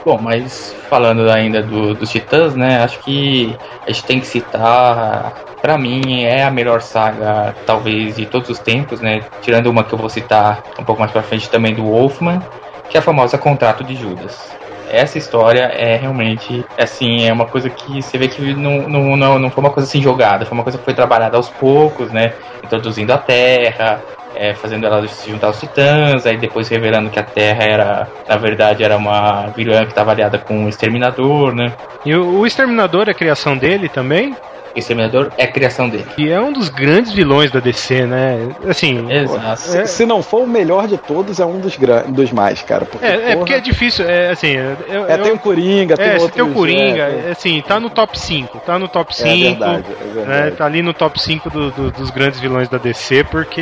[0.06, 2.78] Bom, mas falando ainda do- dos Titãs, né?
[2.84, 8.28] Acho que a gente tem que citar, pra mim, é a melhor saga, talvez, de
[8.28, 9.26] todos os tempos, né?
[9.42, 12.48] Tirando uma que eu vou citar um pouco mais pra frente também do Wolfman,
[12.88, 14.60] que é a famosa Contrato de Judas.
[14.92, 19.40] Essa história é realmente, assim, é uma coisa que você vê que não, não, não,
[19.40, 22.34] não foi uma coisa assim jogada, foi uma coisa que foi trabalhada aos poucos, né?
[22.64, 24.02] Introduzindo a Terra,
[24.36, 28.38] é, fazendo ela se juntar aos titãs, aí depois revelando que a Terra era, na
[28.38, 31.72] verdade, era uma vilã que estava aliada com o Exterminador, né?
[32.06, 34.36] E o, o Exterminador é a criação dele também?
[34.76, 36.06] O Exterminador é a criação dele.
[36.18, 38.50] E é um dos grandes vilões da DC, né?
[38.68, 39.10] Assim.
[39.10, 39.62] Exato.
[39.62, 41.78] Se, se não for o melhor de todos, é um dos,
[42.10, 42.84] dos mais, cara.
[42.86, 44.52] Porque, É, é porra, porque é difícil, é assim.
[44.52, 46.32] Eu, é, eu- tem o Coringa, tem é, você outros...
[46.34, 48.60] tem o Coringa, é, é, assim, tá no top 5.
[48.66, 49.30] Tá no top 5.
[49.30, 50.28] É verdade, é verdade.
[50.28, 53.62] né, tá ali no top 5 do- do- dos grandes vilões da DC, porque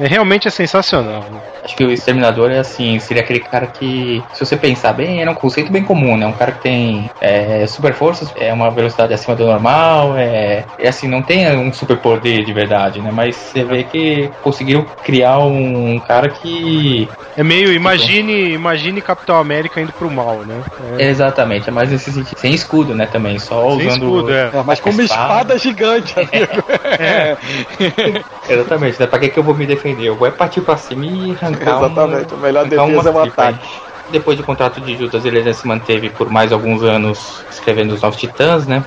[0.00, 1.20] é, realmente é sensacional.
[1.30, 1.40] né?
[1.62, 5.30] Acho que o Exterminador é assim, seria aquele cara que, se você pensar bem, era
[5.30, 6.26] um conceito bem comum, né?
[6.26, 10.39] Um cara que tem é, super forças, é uma velocidade acima do normal, é,
[10.78, 13.10] é assim, não tem um super poder de verdade, né?
[13.12, 17.08] Mas você vê que conseguiram criar um cara que.
[17.36, 20.62] É meio, imagine, imagine Capitão América indo pro mal, né?
[20.98, 21.08] É.
[21.08, 22.38] Exatamente, é mais nesse sentido.
[22.38, 23.06] Sem escudo, né?
[23.06, 24.04] Também, só Sem usando.
[24.04, 24.50] escudo, é.
[24.52, 26.64] É, mas com uma espada gigante, amigo.
[26.98, 27.36] É.
[28.52, 29.06] Exatamente, né?
[29.06, 30.04] Pra que, que eu vou me defender?
[30.04, 33.28] Eu vou é partir pra cima e arrancar Exatamente, um, a melhor defesa é aí.
[33.28, 33.68] ataque.
[34.10, 38.18] Depois do contrato de Judas, ele se manteve por mais alguns anos escrevendo os Novos
[38.18, 38.82] Titãs, né?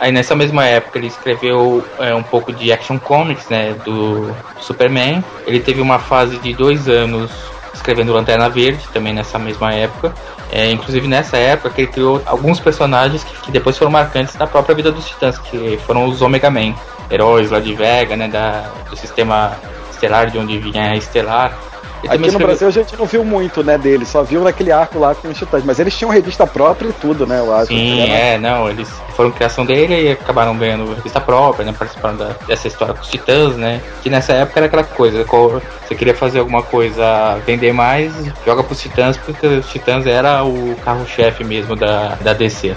[0.00, 3.74] Aí nessa mesma época ele escreveu é, um pouco de Action Comics, né?
[3.84, 5.22] Do Superman.
[5.46, 7.30] Ele teve uma fase de dois anos
[7.74, 10.14] escrevendo Lanterna Verde, também nessa mesma época.
[10.50, 14.74] É, inclusive nessa época ele criou alguns personagens que, que depois foram marcantes na própria
[14.74, 16.74] vida dos Titãs, que foram os Omega Men,
[17.10, 18.26] heróis lá de Vega, né?
[18.26, 19.52] Da, do sistema
[19.90, 21.56] estelar, de onde vinha a Estelar.
[22.02, 24.72] Ele Aqui no escreveu- Brasil a gente não viu muito, né, dele, só viu naquele
[24.72, 25.62] arco lá com os titãs.
[25.64, 27.66] Mas eles tinham revista própria e tudo, né, eu acho.
[27.66, 31.74] Sim, é, não, eles foram criação dele e acabaram ganhando revista própria, né?
[31.78, 33.82] Participando da- dessa história com os Titãs, né?
[34.00, 38.62] Que nessa época era aquela coisa, qual- você queria fazer alguma coisa, vender mais, joga
[38.62, 42.74] pros Titãs, porque os Titãs era o carro-chefe mesmo da, da DC.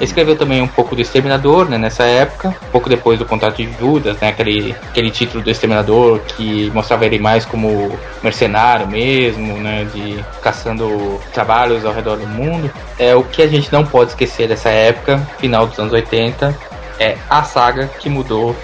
[0.00, 3.72] Escreveu também um pouco do Exterminador, né, nessa época, um pouco depois do contrato de
[3.78, 7.90] Judas, né, aquele, aquele título do Exterminador que mostrava ele mais como
[8.22, 12.70] mercenário mesmo, né, de caçando trabalhos ao redor do mundo.
[12.98, 16.54] É o que a gente não pode esquecer dessa época, final dos anos 80,
[16.98, 18.54] é a saga que mudou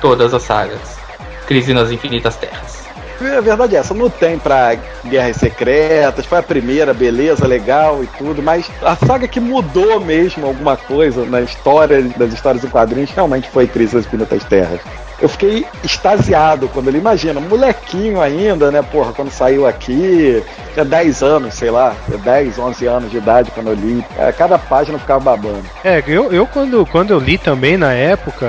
[0.00, 0.98] todas as sagas.
[1.46, 2.81] Crise nas Infinitas Terras.
[3.22, 4.76] A verdade é essa, não tem pra
[5.06, 10.46] Guerras Secretas, foi a primeira, beleza, legal e tudo, mas a saga que mudou mesmo
[10.46, 14.80] alguma coisa na história das histórias em quadrinhos realmente foi Crise das Infinitas Terras.
[15.22, 20.42] Eu fiquei extasiado quando ele imagina, molequinho ainda, né, porra, quando saiu aqui,
[20.74, 24.58] tinha 10 anos, sei lá, 10, 11 anos de idade quando eu li, É, cada
[24.58, 25.62] página eu ficava babando.
[25.84, 28.46] É, eu, eu quando, quando eu li também na época,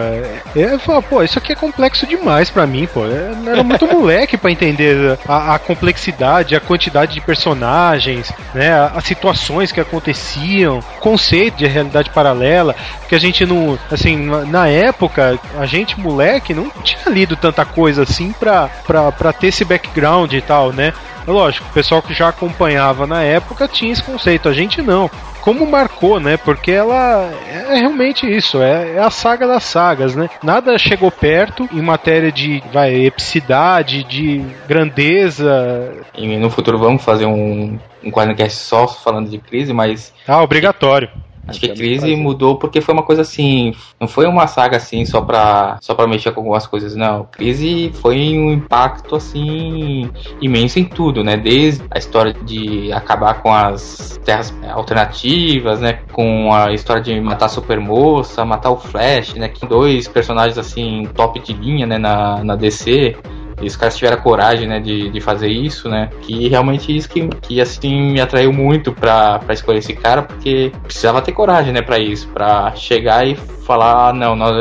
[0.55, 3.05] eu falava, pô, isso aqui é complexo demais pra mim, pô.
[3.05, 9.03] Eu era muito moleque pra entender a, a complexidade, a quantidade de personagens, né, as
[9.03, 12.75] situações que aconteciam, conceito de realidade paralela,
[13.07, 14.17] que a gente não, assim,
[14.47, 19.47] na época, a gente moleque não tinha lido tanta coisa assim pra, pra, pra ter
[19.47, 20.93] esse background e tal, né?
[21.27, 25.09] Lógico, o pessoal que já acompanhava na época tinha esse conceito, a gente não
[25.43, 26.37] como marcou, né?
[26.37, 30.29] Porque ela é realmente isso, é, é a saga das sagas, né?
[30.41, 35.91] Nada chegou perto em matéria de vai, epicidade, de grandeza.
[36.15, 41.09] E no futuro vamos fazer um, um quadrocast só falando de crise, mas Ah, obrigatório.
[41.47, 45.21] Acho que Crise mudou porque foi uma coisa assim, não foi uma saga assim só
[45.21, 47.25] pra, só pra mexer com algumas coisas, não.
[47.25, 50.09] Crise foi um impacto assim
[50.39, 51.35] imenso em tudo, né?
[51.35, 55.99] Desde a história de acabar com as terras alternativas, né?
[56.11, 59.49] Com a história de matar a Supermoça, matar o Flash, né?
[59.49, 61.97] Que dois personagens assim top de linha, né?
[61.97, 63.17] Na, na DC.
[63.63, 66.09] E os caras tiveram a coragem, né, de, de fazer isso, né?
[66.21, 71.21] Que realmente isso que, que assim me atraiu muito pra escolher esse cara, porque precisava
[71.21, 73.35] ter coragem, né, pra isso, pra chegar e
[73.65, 74.53] falar, ah, não, nós,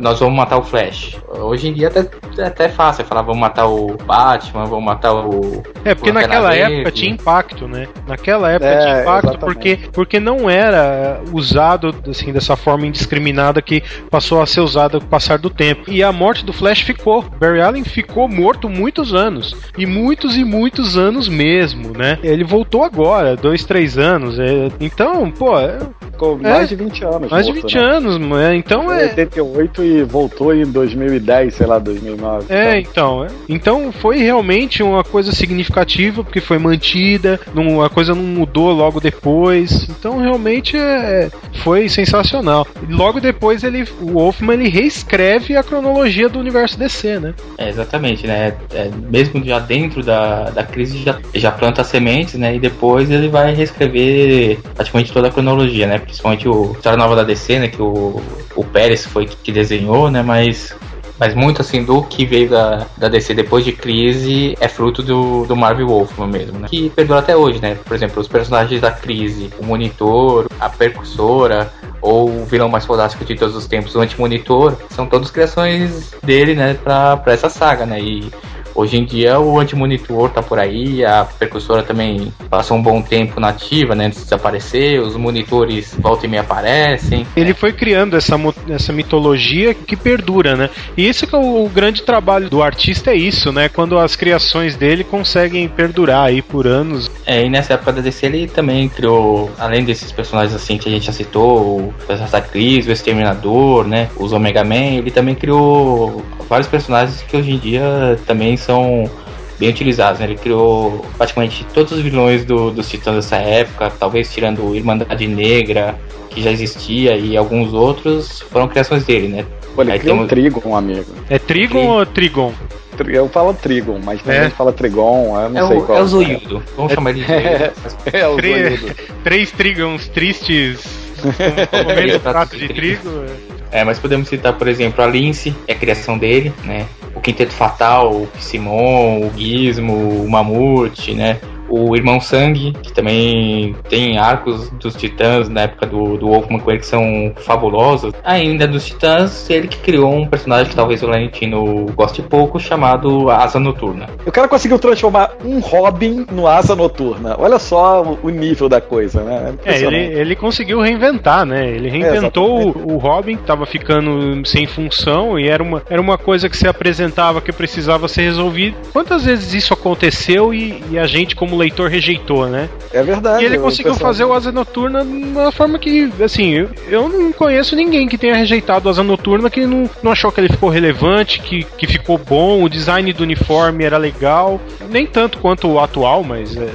[0.00, 1.16] nós vamos matar o Flash.
[1.38, 2.06] Hoje em dia até,
[2.38, 5.62] é até fácil falar, vamos matar o Batman, vamos matar o.
[5.84, 7.00] É, porque o naquela Lanterna época Verde.
[7.00, 7.88] tinha impacto, né?
[8.06, 9.38] Naquela época É, tinha impacto exatamente.
[9.54, 15.06] porque, porque não era usado assim dessa forma indiscriminada que passou a ser usada com
[15.06, 15.90] o passar do tempo.
[15.90, 17.22] E a morte do Flash ficou.
[17.22, 19.56] Barry Allen ficou morto muitos anos.
[19.76, 22.18] E muitos e muitos anos mesmo, né?
[22.22, 24.38] Ele voltou agora, dois, três anos.
[24.38, 25.78] é, então, pô, é,
[26.12, 26.50] Ficou É.
[26.50, 27.30] mais de 20 anos.
[27.30, 27.82] mais de morto, 20 né?
[27.82, 29.04] anos, é, então é.
[29.04, 32.46] 88 e voltou em 2010, sei lá, 2009.
[32.48, 33.28] É, então, é.
[33.48, 39.00] então foi realmente uma coisa significativa porque foi mantida, não, a coisa não mudou logo
[39.00, 39.88] depois.
[39.88, 41.30] Então realmente é,
[41.62, 42.66] foi sensacional.
[42.88, 47.34] E logo depois ele, o Wolfman ele reescreve a cronologia do universo DC, né?
[47.58, 48.54] É, exatamente, né?
[48.74, 52.56] É, mesmo já dentro da, da crise, já, já planta sementes, né?
[52.56, 55.98] E depois ele vai reescrever praticamente toda a cronologia, né?
[55.98, 57.68] Principalmente o História Nova da DC, né?
[57.68, 58.20] Que o,
[58.54, 60.22] o Pérez foi que, desenhou, né?
[60.22, 60.74] Mas,
[61.18, 65.44] mas muito assim do que veio da, da DC depois de crise é fruto do,
[65.46, 66.68] do Marvel Wolfman mesmo, né?
[66.68, 67.76] Que perdura até hoje, né?
[67.84, 71.72] Por exemplo, os personagens da crise, o Monitor, a Percussora,
[72.02, 76.54] ou o vilão mais fodástico de todos os tempos, o Antimonitor, são todas criações dele,
[76.54, 78.30] né, pra, pra essa saga, né, e
[78.74, 83.40] hoje em dia o Antimonitor tá por aí, a Percussora também passou um bom tempo
[83.40, 88.36] nativa, né, antes de desaparecer, os monitores volta e meia aparecem, Ele foi criando essa,
[88.68, 90.70] essa mitologia que perdura, né?
[90.96, 93.68] E esse que é o, o grande trabalho do artista é isso, né?
[93.68, 97.10] Quando as criações dele conseguem perdurar aí por anos.
[97.26, 100.92] É, e nessa época da DC ele também criou, além desses personagens assim que a
[100.92, 101.94] gente já citou, o
[102.30, 107.50] da Crise, o Exterminador, né, os Omega Man, ele também criou vários personagens que hoje
[107.52, 109.10] em dia também são
[109.58, 110.26] bem utilizados, né?
[110.26, 115.26] Ele criou praticamente todos os vilões do, dos Titãs dessa época, talvez tirando o Irmandade
[115.28, 115.94] Negra,
[116.30, 119.44] que já existia, e alguns outros foram criações dele, né?
[119.74, 121.06] Pô, ele Aí criou um temos- Trigon, amigo.
[121.30, 122.52] É Trigon ou Trigon?
[122.96, 124.42] Tri- Eu falo Trigon, mas tem É.
[124.42, 125.98] gente que fala Trigon, eu não É sei o, qual.
[125.98, 127.72] é o Zoiudo, vamos chamar ele de É,
[128.12, 128.94] é o Três, Zoiudo.
[129.24, 130.84] três Trigons tristes
[131.22, 133.24] um prato de trigo.
[133.72, 136.86] É, mas podemos citar, por exemplo, a Lince, é a criação dele, né?
[137.14, 141.40] O Quinteto Fatal, o Simon, o Gizmo, o Mamute, né?
[141.74, 146.70] O Irmão Sangue, que também tem arcos dos Titãs na época do, do Wolfman com
[146.70, 148.12] ele que são fabulosos.
[148.22, 153.30] Ainda dos Titãs, ele que criou um personagem que talvez o Valentino goste pouco, chamado
[153.30, 154.06] Asa Noturna.
[154.26, 157.36] O cara conseguiu transformar um Robin no Asa Noturna.
[157.38, 159.34] Olha só o- nível da coisa, né?
[159.34, 160.12] É, ele, Impressionante.
[160.18, 161.68] ele conseguiu reinventar, né?
[161.68, 166.18] Ele reinventou o, o Robin, que tava ficando sem função e era uma, era uma
[166.18, 168.76] coisa que se apresentava que precisava ser resolvida.
[168.92, 172.68] Quantas vezes isso aconteceu e, e a gente, como leitor, rejeitou, né?
[172.92, 173.42] É verdade.
[173.42, 177.32] E ele conseguiu fazer o Asa Noturna de uma forma que, assim, eu, eu não
[177.32, 180.68] conheço ninguém que tenha rejeitado o Asa Noturna que não, não achou que ele ficou
[180.68, 184.60] relevante, que, que ficou bom, o design do uniforme era legal.
[184.90, 186.68] Nem tanto quanto o atual, mas, é,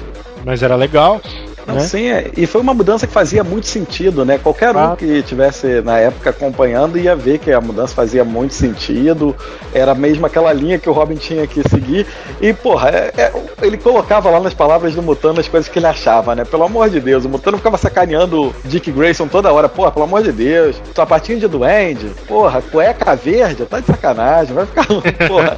[0.44, 1.22] mas era legal.
[1.68, 1.82] Não, né?
[1.82, 4.38] sim, é, e foi uma mudança que fazia muito sentido, né?
[4.38, 9.36] Qualquer um que tivesse na época acompanhando ia ver que a mudança fazia muito sentido,
[9.74, 12.08] era mesmo aquela linha que o Robin tinha que seguir.
[12.40, 15.88] E, porra, é- é- ele colocava lá nas palavras do Mutano as coisas que ele
[15.88, 16.46] achava, né?
[16.46, 20.06] Pelo amor de Deus, o Mutano ficava sacaneando o Dick Grayson toda hora, porra, pelo
[20.06, 24.86] amor de Deus, sapatinho de duende, porra, cueca verde, tá de sacanagem, vai ficar,
[25.28, 25.58] porra,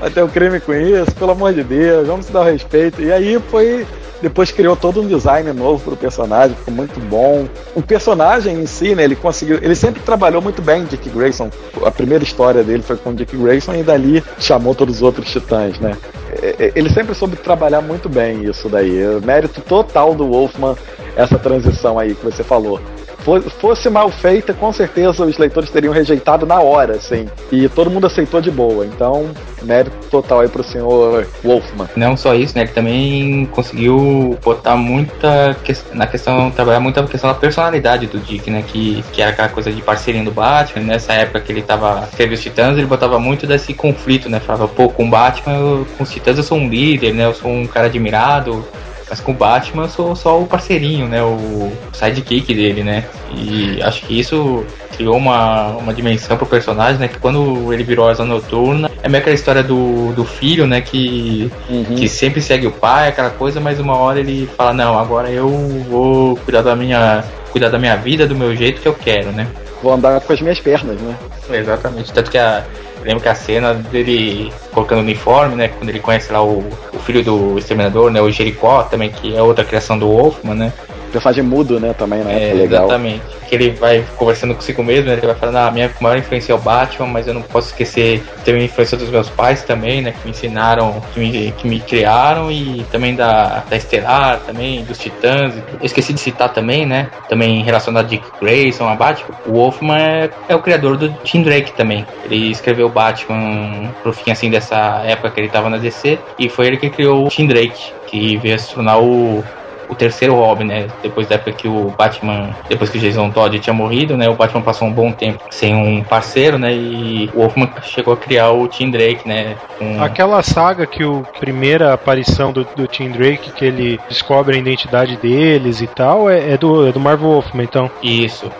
[0.00, 3.02] vai ter um crime com isso, pelo amor de Deus, vamos se dar o respeito.
[3.02, 3.86] E aí foi
[4.22, 7.46] depois criou todo um design novo pro personagem, ficou muito bom.
[7.74, 9.58] O personagem em si, né, ele conseguiu.
[9.62, 11.50] Ele sempre trabalhou muito bem, Dick Grayson.
[11.84, 15.78] A primeira história dele foi com Dick Grayson e dali chamou todos os outros titãs,
[15.78, 15.96] né?
[16.42, 19.00] É, é, Ele sempre soube trabalhar muito bem isso daí.
[19.00, 20.76] É Mérito total do Wolfman,
[21.16, 22.80] essa transição aí que você falou.
[23.24, 27.26] Fo- Fosse mal feita, com certeza os leitores teriam rejeitado na hora, assim.
[27.52, 28.86] E todo mundo aceitou de boa.
[28.86, 29.30] Então,
[29.62, 31.88] mérito total aí pro senhor Wolfman.
[31.96, 32.62] Não só isso, né?
[32.64, 38.18] Ele também conseguiu botar muita ques- na questão, trabalhar muito a questão da personalidade do
[38.18, 38.64] Dick, né?
[38.66, 40.84] Que, que era aquela coisa de parceirinho do Batman.
[40.84, 44.40] Nessa época que ele tava teve os Titãs, ele botava muito desse conflito, né?
[44.40, 47.26] Falava, pô, com o Batman, eu- com os Titãs eu sou um líder, né?
[47.26, 48.64] Eu sou um cara admirado.
[49.10, 51.20] Mas com o Batman eu sou só o parceirinho, né?
[51.20, 53.04] O sidekick dele, né?
[53.36, 54.64] E acho que isso
[54.96, 57.08] criou uma, uma dimensão pro personagem, né?
[57.08, 60.80] Que quando ele virou asa noturna, é meio aquela história do, do filho, né?
[60.80, 61.50] Que,
[61.96, 65.48] que sempre segue o pai, aquela coisa, mas uma hora ele fala, não, agora eu
[65.88, 67.24] vou cuidar da minha.
[67.50, 69.48] cuidar da minha vida do meu jeito que eu quero, né?
[69.82, 71.16] Vou andar com as minhas pernas, né?
[71.50, 72.12] Exatamente.
[72.12, 72.64] Tanto que a.
[73.02, 75.68] Lembro que a cena dele colocando o uniforme, né?
[75.68, 76.58] Quando ele conhece lá o,
[76.92, 78.20] o filho do exterminador, né?
[78.20, 80.72] O Jericó também, que é outra criação do Wolfman, né?
[81.10, 81.92] Personagem mudo, né?
[81.92, 82.50] Também, né?
[82.50, 82.84] É, legal.
[82.84, 83.22] Exatamente.
[83.48, 85.14] Que ele vai conversando consigo mesmo, né?
[85.14, 87.68] Ele vai falando, ah, a minha maior influência é o Batman, mas eu não posso
[87.68, 90.12] esquecer também a influência dos meus pais também, né?
[90.12, 94.98] Que me ensinaram, que me, que me criaram e também da, da Estelar, também, dos
[94.98, 95.54] Titãs.
[95.54, 97.10] Eu esqueci de citar também, né?
[97.28, 99.34] Também relacionado a Dick Grayson, a Batman.
[99.46, 102.06] O Wolfman é, é o criador do Tim Drake também.
[102.24, 106.48] Ele escreveu o Batman pro fim, assim, dessa época que ele tava na DC e
[106.48, 109.42] foi ele que criou o Tim Drake, que veio se tornar o
[109.90, 110.86] o terceiro Robin, né?
[111.02, 114.28] Depois da época que o Batman, depois que o Jason Todd tinha morrido, né?
[114.28, 116.72] O Batman passou um bom tempo sem um parceiro, né?
[116.72, 119.56] E o Wolfman chegou a criar o Tim Drake, né?
[119.78, 120.02] Com...
[120.02, 125.16] Aquela saga que o primeira aparição do, do Tim Drake, que ele descobre a identidade
[125.16, 127.90] deles e tal, é, é do, é do Marvel Wolfman, então.
[128.02, 128.50] Isso.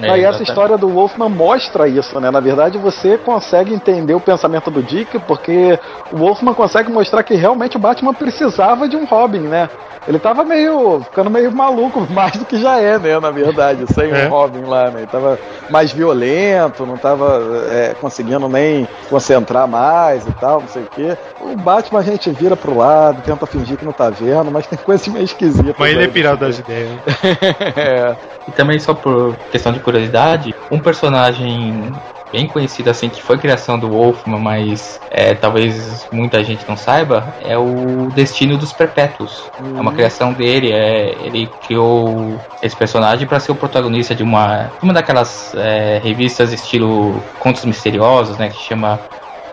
[0.00, 2.30] É, Aí essa história do Wolfman mostra isso, né?
[2.30, 5.78] Na verdade, você consegue entender o pensamento do Dick, porque
[6.12, 9.68] o Wolfman consegue mostrar que realmente o Batman precisava de um Robin, né?
[10.06, 11.00] Ele tava meio.
[11.00, 13.18] ficando meio maluco, mais do que já é, né?
[13.18, 14.26] Na verdade, sem É.
[14.26, 15.00] o Robin lá, né?
[15.00, 15.38] Ele tava
[15.70, 17.40] mais violento, não tava
[17.70, 21.16] é, conseguindo nem concentrar mais e tal, não sei o quê.
[21.40, 24.78] O Batman a gente vira pro lado, tenta fingir que não tá vendo, mas tem
[24.78, 25.74] coisas meio esquisitas.
[25.78, 26.90] Mas ele é pirado das ideias.
[26.90, 26.98] né?
[27.76, 28.16] é.
[28.46, 31.92] E também só por questão de curiosidade, um personagem
[32.34, 37.32] bem conhecido assim que foi criação do Wolfman, mas é, talvez muita gente não saiba,
[37.40, 39.48] é o Destino dos Perpétuos.
[39.56, 44.72] É uma criação dele, é, ele criou esse personagem para ser o protagonista de uma,
[44.82, 48.98] uma daquelas é, revistas estilo Contos Misteriosos, né, que chama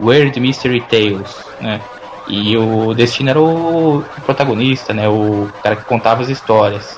[0.01, 1.79] Weird Mystery Tales, né?
[2.27, 6.97] E o Destino era o protagonista, né, o cara que contava as histórias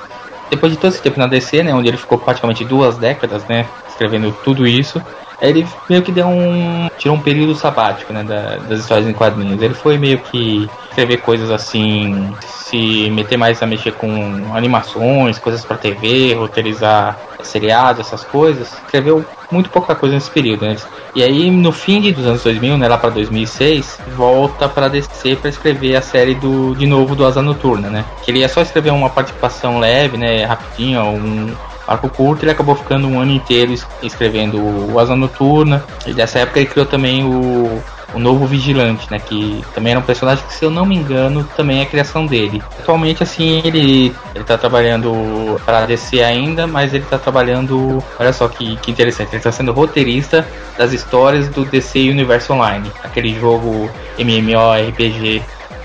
[0.55, 3.69] depois de todo esse tempo na DC, né, onde ele ficou praticamente duas décadas, né,
[3.88, 5.03] escrevendo tudo isso,
[5.41, 9.61] ele meio que deu um tirou um período sabático, né, da- das histórias em quadrinhos.
[9.61, 15.65] Ele foi meio que escrever coisas assim, se meter mais a mexer com animações, coisas
[15.65, 18.75] para TV, roteirizar seriados, essas coisas.
[18.77, 20.75] Escreveu muito pouca coisa nesse período, né?
[21.15, 25.49] E aí no fim dos anos 2000, né, lá para 2006, volta para DC para
[25.49, 28.05] escrever a série do de novo do Asa Noturna, né?
[28.23, 31.53] Que ele ia só escrever uma participação leve, né, rapidinho, um
[31.88, 35.84] arco curto, ele acabou ficando um ano inteiro es- escrevendo o Asa Noturna.
[36.05, 37.81] E dessa época ele criou também o
[38.14, 39.19] o novo Vigilante, né?
[39.19, 42.61] Que também era um personagem que, se eu não me engano, também é criação dele.
[42.80, 48.03] Atualmente, assim, ele, ele tá trabalhando para DC ainda, mas ele tá trabalhando.
[48.19, 52.91] Olha só que, que interessante, ele tá sendo roteirista das histórias do DC Universe Online,
[53.03, 55.41] aquele jogo MMORPG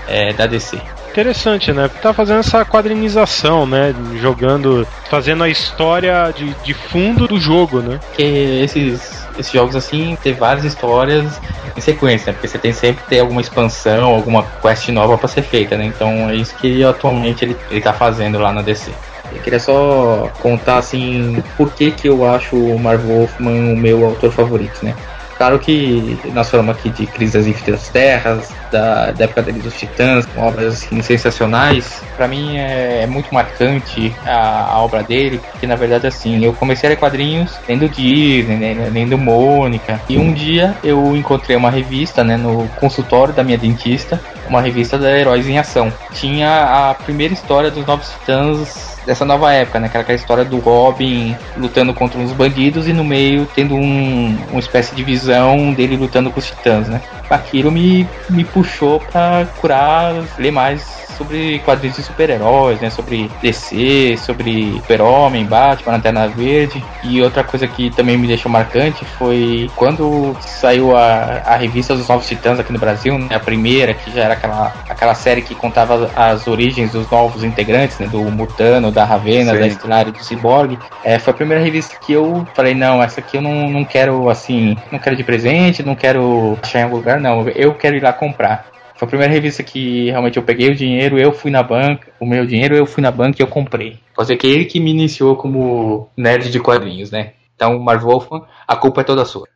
[0.07, 0.79] é, da DC.
[1.11, 1.89] Interessante, né?
[2.01, 3.93] Tá fazendo essa quadrinização, né?
[4.21, 4.87] Jogando.
[5.09, 7.99] Fazendo a história de, de fundo do jogo, né?
[8.07, 11.39] Porque esses, esses jogos assim tem várias histórias
[11.75, 12.33] em sequência, né?
[12.33, 15.85] Porque você tem sempre ter alguma expansão, alguma quest nova para ser feita, né?
[15.85, 18.91] Então é isso que atualmente ele, ele tá fazendo lá na DC.
[19.31, 24.05] Eu queria só contar assim por que, que eu acho o Marv Wolfman o meu
[24.05, 24.95] autor favorito, né?
[25.39, 29.73] Claro que nós falamos aqui de Crise das Infinitas Terras, da, da época dele dos
[29.73, 32.03] Titãs, obras assim, sensacionais.
[32.17, 36.51] Para mim é, é muito marcante a, a obra dele, porque na verdade assim, eu
[36.51, 41.69] comecei a ler quadrinhos lendo Disney, né, lendo Mônica, e um dia eu encontrei uma
[41.69, 45.89] revista né, no consultório da minha dentista, uma revista da Heróis em Ação.
[46.11, 49.89] Tinha a primeira história dos Novos Titãs dessa nova época, né?
[49.89, 54.37] Que era aquela história do Robin lutando contra uns bandidos e no meio tendo um,
[54.51, 57.01] uma espécie de visão dele lutando com os titãs, né?
[57.29, 62.89] Aquilo me, me puxou pra curar, ler mais sobre quadrinhos de super-heróis, né?
[62.89, 66.81] Sobre DC, sobre Super-Homem, Batman, Lanterna Verde.
[67.03, 72.07] E outra coisa que também me deixou marcante foi quando saiu a, a revista dos
[72.07, 73.35] Novos Titãs aqui no Brasil, né?
[73.35, 77.99] A primeira, que já era aquela, aquela série que contava as origens dos novos integrantes,
[77.99, 78.07] né?
[78.07, 79.59] Do Mutano, da Ravena, Sim.
[79.59, 80.79] da Estelar e do Cyborg.
[81.03, 84.29] É, foi a primeira revista que eu falei, não, essa aqui eu não, não quero,
[84.29, 87.47] assim, não quero de presente, não quero achar em algum lugar, não.
[87.49, 88.67] Eu quero ir lá comprar.
[88.95, 92.25] Foi a primeira revista que realmente eu peguei o dinheiro, eu fui na banca, o
[92.25, 93.97] meu dinheiro eu fui na banca e eu comprei.
[94.13, 97.31] Pode dizer que ele que me iniciou como nerd de quadrinhos, né?
[97.55, 99.47] Então, Marv Wolfman, a culpa é toda sua.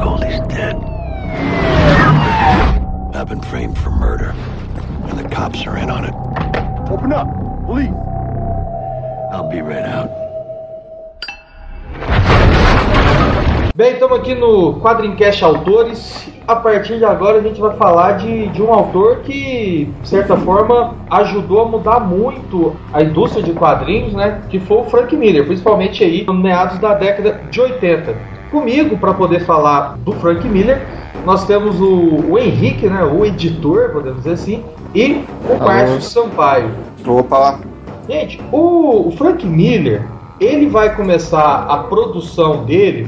[0.00, 0.76] Gold is dead.
[3.14, 4.32] I been framed for murder,
[5.10, 6.14] and the cops are in on it.
[6.88, 7.26] Open up,
[7.66, 7.92] please.
[9.32, 10.27] I'll be right out.
[13.78, 16.28] Bem, estamos aqui no Quadrincast Autores.
[16.48, 20.36] A partir de agora a gente vai falar de, de um autor que, de certa
[20.36, 24.42] forma, ajudou a mudar muito a indústria de quadrinhos, né?
[24.50, 28.16] Que foi o Frank Miller, principalmente aí no meados da década de 80.
[28.50, 30.84] Comigo, para poder falar do Frank Miller,
[31.24, 33.04] nós temos o, o Henrique, né?
[33.04, 36.72] O editor, podemos dizer assim, e o Márcio Sampaio.
[37.06, 37.60] Opa!
[38.08, 40.04] Gente, o, o Frank Miller,
[40.40, 43.06] ele vai começar a produção dele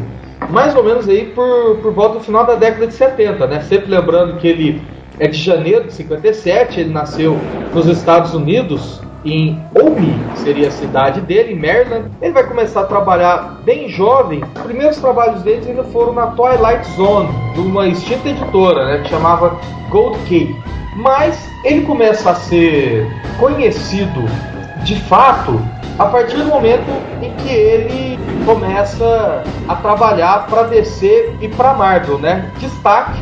[0.48, 3.60] mais ou menos aí por, por volta do final da década de 70, né?
[3.62, 4.82] Sempre lembrando que ele
[5.18, 7.38] é de janeiro de 57, ele nasceu
[7.74, 12.10] nos Estados Unidos, em Omi, seria a cidade dele, em Maryland.
[12.22, 14.42] Ele vai começar a trabalhar bem jovem.
[14.56, 19.10] Os primeiros trabalhos dele ainda foram na Twilight Zone, de uma extinta editora, né, que
[19.10, 19.58] chamava
[19.90, 20.56] Gold Key.
[20.96, 23.06] Mas ele começa a ser
[23.38, 24.24] conhecido
[24.84, 25.60] de fato
[25.98, 26.90] a partir do momento
[27.20, 32.50] em que ele começa a trabalhar para DC e para Marvel, né?
[32.58, 33.20] Destaque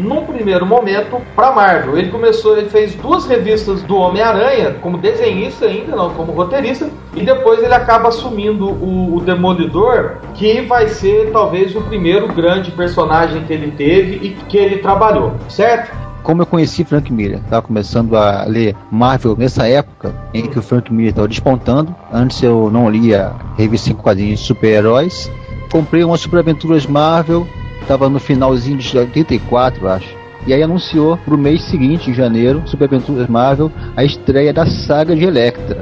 [0.00, 1.98] num primeiro momento para Marvel.
[1.98, 7.22] Ele começou, ele fez duas revistas do Homem-Aranha como desenhista ainda, não como roteirista, e
[7.22, 13.44] depois ele acaba assumindo o, o, Demolidor, que vai ser talvez o primeiro grande personagem
[13.44, 15.99] que ele teve e que ele trabalhou, certo?
[16.22, 17.38] Como eu conheci Frank Miller.
[17.38, 21.94] Estava começando a ler Marvel nessa época em que o Frank Miller estava despontando.
[22.12, 25.30] Antes eu não lia revista em quadrinhos de super-heróis.
[25.70, 27.46] Comprei umas Super Aventuras Marvel,
[27.80, 30.20] estava no finalzinho de 84, acho.
[30.46, 34.66] E aí anunciou para o mês seguinte, em janeiro, Super Aventuras Marvel, a estreia da
[34.66, 35.76] saga de Electra.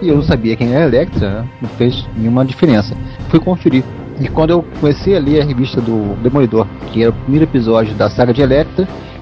[0.00, 1.48] E eu não sabia quem era Electra, né?
[1.62, 2.96] não fez nenhuma diferença.
[3.28, 3.82] Fui conferir.
[4.20, 7.94] E quando eu comecei a ler a revista do Demolidor, que era o primeiro episódio
[7.94, 8.42] da saga de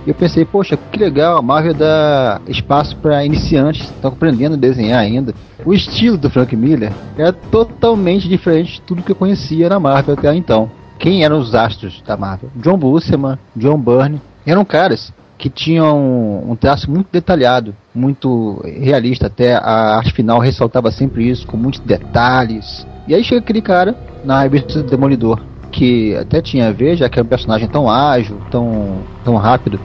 [0.06, 4.58] Electra, eu pensei, poxa, que legal, a Marvel dá espaço para iniciantes, estão aprendendo a
[4.58, 5.34] desenhar ainda.
[5.64, 10.14] O estilo do Frank Miller era totalmente diferente de tudo que eu conhecia na Marvel
[10.14, 10.70] até então.
[10.98, 12.50] Quem eram os astros da Marvel?
[12.56, 19.26] John Buscema, John Byrne, eram caras que tinham um, um traço muito detalhado, muito realista,
[19.26, 22.86] até a arte final ressaltava sempre isso, com muitos detalhes.
[23.06, 27.08] E aí chega aquele cara na revista do Demolidor, que até tinha a ver, já
[27.08, 29.78] que era um personagem tão ágil, tão, tão rápido,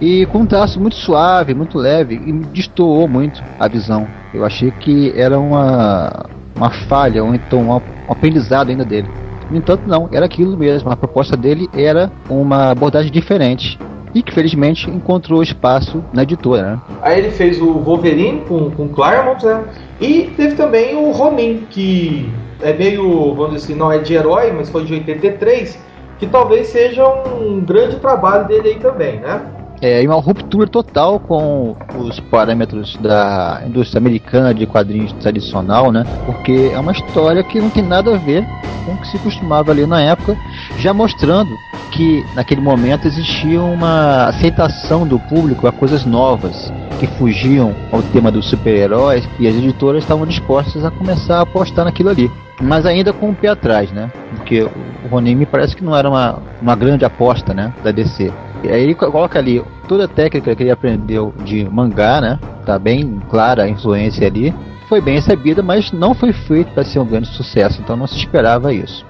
[0.00, 4.08] e com um traço muito suave, muito leve, e destoou muito a visão.
[4.34, 6.26] Eu achei que era uma,
[6.56, 7.80] uma falha, ou então um
[8.10, 9.08] aprendizado ainda dele.
[9.48, 10.90] No entanto, não, era aquilo mesmo.
[10.90, 13.78] A proposta dele era uma abordagem diferente.
[14.14, 16.62] E que felizmente encontrou espaço na editora.
[16.62, 16.80] Né?
[17.00, 19.64] Aí ele fez o Wolverine com, com Claremont, né?
[20.00, 22.28] E teve também o Ronin, que
[22.62, 25.78] é meio, vamos dizer assim, não é de herói, mas foi de 83,
[26.18, 29.42] que talvez seja um grande trabalho dele aí também, né?
[29.82, 36.06] é uma ruptura total com os parâmetros da indústria americana de quadrinhos tradicional, né?
[36.24, 38.46] Porque é uma história que não tem nada a ver
[38.86, 40.36] com o que se costumava ali na época,
[40.78, 41.50] já mostrando
[41.90, 48.30] que naquele momento existia uma aceitação do público a coisas novas que fugiam ao tema
[48.30, 52.30] dos super-heróis e as editoras estavam dispostas a começar a apostar naquilo ali.
[52.60, 54.10] Mas ainda com o pé atrás, né?
[54.36, 57.72] Porque o Ronin me parece que não era uma, uma grande aposta, né?
[57.82, 58.32] Da DC.
[58.62, 62.38] E aí ele coloca ali toda a técnica que ele aprendeu de mangá, né?
[62.64, 64.54] Tá bem clara a influência ali.
[64.88, 68.16] Foi bem recebida, mas não foi feito para ser um grande sucesso, então não se
[68.16, 69.04] esperava isso.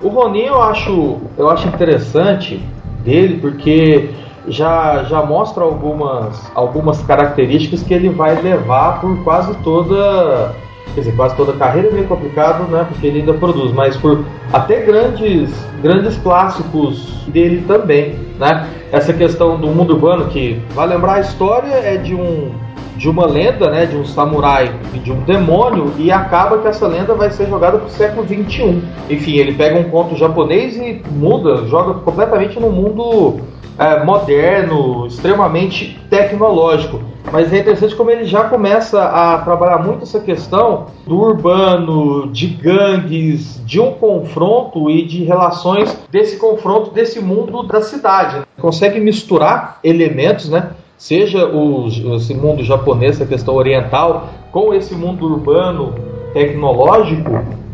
[0.00, 2.62] O Ronin eu acho, eu acho interessante
[3.02, 4.10] dele porque
[4.48, 10.54] já, já mostra algumas, algumas características que ele vai levar por quase toda
[10.94, 12.86] quer dizer, quase toda a carreira é meio complicado, né?
[12.88, 15.50] Porque ele ainda produz, mas por até grandes,
[15.82, 18.68] grandes clássicos dele também, né?
[18.92, 22.50] Essa questão do mundo urbano que vai lembrar a história é de um
[22.96, 26.86] de uma lenda, né, de um samurai e de um demônio e acaba que essa
[26.86, 28.82] lenda vai ser jogada para o século 21.
[29.10, 33.40] Enfim, ele pega um conto japonês e muda, joga completamente no mundo
[33.78, 37.00] é, moderno, extremamente tecnológico.
[37.32, 42.46] Mas é interessante como ele já começa a trabalhar muito essa questão do urbano, de
[42.46, 48.42] gangues, de um confronto e de relações desse confronto desse mundo da cidade.
[48.60, 50.70] Consegue misturar elementos, né?
[50.96, 55.94] Seja o, esse mundo japonês, a questão oriental, com esse mundo urbano
[56.32, 57.30] tecnológico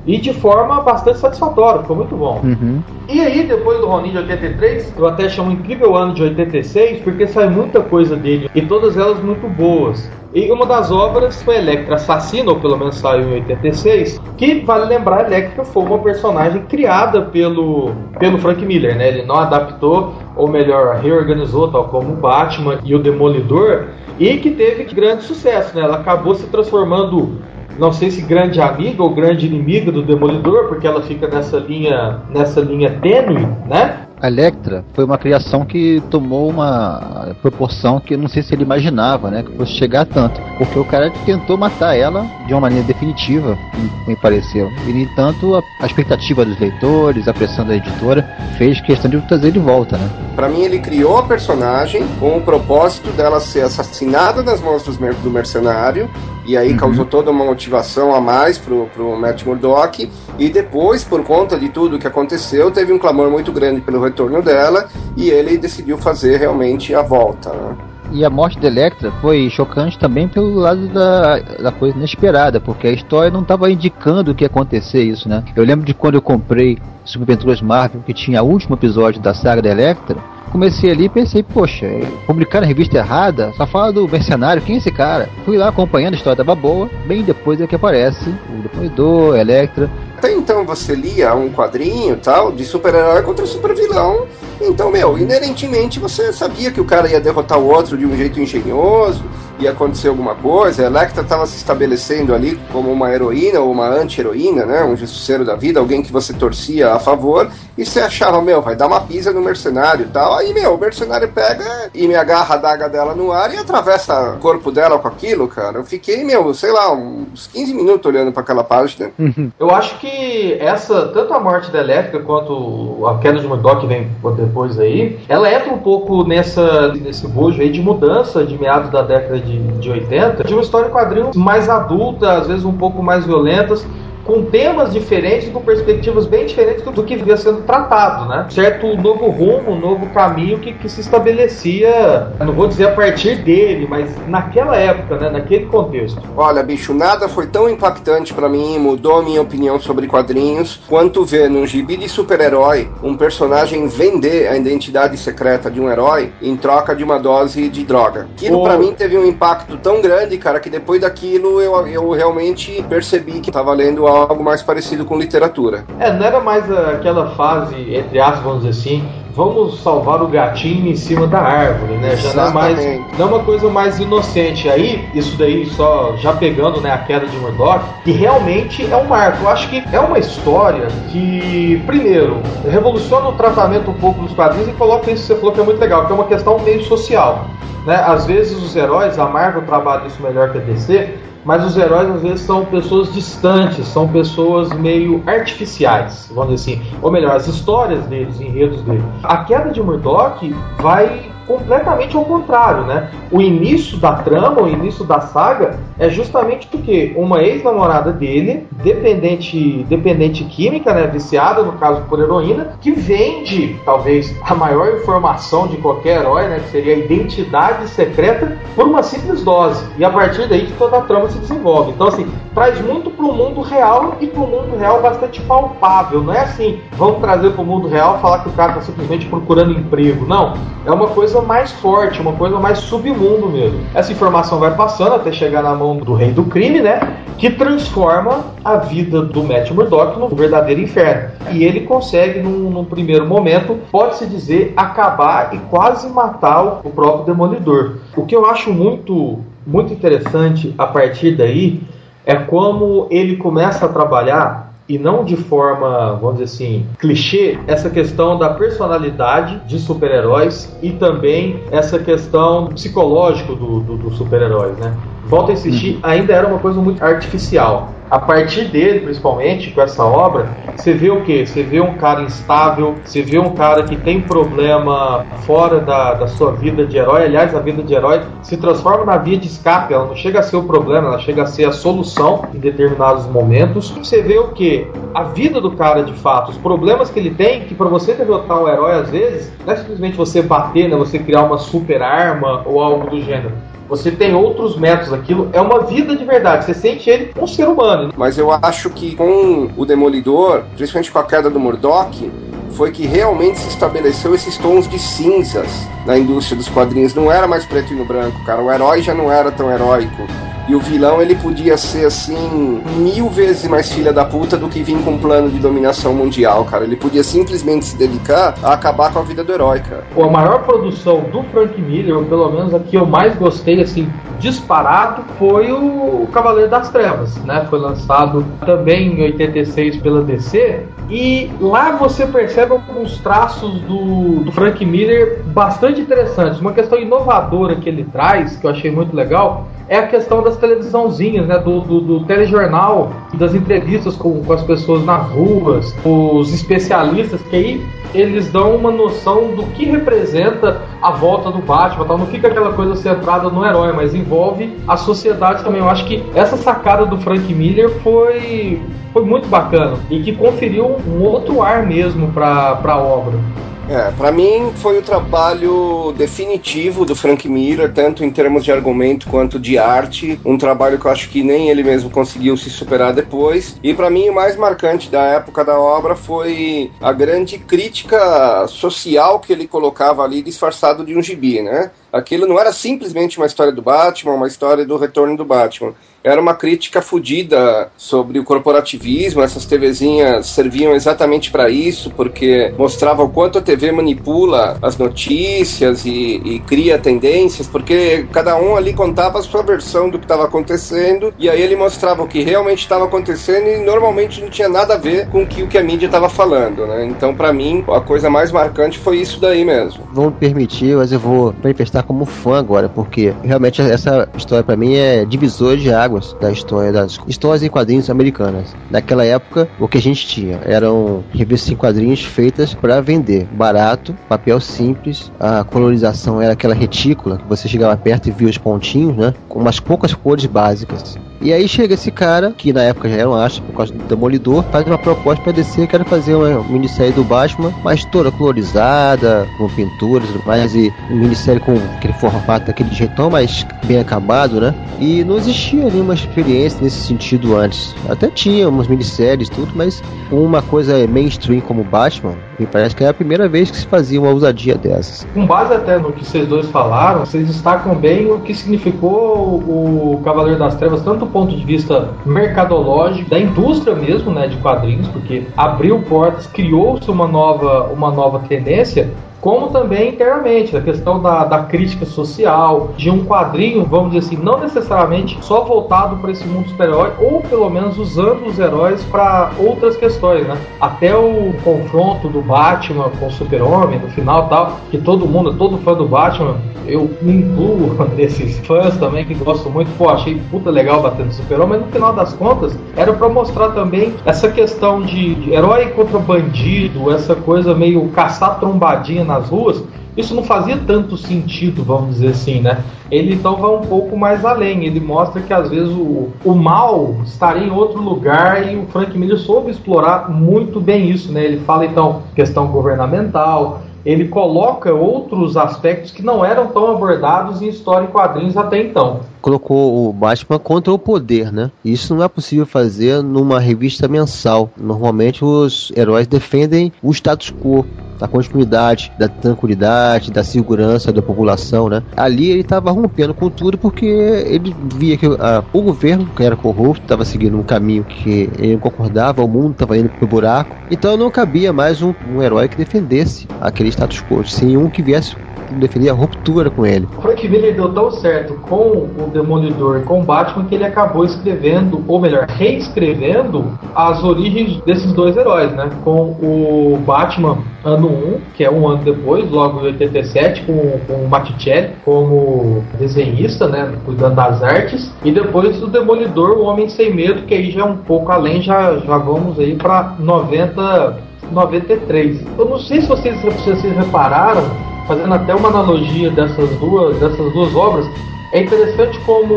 [0.06, 2.40] E de forma bastante satisfatória, ficou muito bom.
[2.42, 2.82] Uhum.
[3.08, 7.02] E aí, depois do Ronin de 83, eu até chamo um incrível ano de 86,
[7.02, 10.10] porque sai muita coisa dele, e todas elas muito boas.
[10.34, 14.86] E uma das obras foi Electra Assassina, ou pelo menos saiu em 86, que vale
[14.86, 19.08] lembrar, Electra foi uma personagem criada pelo, pelo Frank Miller, né?
[19.08, 23.88] Ele não adaptou, ou melhor, reorganizou, tal como o Batman e o Demolidor,
[24.18, 25.82] e que teve grande sucesso, né?
[25.82, 27.32] Ela acabou se transformando
[27.78, 32.20] não sei se grande amiga ou grande inimiga do Demolidor, porque ela fica nessa linha,
[32.30, 34.06] nessa linha tênue, né?
[34.22, 38.62] A Electra foi uma criação que tomou uma proporção que eu não sei se ele
[38.62, 39.42] imaginava, né?
[39.42, 40.40] Que fosse chegar a tanto.
[40.58, 43.58] Porque o cara tentou matar ela de uma maneira definitiva,
[44.06, 44.70] me pareceu.
[44.86, 48.22] E, no entanto, a, a expectativa dos leitores, a pressão da editora,
[48.56, 50.08] fez questão de trazer de volta, né?
[50.36, 55.30] Pra mim, ele criou a personagem com o propósito dela ser assassinada nas mãos do
[55.32, 56.08] mercenário.
[56.44, 56.76] E aí Uhum.
[56.76, 60.10] causou toda uma motivação a mais pro, pro Matt Murdock.
[60.38, 64.42] E depois, por conta de tudo que aconteceu, teve um clamor muito grande pelo retorno
[64.42, 64.88] dela.
[65.16, 67.52] E ele decidiu fazer realmente a volta.
[67.52, 67.76] né?
[68.12, 72.86] E a morte da Electra foi chocante também pelo lado da, da coisa inesperada, porque
[72.86, 75.42] a história não estava indicando que ia acontecer isso, né?
[75.56, 79.62] Eu lembro de quando eu comprei Superventuras Marvel, que tinha o último episódio da saga
[79.62, 80.18] da Electra,
[80.50, 81.86] comecei ali e pensei, poxa,
[82.26, 85.28] publicar na revista errada, só fala do mercenário, quem é esse cara?
[85.46, 89.90] Fui lá acompanhando, a história tava boa, bem depois é que aparece o Demolidor, Electra,
[90.22, 94.28] Até então você lia um quadrinho tal, de super-herói contra super-vilão.
[94.60, 98.38] Então, meu, inerentemente você sabia que o cara ia derrotar o outro de um jeito
[98.38, 99.24] engenhoso,
[99.58, 100.82] ia acontecer alguma coisa.
[100.82, 104.84] A Electra estava se estabelecendo ali como uma heroína ou uma anti-heroína, né?
[104.84, 107.50] Um justiceiro da vida, alguém que você torcia a favor.
[107.76, 110.34] E você achava, meu, vai dar uma pisa no mercenário e tal.
[110.34, 114.34] Aí, meu, o mercenário pega e me agarra a daga dela no ar e atravessa
[114.34, 115.78] o corpo dela com aquilo, cara.
[115.78, 119.10] Eu fiquei, meu, sei lá, uns 15 minutos olhando para aquela página.
[119.58, 123.86] Eu acho que essa, tanto a morte da Elétrica quanto a queda de Murdoch que
[123.86, 128.90] vem depois aí, ela entra um pouco nessa, nesse bojo aí de mudança de meados
[128.90, 132.76] da década de, de 80, de uma história em quadrinhos mais adulta, às vezes um
[132.76, 133.86] pouco mais violentas,
[134.24, 138.46] com temas diferentes, com perspectivas bem diferentes do que vinha sendo tratado, né?
[138.50, 143.36] Certo novo rumo, um novo caminho que, que se estabelecia, não vou dizer a partir
[143.36, 145.30] dele, mas naquela época, né?
[145.30, 146.20] Naquele contexto.
[146.36, 151.24] Olha, bicho, nada foi tão impactante pra mim, mudou a minha opinião sobre quadrinhos, quanto
[151.24, 156.56] ver num gibi de super-herói um personagem vender a identidade secreta de um herói em
[156.56, 158.28] troca de uma dose de droga.
[158.36, 162.84] Aquilo pra mim teve um impacto tão grande, cara, que depois daquilo eu, eu realmente
[162.88, 165.84] percebi que tava lendo algo mais parecido com literatura.
[165.98, 170.88] É, não era mais aquela fase, entre aspas, vamos dizer assim, vamos salvar o gatinho
[170.88, 172.16] em cima da árvore, né?
[172.16, 173.00] Já não é mais.
[173.18, 174.68] Não é uma coisa mais inocente.
[174.68, 179.04] Aí, isso daí só já pegando né, a queda de Murdoch, que realmente é um
[179.04, 179.44] marco.
[179.44, 184.68] Eu acho que é uma história que, primeiro, revoluciona o tratamento um pouco dos quadrinhos
[184.68, 186.82] e coloca isso que você falou que é muito legal, que é uma questão meio
[186.84, 187.46] social.
[187.86, 187.96] Né?
[187.96, 191.14] Às vezes os heróis, a Marvel trabalha isso melhor que a DC,
[191.44, 196.82] mas os heróis às vezes são pessoas distantes, são pessoas meio artificiais, vamos dizer assim.
[197.02, 199.04] Ou melhor, as histórias deles, os enredos deles.
[199.22, 203.10] A queda de Murdoch vai completamente ao contrário, né?
[203.30, 209.84] O início da trama, o início da saga é justamente porque uma ex-namorada dele, dependente,
[209.88, 215.76] dependente química, né, viciada no caso por heroína, que vende talvez a maior informação de
[215.76, 219.84] qualquer herói, né, que seria a identidade secreta por uma simples dose.
[219.98, 221.92] E a partir daí que toda a trama se desenvolve.
[221.92, 226.22] Então assim, traz muito pro mundo real e pro mundo real bastante palpável.
[226.22, 229.72] Não é assim, vamos trazer pro mundo real falar que o cara tá simplesmente procurando
[229.72, 230.26] emprego.
[230.26, 230.54] Não,
[230.84, 233.80] é uma coisa mais forte, uma coisa mais submundo mesmo.
[233.94, 237.16] Essa informação vai passando até chegar na mão do rei do crime, né?
[237.38, 241.30] Que transforma a vida do Matt Murdock num verdadeiro inferno.
[241.50, 247.24] E ele consegue, num, num primeiro momento, pode-se dizer, acabar e quase matar o próprio
[247.24, 247.96] Demolidor.
[248.16, 251.80] O que eu acho muito, muito interessante a partir daí
[252.26, 257.88] é como ele começa a trabalhar e não de forma, vamos dizer assim, clichê, essa
[257.88, 264.94] questão da personalidade de super-heróis e também essa questão psicológico do, do, dos super-heróis, né?
[265.24, 267.90] Volto a insistir, ainda era uma coisa muito artificial.
[268.12, 271.46] A partir dele, principalmente, com essa obra, você vê o que?
[271.46, 276.26] Você vê um cara instável, você vê um cara que tem problema fora da, da
[276.26, 277.24] sua vida de herói.
[277.24, 280.42] Aliás, a vida de herói se transforma na via de escape, ela não chega a
[280.42, 283.88] ser o problema, ela chega a ser a solução em determinados momentos.
[283.92, 284.86] Você vê o que?
[285.14, 288.62] A vida do cara de fato, os problemas que ele tem, que para você derrotar
[288.62, 292.62] o herói, às vezes, não é simplesmente você bater, né, você criar uma super arma
[292.66, 293.52] ou algo do gênero
[293.88, 296.64] Você tem outros métodos, aquilo é uma vida de verdade.
[296.64, 298.12] Você sente ele um ser humano.
[298.16, 302.30] Mas eu acho que com o Demolidor, principalmente com a queda do Murdoch,
[302.70, 305.68] foi que realmente se estabeleceu esses tons de cinzas
[306.06, 307.14] na indústria dos quadrinhos.
[307.14, 308.62] Não era mais preto e no branco, cara.
[308.62, 310.22] O herói já não era tão heróico.
[310.68, 314.82] E o vilão ele podia ser assim mil vezes mais filha da puta do que
[314.82, 316.84] vir com um plano de dominação mundial, cara.
[316.84, 320.04] Ele podia simplesmente se dedicar a acabar com a vida do herói, cara.
[320.16, 324.08] A maior produção do Frank Miller, ou pelo menos a que eu mais gostei, assim,
[324.38, 327.66] disparado, foi o Cavaleiro das Trevas, né?
[327.68, 330.86] Foi lançado também em 86 pela DC.
[331.10, 336.60] E lá você percebe alguns traços do, do Frank Miller bastante interessantes.
[336.60, 340.56] Uma questão inovadora que ele traz, que eu achei muito legal, é a questão das
[340.56, 341.58] televisãozinhas, né?
[341.58, 347.54] Do, do, do telejornal, das entrevistas com, com as pessoas nas ruas, os especialistas, que
[347.54, 352.16] aí eles dão uma noção do que representa a volta do Batman, tal.
[352.16, 355.82] não fica aquela coisa centrada no herói, mas envolve a sociedade também.
[355.82, 358.80] Eu acho que essa sacada do Frank Miller foi,
[359.12, 363.38] foi muito bacana e que conferiu um outro ar mesmo para a obra.
[363.88, 369.26] É, para mim foi o trabalho definitivo do Frank Miller, tanto em termos de argumento
[369.26, 373.12] quanto de arte, um trabalho que eu acho que nem ele mesmo conseguiu se superar
[373.12, 373.76] depois.
[373.82, 379.40] E para mim o mais marcante da época da obra foi a grande crítica social
[379.40, 381.90] que ele colocava ali disfarçado de um gibi, né?
[382.12, 385.94] Aquilo não era simplesmente uma história do Batman, uma história do retorno do Batman.
[386.22, 389.42] Era uma crítica fodida sobre o corporativismo.
[389.42, 396.04] Essas TVzinhas serviam exatamente para isso, porque mostrava o quanto a TV manipula as notícias
[396.04, 400.44] e, e cria tendências, porque cada um ali contava a sua versão do que estava
[400.44, 404.94] acontecendo, e aí ele mostrava o que realmente estava acontecendo e normalmente não tinha nada
[404.94, 407.04] a ver com o que, o que a mídia estava falando, né?
[407.06, 410.06] Então, para mim, a coisa mais marcante foi isso daí mesmo.
[410.12, 414.76] Vão me permitir, mas eu vou manifestar como fã agora, porque realmente essa história para
[414.76, 418.74] mim é divisor de águas da história das histórias em quadrinhos americanas.
[418.90, 424.14] Naquela época, o que a gente tinha eram revistas em quadrinhos feitas para vender, barato,
[424.28, 429.16] papel simples, a colorização era aquela retícula que você chegava perto e via os pontinhos,
[429.16, 431.16] né, com umas poucas cores básicas.
[431.42, 434.04] E aí chega esse cara, que na época já era um astro por causa do
[434.04, 439.48] Demolidor, faz uma proposta para descer, quero fazer uma minissérie do Batman, mas toda colorizada,
[439.58, 443.98] com pinturas e tudo mais, e uma minissérie com aquele formato, aquele jeitão mais bem
[443.98, 444.72] acabado, né?
[445.00, 447.92] E não existia nenhuma experiência nesse sentido antes.
[448.08, 450.00] Até tinha umas minisséries tudo, mas
[450.30, 454.20] uma coisa mainstream como Batman, me parece que é a primeira vez que se fazia
[454.20, 455.26] uma ousadia dessas.
[455.34, 460.20] Com base até no que vocês dois falaram, vocês destacam bem o que significou o
[460.24, 465.46] Cavaleiro das Trevas, tanto ponto de vista mercadológico, da indústria mesmo, né, de quadrinhos, porque
[465.56, 469.10] abriu portas, criou-se uma nova, uma nova tendência,
[469.42, 474.36] como também internamente, a questão da, da crítica social, de um quadrinho, vamos dizer assim,
[474.36, 479.50] não necessariamente só voltado para esse mundo super-herói, ou pelo menos usando os heróis para
[479.58, 480.56] outras questões, né?
[480.80, 485.76] Até o confronto do Batman com o Super-Homem no final tal, que todo mundo, todo
[485.78, 491.02] fã do Batman, eu incluo nesses fãs também que gostam muito, pô, achei puta legal
[491.02, 495.52] batendo Super-Homem, mas no final das contas era para mostrar também essa questão de, de
[495.52, 499.82] herói contra bandido, essa coisa meio caçar trombadinha nas ruas,
[500.16, 502.84] isso não fazia tanto sentido, vamos dizer assim, né?
[503.10, 504.84] Ele então vai um pouco mais além.
[504.84, 509.16] Ele mostra que às vezes o, o mal estaria em outro lugar e o Frank
[509.18, 511.44] Miller soube explorar muito bem isso, né?
[511.44, 517.68] Ele fala então questão governamental, ele coloca outros aspectos que não eram tão abordados em
[517.68, 519.20] história e quadrinhos até então.
[519.42, 521.70] Colocou o Batman contra o poder, né?
[521.84, 524.70] Isso não é possível fazer numa revista mensal.
[524.76, 527.84] Normalmente os heróis defendem o status quo,
[528.22, 532.04] da continuidade, da tranquilidade, da segurança da população, né?
[532.16, 536.54] Ali ele estava rompendo com tudo porque ele via que a, o governo, que era
[536.54, 540.76] corrupto, estava seguindo um caminho que ele não concordava, o mundo estava indo pro buraco.
[540.88, 545.02] Então não cabia mais um, um herói que defendesse aquele status quo, sim um que
[545.02, 545.34] viesse
[545.72, 547.08] defender a ruptura com ele.
[547.20, 552.20] Frank Miller deu tão certo com o Demolidor com Batman que ele acabou escrevendo, ou
[552.20, 555.90] melhor, reescrevendo as origens desses dois heróis, né?
[556.04, 561.24] Com o Batman ano 1, que é um ano depois, logo em 87, com, com
[561.24, 563.92] o Matticelli como desenhista, né?
[564.04, 567.84] Cuidando das artes, e depois o Demolidor, o Homem Sem Medo, que aí já é
[567.84, 572.44] um pouco além, já, já vamos aí para 90 93.
[572.58, 574.62] Eu não sei se vocês, se vocês repararam,
[575.06, 578.06] fazendo até uma analogia dessas duas, dessas duas obras,
[578.52, 579.54] é interessante como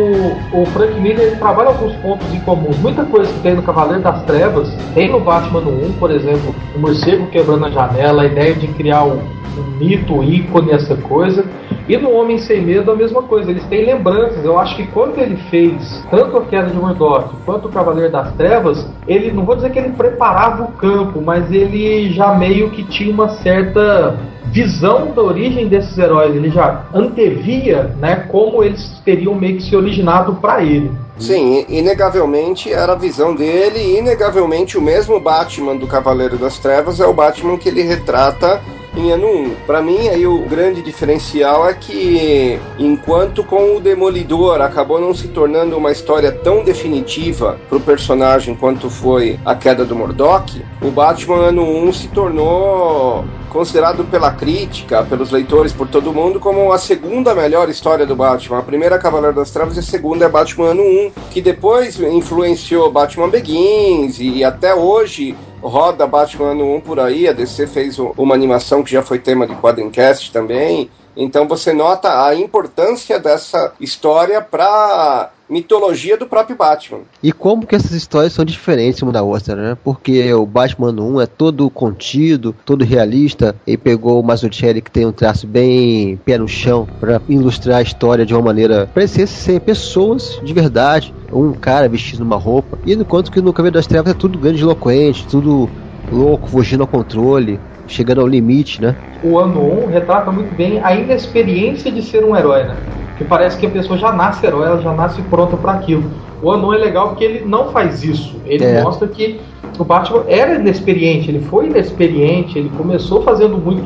[0.54, 2.72] o Frank Miller trabalha alguns pontos em comum.
[2.80, 6.80] Muita coisa que tem no Cavaleiro das Trevas tem no Batman 1, por exemplo, o
[6.80, 9.20] morcego quebrando a janela, a ideia de criar um,
[9.58, 11.46] um mito, um ícone, essa coisa.
[11.88, 14.44] E no Homem Sem Medo a mesma coisa, eles têm lembranças.
[14.44, 18.34] Eu acho que quando ele fez tanto a queda de Murdoch quanto o Cavaleiro das
[18.34, 22.84] Trevas, ele não vou dizer que ele preparava o campo, mas ele já meio que
[22.84, 26.36] tinha uma certa visão da origem desses heróis.
[26.36, 30.92] Ele já antevia, né, como eles teriam meio que se originado para ele.
[31.18, 37.00] Sim, inegavelmente era a visão dele, e inegavelmente o mesmo Batman do Cavaleiro das Trevas
[37.00, 38.60] é o Batman que ele retrata
[39.00, 39.56] em ano 1.
[39.66, 45.28] Para mim, aí o grande diferencial é que, enquanto com o Demolidor acabou não se
[45.30, 51.48] tornando uma história tão definitiva pro personagem quanto foi a queda do Murdoch, o Batman
[51.48, 57.34] ano 1 se tornou considerado pela crítica, pelos leitores, por todo mundo, como a segunda
[57.34, 58.60] melhor história do Batman.
[58.60, 61.98] A primeira é Cavaleiro das Trevas e a segunda é Batman Ano 1, que depois
[61.98, 67.28] influenciou Batman Begins e até hoje roda Batman Ano 1 por aí.
[67.28, 70.90] A DC fez uma animação que já foi tema de Quadrincast também.
[71.16, 77.00] Então você nota a importância dessa história para mitologia do próprio Batman.
[77.22, 79.78] E como que essas histórias são diferentes uma da outra, né?
[79.84, 85.06] Porque o Batman 1 é todo contido, todo realista, e pegou o Mazzucchelli que tem
[85.06, 89.60] um traço bem pé no chão para ilustrar a história de uma maneira parecer ser
[89.62, 92.78] pessoas de verdade, um cara vestindo uma roupa.
[92.86, 95.70] E enquanto que no Cavaleiro das Trevas é tudo grande eloquente, tudo
[96.12, 98.96] louco, fugindo ao controle, chegando ao limite, né?
[99.24, 102.76] O ano 1 retrata muito bem a inexperiência de ser um herói, né?
[103.18, 106.12] Que parece que a pessoa já nasce herói, ela já nasce pronta para aquilo.
[106.42, 108.36] O Anon é legal porque ele não faz isso.
[108.46, 108.82] Ele é.
[108.84, 109.40] mostra que
[109.82, 113.86] o Batman era inexperiente, ele foi inexperiente, ele começou fazendo muito.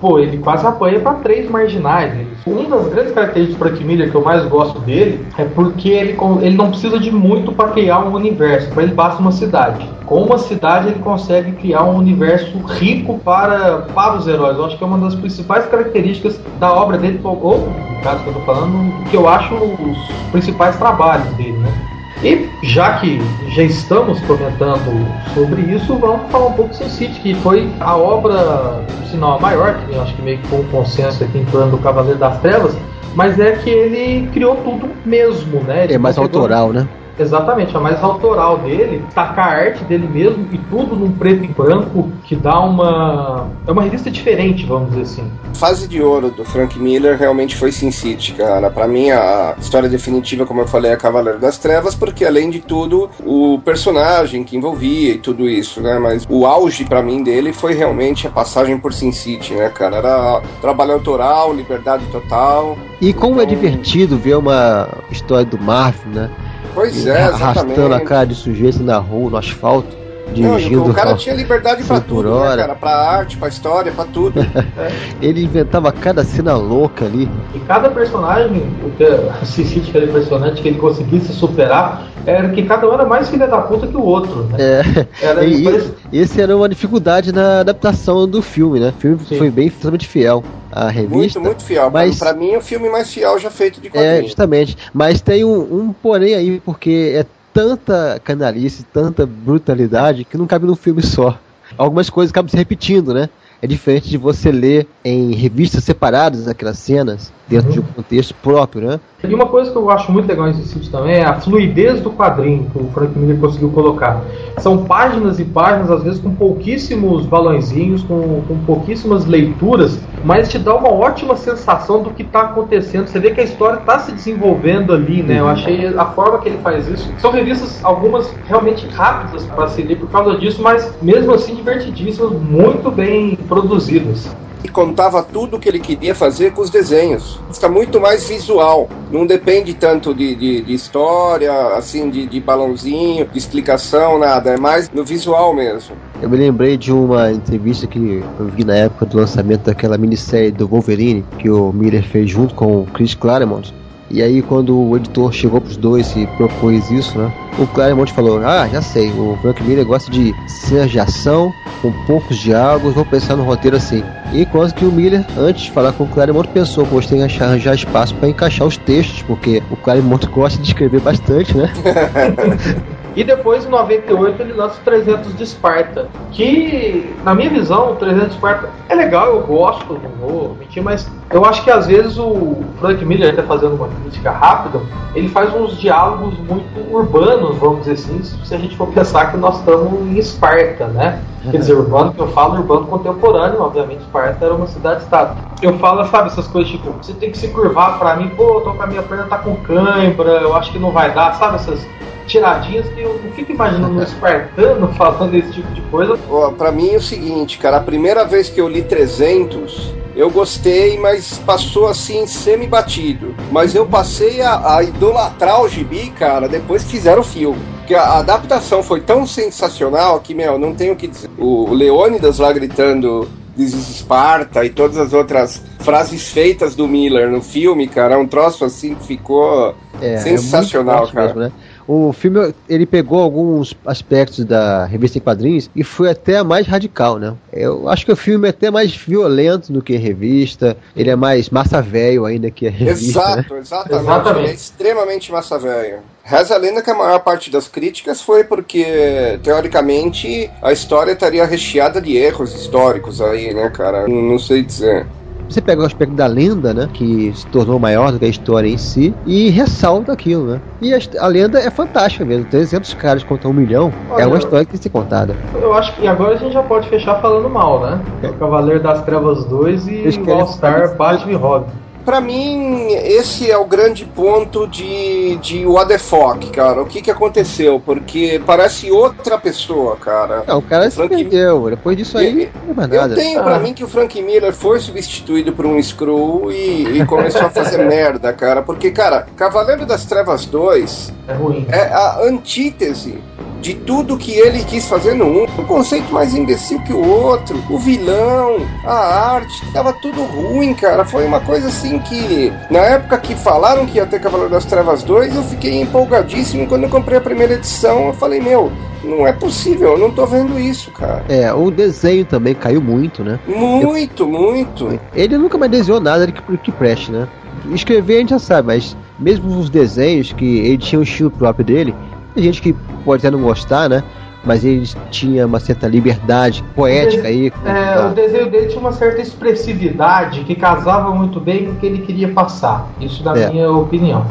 [0.00, 2.26] Pô, ele quase apanha para três marginais.
[2.46, 6.16] Uma das grandes características do Frank Miller que eu mais gosto dele é porque ele,
[6.40, 9.88] ele não precisa de muito para criar um universo, para ele basta uma cidade.
[10.06, 14.56] Com uma cidade ele consegue criar um universo rico para, para os heróis.
[14.56, 18.30] Eu acho que é uma das principais características da obra dele, ou no caso que
[18.30, 21.97] eu tô falando, que eu acho os principais trabalhos dele, né?
[22.22, 23.20] E já que
[23.50, 27.96] já estamos comentando sobre isso, vamos falar um pouco do Sin City, que foi a
[27.96, 31.38] obra, se não a maior, que eu acho que meio que foi um consenso aqui
[31.38, 32.76] em torno do Cavaleiro das Trevas,
[33.14, 35.84] mas é que ele criou tudo mesmo, né?
[35.84, 36.88] Ele é mais autoral, né?
[37.18, 41.48] Exatamente, a mais autoral dele, tacar a arte dele mesmo e tudo num preto e
[41.48, 43.48] branco que dá uma.
[43.66, 45.32] É uma revista diferente, vamos dizer assim.
[45.54, 48.70] Fase de ouro do Frank Miller realmente foi Sin City, cara.
[48.70, 52.60] Pra mim, a história definitiva, como eu falei, é Cavaleiro das Trevas, porque além de
[52.60, 55.98] tudo, o personagem que envolvia e tudo isso, né?
[55.98, 59.96] Mas o auge para mim dele foi realmente a passagem por Sin City, né, cara?
[59.96, 62.78] Era trabalho autoral, liberdade total.
[63.00, 63.56] E como é então...
[63.56, 66.30] é divertido ver uma história do Marvel, né?
[66.78, 69.96] Pois é, Arrastando a cara de sujeito na rua, no asfalto.
[70.32, 72.74] Dirigindo não, o cara tinha liberdade pra tudo, né, cara?
[72.74, 74.40] Pra arte, pra história, pra tudo.
[74.40, 74.92] é.
[75.20, 77.28] Ele inventava cada cena louca ali.
[77.54, 79.04] E cada personagem, o que
[79.42, 83.58] assisti aquele personagem que ele conseguisse superar, era que cada um era mais filha da
[83.62, 84.44] puta que o outro.
[84.44, 84.58] Né?
[84.58, 85.06] É.
[85.26, 85.94] Era e, parece...
[86.12, 88.92] Esse era uma dificuldade na adaptação do filme, né?
[88.96, 89.38] O filme Sim.
[89.38, 91.16] foi bem extremamente fiel à revista.
[91.38, 91.90] Muito, muito fiel.
[91.90, 94.18] Mas para mim é o filme mais fiel já feito de quadrinhos.
[94.18, 94.76] É, justamente.
[94.92, 97.26] Mas tem um, um porém aí, porque é
[97.58, 101.36] tanta canalice, tanta brutalidade que não cabe num filme só.
[101.76, 103.28] Algumas coisas acabam se repetindo, né?
[103.60, 107.72] É diferente de você ler em revistas separadas aquelas cenas dentro uhum.
[107.74, 109.00] de um contexto próprio, né?
[109.24, 112.10] E uma coisa que eu acho muito legal nesse sítio também é a fluidez do
[112.10, 114.22] quadrinho que o Frank Miller conseguiu colocar.
[114.58, 120.58] São páginas e páginas, às vezes com pouquíssimos balãozinhos, com, com pouquíssimas leituras, mas te
[120.58, 123.08] dá uma ótima sensação do que está acontecendo.
[123.08, 125.40] Você vê que a história está se desenvolvendo ali, né?
[125.40, 125.50] Eu uhum.
[125.50, 127.12] achei a forma que ele faz isso.
[127.18, 132.32] São revistas, algumas realmente rápidas para se ler por causa disso, mas mesmo assim divertidíssimas,
[132.32, 134.30] muito bem produzidas
[134.64, 137.40] e contava tudo o que ele queria fazer com os desenhos.
[137.52, 143.26] Fica muito mais visual, não depende tanto de, de, de história, assim, de, de balãozinho,
[143.26, 145.96] de explicação, nada, é mais no visual mesmo.
[146.20, 150.50] Eu me lembrei de uma entrevista que eu vi na época do lançamento daquela minissérie
[150.50, 153.72] do Wolverine que o Miller fez junto com o Chris Claremont
[154.10, 157.30] e aí, quando o editor chegou pros dois e propôs isso, né?
[157.58, 161.52] O Claremont falou: Ah, já sei, o Frank Miller gosta de cenas de ação,
[161.82, 164.02] com poucos diálogos, vou pensar no roteiro assim.
[164.32, 167.74] Enquanto que o Miller, antes de falar com o Claremont, pensou: Poxa, tem que arranjar
[167.74, 171.70] espaço para encaixar os textos, porque o Claremont gosta de escrever bastante, né?
[173.18, 176.06] E depois, em 98, ele lança o 300 de Esparta.
[176.30, 180.80] Que, na minha visão, o 300 de Esparta é legal, eu gosto, não vou mentir,
[180.80, 184.80] mas eu acho que às vezes o Frank Miller, até fazendo uma crítica rápida,
[185.16, 189.36] ele faz uns diálogos muito urbanos, vamos dizer assim, se a gente for pensar que
[189.36, 191.20] nós estamos em Esparta, né?
[191.50, 195.36] Quer dizer, urbano que eu falo, urbano contemporâneo, obviamente, Esparta era uma cidade-estado.
[195.60, 198.74] Eu falo, sabe, essas coisas tipo, você tem que se curvar pra mim, pô, tô
[198.74, 201.84] com a minha perna tá com cãibra, eu acho que não vai dar, sabe, essas
[202.28, 206.18] tiradinhas que eu não fico imaginando um espartano falando esse tipo de coisa.
[206.30, 210.30] Ó, pra mim é o seguinte, cara, a primeira vez que eu li 300, eu
[210.30, 213.34] gostei, mas passou assim semi-batido.
[213.50, 217.58] Mas eu passei a, a idolatrar o gibi, cara, depois que fizeram o filme.
[217.78, 221.28] Porque a adaptação foi tão sensacional que, meu, não tenho o que dizer.
[221.38, 223.26] O Leônidas lá gritando
[223.56, 228.18] This is Esparta e todas as outras frases feitas do Miller no filme, cara, é
[228.18, 231.26] um troço assim que ficou É, sensacional, é muito forte cara.
[231.26, 231.52] mesmo, né?
[231.88, 237.18] O filme ele pegou alguns aspectos da revista em quadrinhos e foi até mais radical,
[237.18, 237.34] né?
[237.50, 240.76] Eu acho que o filme é até mais violento do que a revista.
[240.94, 243.36] Ele é mais massa velho ainda que a revista.
[243.36, 243.44] né?
[243.58, 244.50] Exato, exatamente.
[244.50, 246.00] É extremamente massa velho.
[246.22, 251.46] Reza a lenda que a maior parte das críticas foi porque, teoricamente, a história estaria
[251.46, 254.06] recheada de erros históricos aí, né, cara?
[254.06, 255.06] Não sei dizer.
[255.48, 256.88] Você pega o aspecto da lenda, né?
[256.92, 260.60] Que se tornou maior do que a história em si, e ressalta aquilo, né?
[260.80, 262.44] E a, a lenda é fantástica mesmo.
[262.44, 265.34] 300 caras contra um milhão é Olha, uma história que tem que ser contada.
[265.54, 268.00] Eu acho que agora a gente já pode fechar falando mal, né?
[268.22, 271.72] O Cavaleiro das Trevas 2 e o querem- All-Star Batman e Robin.
[272.04, 276.80] Pra mim, esse é o grande ponto de, de What the fuck, cara.
[276.82, 277.78] O que que aconteceu?
[277.80, 280.42] Porque parece outra pessoa, cara.
[280.46, 281.68] Não, o cara se perdeu.
[281.68, 283.14] Depois disso aí, não é mais Eu nada.
[283.14, 287.42] tenho pra mim que o Frank Miller foi substituído por um Screw e, e começou
[287.42, 288.62] a fazer merda, cara.
[288.62, 291.66] Porque, cara, Cavaleiro das Trevas 2 é, ruim.
[291.68, 293.18] é a antítese
[293.60, 295.42] de tudo que ele quis fazer no 1.
[295.58, 301.04] Um conceito mais imbecil que o outro, o vilão, a arte, tava tudo ruim, cara.
[301.04, 305.02] Foi uma coisa assim que, na época que falaram que ia ter Cavaleiro das Trevas
[305.02, 306.66] 2, eu fiquei empolgadíssimo.
[306.66, 308.70] Quando eu comprei a primeira edição, eu falei, meu,
[309.02, 311.24] não é possível, eu não tô vendo isso, cara.
[311.28, 313.38] É, o desenho também caiu muito, né?
[313.46, 314.98] Muito, muito.
[315.14, 317.28] Ele nunca mais desenhou nada que, que preste, né?
[317.70, 321.64] Escrever a gente já sabe, mas mesmo os desenhos que ele tinha um estilo próprio
[321.64, 321.94] dele,
[322.38, 322.72] tem gente que
[323.04, 324.02] pode até não gostar, né?
[324.44, 327.52] Mas ele tinha uma certa liberdade poética aí.
[327.66, 331.86] É, o desenho dele tinha uma certa expressividade que casava muito bem com o que
[331.86, 332.88] ele queria passar.
[333.00, 333.50] Isso na É.
[333.50, 334.24] minha opinião.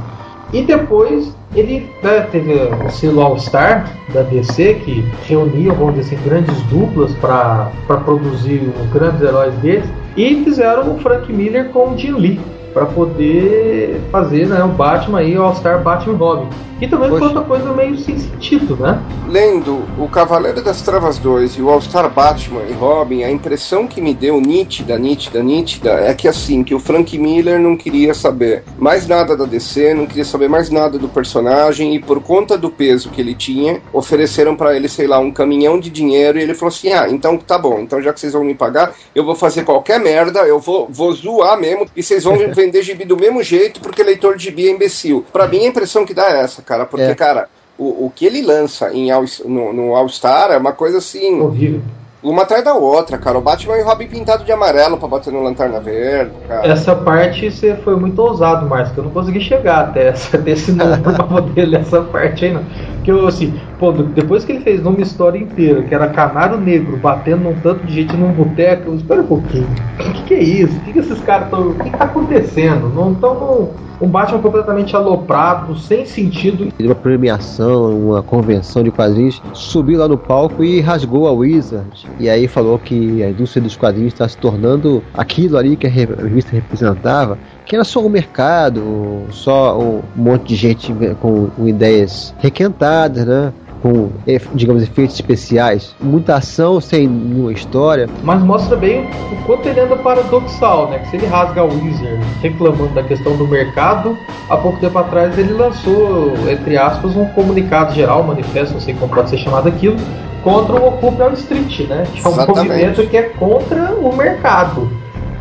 [0.54, 6.16] E depois ele né, teve o selo All Star da DC que reunia, vamos dizer
[6.16, 7.70] assim, grandes duplas para
[8.06, 9.86] produzir os grandes heróis deles.
[10.16, 12.40] E fizeram o Frank Miller com o Jim Lee
[12.74, 16.48] para poder fazer né, o Batman aí, o All Star Batman Robin.
[16.80, 19.02] E também foi outra coisa meio sem sentido, né?
[19.28, 24.00] Lendo o Cavaleiro das Trevas 2 e o All-Star Batman e Robin, a impressão que
[24.00, 28.64] me deu nítida, nítida, nítida, é que assim, que o Frank Miller não queria saber
[28.78, 32.70] mais nada da DC, não queria saber mais nada do personagem e por conta do
[32.70, 36.54] peso que ele tinha, ofereceram pra ele, sei lá, um caminhão de dinheiro e ele
[36.54, 39.36] falou assim: "Ah, então tá bom, então já que vocês vão me pagar, eu vou
[39.36, 43.42] fazer qualquer merda, eu vou, vou zoar mesmo e vocês vão vender gibi do mesmo
[43.42, 45.26] jeito porque leitor de gibi é imbecil".
[45.34, 47.16] Pra mim a impressão que dá é essa, cara, porque É.
[47.16, 50.98] cara, o, o que ele lança em All, no, no All Star é uma coisa
[50.98, 51.40] assim.
[51.40, 51.82] Horrível.
[52.22, 53.38] Uma atrás da outra, cara.
[53.38, 56.68] O Batman e o Robin pintado de amarelo pra bater no Lanterna Verde, cara.
[56.68, 60.52] Essa parte você foi muito ousado, Márcio, que eu não consegui chegar até, essa, até
[60.52, 62.66] esse número pra poder ler essa parte aí, não.
[62.96, 66.98] Porque eu, assim, pô, depois que ele fez uma história inteira, que era Canário Negro
[66.98, 69.68] batendo num tanto de gente num boteco, espera um pouquinho.
[70.00, 70.76] O que, que é isso?
[70.78, 71.70] O que, que esses caras estão.
[71.70, 72.90] O que, que tá acontecendo?
[72.94, 76.68] Não estão um Batman completamente aloprado, sem sentido.
[76.80, 82.06] uma premiação, uma convenção de quadrinhos, subiu lá no palco e rasgou a Wizard.
[82.20, 85.90] E aí falou que a indústria dos quadrinhos está se tornando aquilo ali que a
[85.90, 91.50] re- a revista representava, que era só o mercado, só um monte de gente com
[91.68, 93.52] ideias requentadas, né?
[93.82, 98.10] Com, efe- digamos, efeitos especiais, muita ação sem nenhuma história.
[98.24, 101.00] Mas mostra bem o quanto ele anda paradoxal, né?
[101.00, 104.18] Que se ele rasga a Wizard reclamando da questão do mercado,
[104.50, 108.94] há pouco tempo atrás ele lançou, entre aspas, um comunicado geral, um manifesto, não sei
[108.96, 109.96] como pode ser chamado aquilo,
[110.44, 112.04] contra o Wall Street, né?
[112.14, 112.68] Que é um Exatamente.
[112.70, 114.90] movimento que é contra o mercado.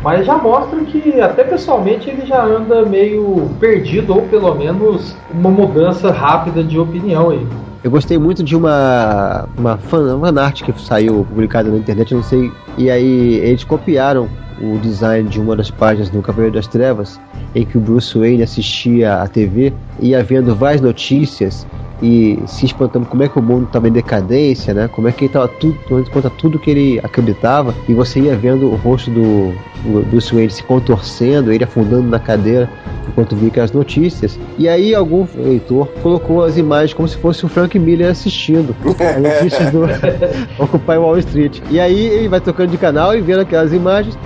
[0.03, 5.49] Mas já mostra que até pessoalmente ele já anda meio perdido, ou pelo menos uma
[5.49, 7.45] mudança rápida de opinião aí.
[7.87, 12.51] Eu gostei muito de uma, uma fan, fanart que saiu publicada na internet, não sei.
[12.77, 14.27] E aí eles copiaram
[14.61, 17.17] o design de uma das páginas do Cavaleiro das Trevas,
[17.55, 21.65] em que o Bruce Wayne assistia à TV e ia vendo várias notícias
[22.01, 24.87] e se espantando como é que o mundo estava em decadência, né?
[24.87, 25.77] Como é que ele estava tudo,
[26.11, 29.53] contra tudo que ele acreditava, e você ia vendo o rosto do,
[29.83, 32.69] do Bruce Wayne se contorcendo, ele afundando na cadeira
[33.07, 34.37] enquanto via aquelas notícias.
[34.57, 39.21] E aí algum leitor colocou as imagens como se fosse o Frank Miller assistindo as
[39.21, 39.83] notícias do
[40.61, 41.61] Occupy Wall Street.
[41.71, 44.17] E aí ele vai tocando de canal e vendo aquelas imagens.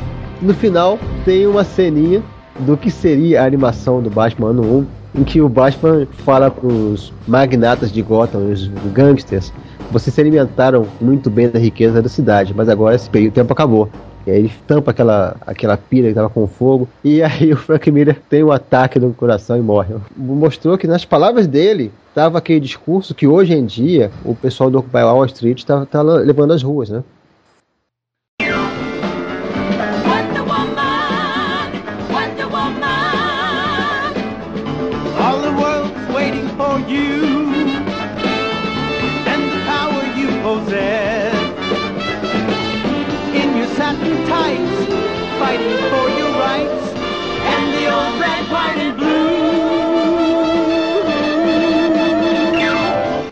[0.41, 2.21] No final tem uma ceninha
[2.59, 6.67] do que seria a animação do Batman ano 1, em que o Batman fala para
[6.67, 9.51] os magnatas de Gotham, os gangsters,
[9.91, 13.89] vocês se alimentaram muito bem da riqueza da cidade, mas agora esse período tempo acabou.
[14.25, 16.87] E aí ele tampa aquela, aquela pilha que estava com fogo.
[17.03, 19.95] E aí o Frank Miller tem um ataque no coração e morre.
[20.15, 24.79] Mostrou que nas palavras dele estava aquele discurso que hoje em dia o pessoal do
[24.79, 27.03] Occupy Wall Street está tá levando às ruas, né?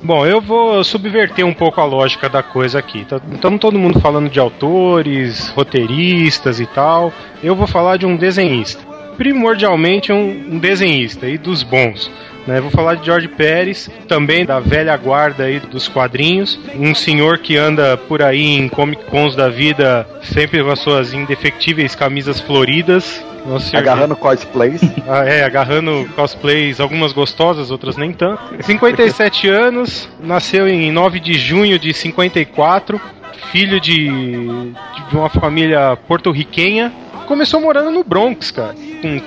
[0.10, 3.06] Bom, eu vou subverter um pouco a lógica da coisa aqui.
[3.32, 7.14] Então todo mundo falando de autores, roteiristas e tal.
[7.44, 8.82] Eu vou falar de um desenhista.
[9.18, 12.10] Primordialmente um desenhista e dos bons.
[12.50, 12.60] Né?
[12.60, 16.60] Vou falar de George Pérez, também da velha guarda aí dos quadrinhos.
[16.74, 21.14] Um senhor que anda por aí em Comic Cons da vida, sempre com as suas
[21.14, 23.24] indefectíveis camisas floridas.
[23.46, 24.82] Nossa, Agarrando cosplays.
[25.08, 28.42] ah, é, agarrando cosplays, algumas gostosas, outras nem tanto.
[28.62, 33.00] 57 anos, nasceu em 9 de junho de 54,
[33.52, 36.92] filho de, de uma família porto-riquenha.
[37.28, 38.74] Começou morando no Bronx, cara.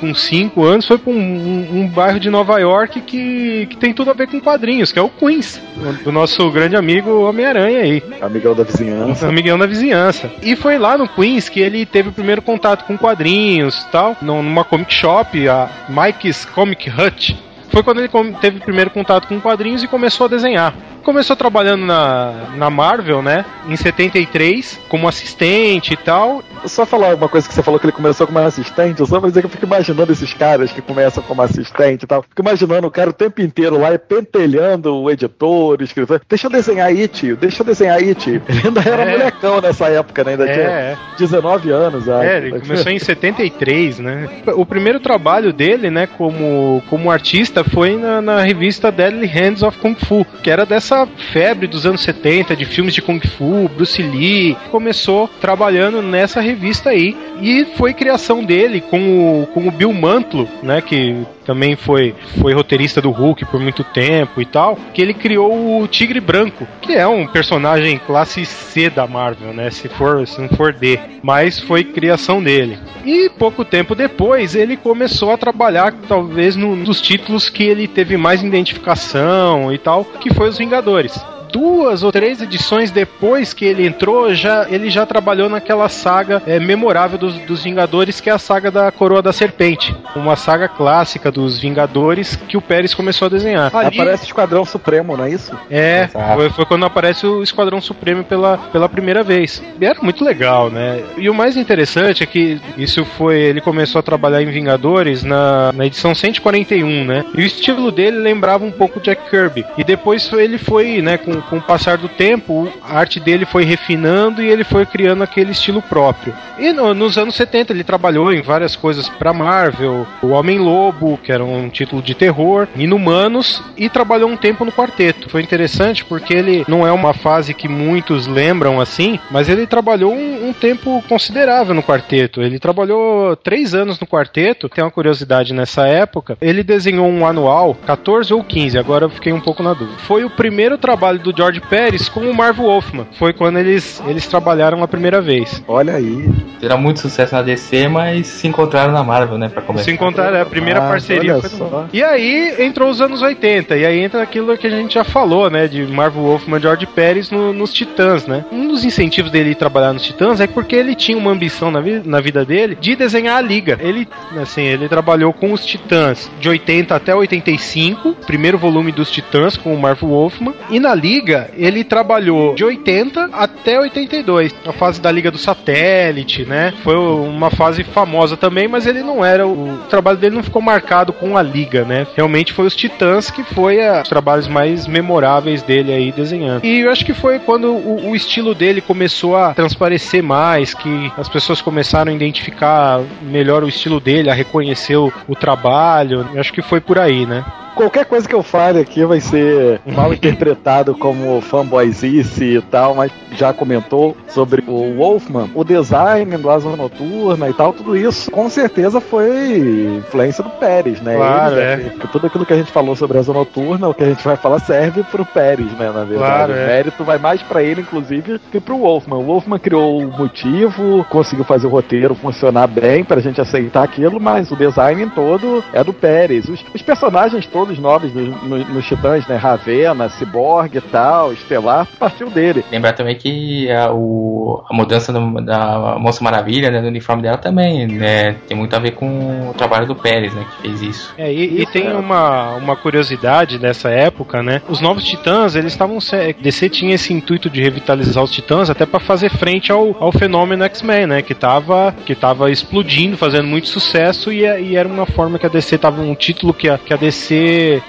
[0.01, 3.95] Com 5 anos, foi pra um, um- um bairro de Nova York que, que tem
[3.95, 5.61] tudo a ver com quadrinhos, que é o Queens,
[6.05, 8.03] do nosso grande amigo Homem-Aranha aí.
[8.21, 9.29] Amigão da vizinhança.
[9.29, 10.31] Amigão da vizinhança.
[10.43, 14.17] E foi lá no Queens que ele teve o primeiro contato com quadrinhos e tal,
[14.21, 17.39] num- numa comic shop, a Mike's Comic Hut.
[17.71, 20.75] Foi quando ele com- teve o primeiro contato com quadrinhos e começou a desenhar.
[21.03, 23.45] Começou trabalhando na, na Marvel, né?
[23.69, 26.43] Em 73, como assistente e tal.
[26.67, 29.29] Só falar uma coisa que você falou que ele começou como assistente, eu só vou
[29.29, 32.23] dizer que eu fico imaginando esses caras que começam como assistente e tal.
[32.23, 36.21] Fico imaginando o cara o tempo inteiro lá pentelhando o editor, o escritor.
[36.29, 37.37] Deixa eu desenhar aí, tio.
[37.37, 38.41] Deixa eu desenhar aí, tio.
[38.49, 39.19] Ele ainda era É.
[39.19, 40.33] molecão nessa época, né?
[40.33, 40.97] Ainda É, tinha é.
[41.19, 42.09] 19 anos.
[42.09, 42.23] acho.
[42.25, 44.29] É, ele começou em 73, né?
[44.55, 49.79] O primeiro trabalho dele, né, como, como artista foi na, na revista Deadly Hands of
[49.79, 50.92] Kung Fu, que era dessa
[51.33, 54.57] febre dos anos 70 de filmes de Kung Fu, Bruce Lee.
[54.71, 57.17] Começou trabalhando nessa revista aí.
[57.41, 62.53] E foi criação dele com o, com o Bill Mantlo, né, que também foi, foi
[62.53, 66.93] roteirista do Hulk por muito tempo e tal, que ele criou o Tigre Branco, que
[66.93, 69.71] é um personagem classe C da Marvel, né?
[69.71, 72.79] Se for, se não for D, mas foi criação dele.
[73.05, 78.17] E pouco tempo depois ele começou a trabalhar talvez num dos títulos que ele teve
[78.17, 81.23] mais identificação e tal, que foi os Vingadores
[81.53, 86.59] duas ou três edições depois que ele entrou, já, ele já trabalhou naquela saga é,
[86.59, 89.95] memorável dos, dos Vingadores, que é a saga da Coroa da Serpente.
[90.17, 93.71] Uma saga clássica dos Vingadores que o Pérez começou a desenhar.
[93.77, 95.53] Ali- Aparece o Esquadrão Supremo, não é isso?
[95.71, 99.63] é, foi, foi quando aparece o Esquadrão Supremo pela, pela primeira vez.
[99.81, 101.03] E era muito legal, né?
[101.19, 103.39] E o mais interessante é que isso foi.
[103.41, 107.25] Ele começou a trabalhar em Vingadores na, na edição 141, né?
[107.35, 109.65] E o estilo dele lembrava um pouco Jack Kirby.
[109.77, 113.65] E depois ele foi, né, com, com o passar do tempo, a arte dele foi
[113.65, 116.35] refinando e ele foi criando aquele estilo próprio.
[116.59, 121.33] E no- nos anos 70 ele trabalhou em várias coisas pra Marvel, o Homem-Lobo, que
[121.33, 125.29] era um título de terror, Inumanos, e trabalhou um tempo no quarteto.
[125.29, 130.13] Foi interessante porque ele não é uma fase que muitos lembram assim, mas ele trabalhou
[130.13, 132.43] um, um tempo considerável no quarteto.
[132.43, 134.69] Ele trabalhou três anos no quarteto.
[134.69, 136.37] Tem uma curiosidade nessa época.
[136.41, 139.99] Ele desenhou um anual, 14 ou 15, agora eu fiquei um pouco na dúvida.
[139.99, 143.07] Foi o primeiro trabalho do George Pérez com o Marv Wolfman.
[143.19, 145.63] Foi quando eles, eles trabalharam a primeira vez.
[145.67, 146.29] Olha aí.
[146.55, 149.49] Tiveram muito sucesso na DC, mas se encontraram na Marvel, né?
[149.49, 149.85] Pra começar.
[149.85, 151.85] Se encontraram, é a primeira Ah, parceria foi.
[151.93, 155.51] E aí entrou os anos 80, e aí entra aquilo que a gente já falou,
[155.51, 155.67] né?
[155.67, 158.45] De Marvel Wolfman e George Pérez no- nos Titãs, né?
[158.53, 161.81] Um dos incentivos dele ir trabalhar nos Titãs é porque ele tinha uma ambição na,
[161.81, 163.79] vi- na vida dele de desenhar a liga.
[163.81, 164.07] Ele,
[164.41, 169.75] assim, ele trabalhou com os Titãs de 80 até 85, primeiro volume dos Titãs com
[169.75, 175.01] o Marvel Wolfman, e na liga Liga, ele trabalhou de 80 até 82, a fase
[175.01, 176.75] da Liga do Satélite, né?
[176.83, 180.61] Foi uma fase famosa também, mas ele não era o, o trabalho dele não ficou
[180.61, 182.07] marcado com a Liga, né?
[182.17, 186.65] Realmente foi os Titãs que foi a, os trabalhos mais memoráveis dele aí desenhando.
[186.65, 191.13] E eu acho que foi quando o, o estilo dele começou a transparecer mais, que
[191.17, 196.27] as pessoas começaram a identificar melhor o estilo dele, a reconhecer o, o trabalho.
[196.35, 197.45] Eu acho que foi por aí, né?
[197.75, 203.11] Qualquer coisa que eu fale aqui vai ser mal interpretado como fanboyzice e tal, mas
[203.33, 208.49] já comentou sobre o Wolfman, o design do Asa Noturna e tal, tudo isso com
[208.49, 211.17] certeza foi influência do Pérez, né?
[211.17, 211.91] Claro, Ele, é.
[211.99, 214.37] que Tudo aquilo que a gente falou sobre Asa Noturna, o que a gente vai
[214.37, 215.87] falar serve pro Pérez, né?
[215.87, 216.67] Na verdade, Claro, o é.
[216.67, 219.17] mérito vai mais pra ele, inclusive, que pro Wolfman.
[219.17, 224.21] O Wolfman criou o motivo, conseguiu fazer o roteiro funcionar bem pra gente aceitar aquilo,
[224.21, 226.49] mas o design todo é do Pérez.
[226.49, 229.37] Os, os personagens todos novos nos no, nos Titãs, né?
[229.37, 232.65] Ravena, Cyborg e tal, Estelar, partiu dele.
[232.71, 237.37] Lembrar também que a, o, a mudança do- da Moça Maravilha, né, do uniforme dela
[237.39, 241.15] também, né, tem muito a ver com o trabalho do Pérez, né, que fez isso.
[241.17, 241.95] É, e, e Isso, tem é.
[241.95, 244.61] uma, uma curiosidade dessa época, né?
[244.69, 246.01] Os novos titãs, eles estavam.
[246.01, 250.13] se- DC tinha esse intuito de revitalizar os titãs até para fazer frente ao, ao
[250.13, 251.23] fenômeno X-Men, né?
[251.23, 255.49] Que tava, que tava explodindo, fazendo muito sucesso e, e era uma forma que a
[255.49, 256.01] DC tava.
[256.03, 257.35] Um título que a, que a DC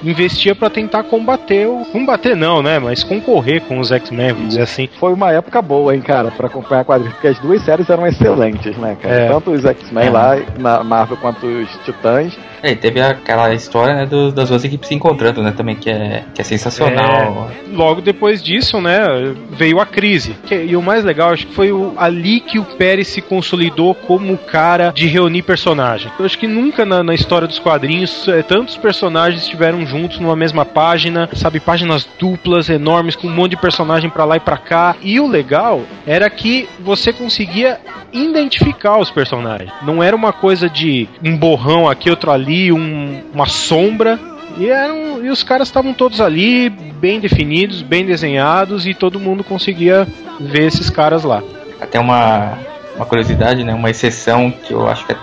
[0.04, 1.86] investia para tentar combater o.
[1.92, 2.80] Combater não, né?
[2.80, 4.90] Mas concorrer com os X-Men, vamos dizer assim.
[5.00, 8.76] Foi uma época boa, hein, cara, pra acompanhar quadrinhos, porque as duas séries eram excelentes,
[8.78, 9.14] né, cara?
[9.16, 9.28] É.
[9.28, 10.10] Tanto os X-Men É.
[10.10, 12.38] lá na Marvel quanto os Titãs.
[12.64, 16.24] É, teve aquela história né, do- das duas equipes se encontrando, né, também, que é,
[16.34, 17.52] que é sensacional.
[17.52, 19.04] É, logo depois disso, né,
[19.52, 20.34] veio a crise.
[20.50, 24.38] E o mais legal, acho que foi o- ali que o Pérez se consolidou como
[24.38, 26.10] cara de reunir personagem.
[26.18, 30.36] Eu acho que nunca na, na história dos quadrinhos eh, tantos personagens estiveram juntos numa
[30.36, 34.58] mesma página, sabe, páginas duplas, enormes, com um monte de personagem pra lá e pra
[34.58, 34.96] cá.
[35.02, 37.78] E o legal era que você conseguia
[38.14, 39.72] identificar os personagens.
[39.82, 44.20] Não era uma coisa de um borrão aqui, outro ali, um- uma sombra.
[44.58, 49.44] E, eram, e os caras estavam todos ali, bem definidos, bem desenhados, e todo mundo
[49.44, 50.08] conseguia
[50.40, 51.42] ver esses caras lá.
[51.82, 52.54] Até uma,
[52.96, 55.18] uma curiosidade, né, uma exceção que eu acho que eu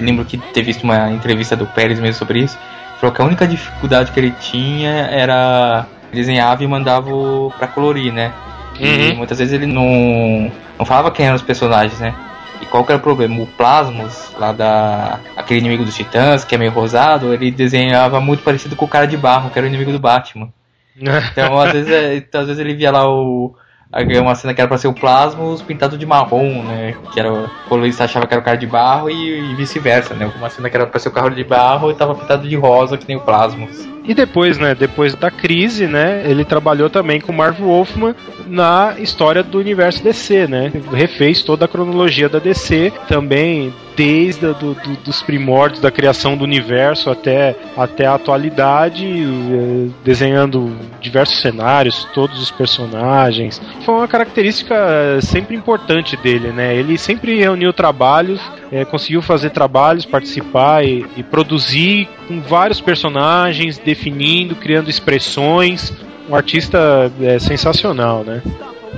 [0.00, 2.58] lembro que ter visto uma entrevista do Pérez mesmo sobre isso.
[2.98, 7.10] Falou que a única dificuldade que ele tinha era desenhava e mandava
[7.58, 8.32] pra colorir, né?
[8.78, 9.16] E Uhum.
[9.18, 12.14] muitas vezes ele não, não falava quem eram os personagens, né?
[12.60, 13.42] E qual que era o problema?
[13.42, 15.20] O Plasmos, lá da.
[15.36, 19.06] aquele inimigo dos titãs, que é meio rosado, ele desenhava muito parecido com o cara
[19.06, 20.52] de barro, que era o inimigo do Batman.
[21.32, 23.54] Então, às vezes, é, então, às vezes ele via lá o.
[24.20, 26.94] Uma cena que era pra ser o Plasmos pintado de marrom, né?
[27.12, 30.30] Que era, o colorista achava que era o cara de barro e, e vice-versa, né?
[30.36, 32.96] Uma cena que era pra ser o carro de barro e tava pintado de rosa,
[32.96, 33.88] que nem o Plasmos.
[34.10, 38.12] E depois, né, depois da crise, né, ele trabalhou também com Marv Wolfman
[38.44, 40.72] na história do universo DC, né?
[40.92, 46.36] Refez toda a cronologia da DC, também desde a do, do- dos primórdios da criação
[46.36, 53.62] do universo até, até a atualidade, eh, desenhando diversos cenários, todos os personagens.
[53.84, 56.74] Foi uma característica eh, sempre importante dele, né?
[56.74, 58.40] Ele sempre reuniu trabalhos,
[58.72, 65.92] eh, conseguiu fazer trabalhos, participar e, e produzir com vários personagens, definindo, criando expressões.
[66.28, 68.40] Um artista é, sensacional, né?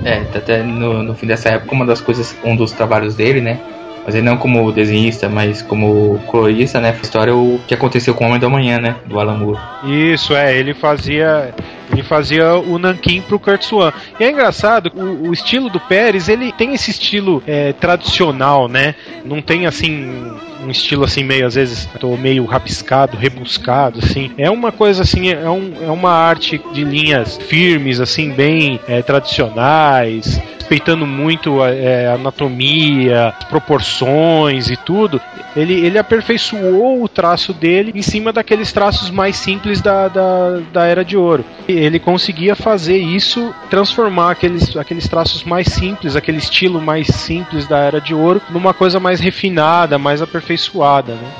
[0.05, 3.59] É, até no, no fim dessa época, uma das coisas, um dos trabalhos dele, né?
[4.05, 6.89] Mas ele não como desenhista, mas como colorista, né?
[6.89, 8.95] A história é o que aconteceu com o Homem da Manhã, né?
[9.05, 9.59] Do Alan Moore.
[9.85, 11.53] Isso, é, ele fazia
[11.91, 13.91] ele fazia o Nankin pro Kurt Swan.
[14.19, 18.95] E é engraçado, o, o estilo do Pérez, ele tem esse estilo é, tradicional, né?
[19.25, 20.31] Não tem assim
[20.63, 24.31] um estilo assim meio às vezes tô meio rabiscado, rebuscado assim.
[24.37, 29.01] É uma coisa assim, é, um, é uma arte de linhas firmes assim, bem é,
[29.01, 35.21] tradicionais, respeitando muito a, é, anatomia, proporções e tudo,
[35.55, 40.85] ele, ele aperfeiçoou o traço dele em cima daqueles traços mais simples da, da, da
[40.85, 41.45] Era de Ouro.
[41.67, 47.67] E ele conseguia fazer isso, transformar aqueles, aqueles traços mais simples, aquele estilo mais simples
[47.67, 51.31] da Era de Ouro, numa coisa mais refinada, mais aperfeiçoada, né?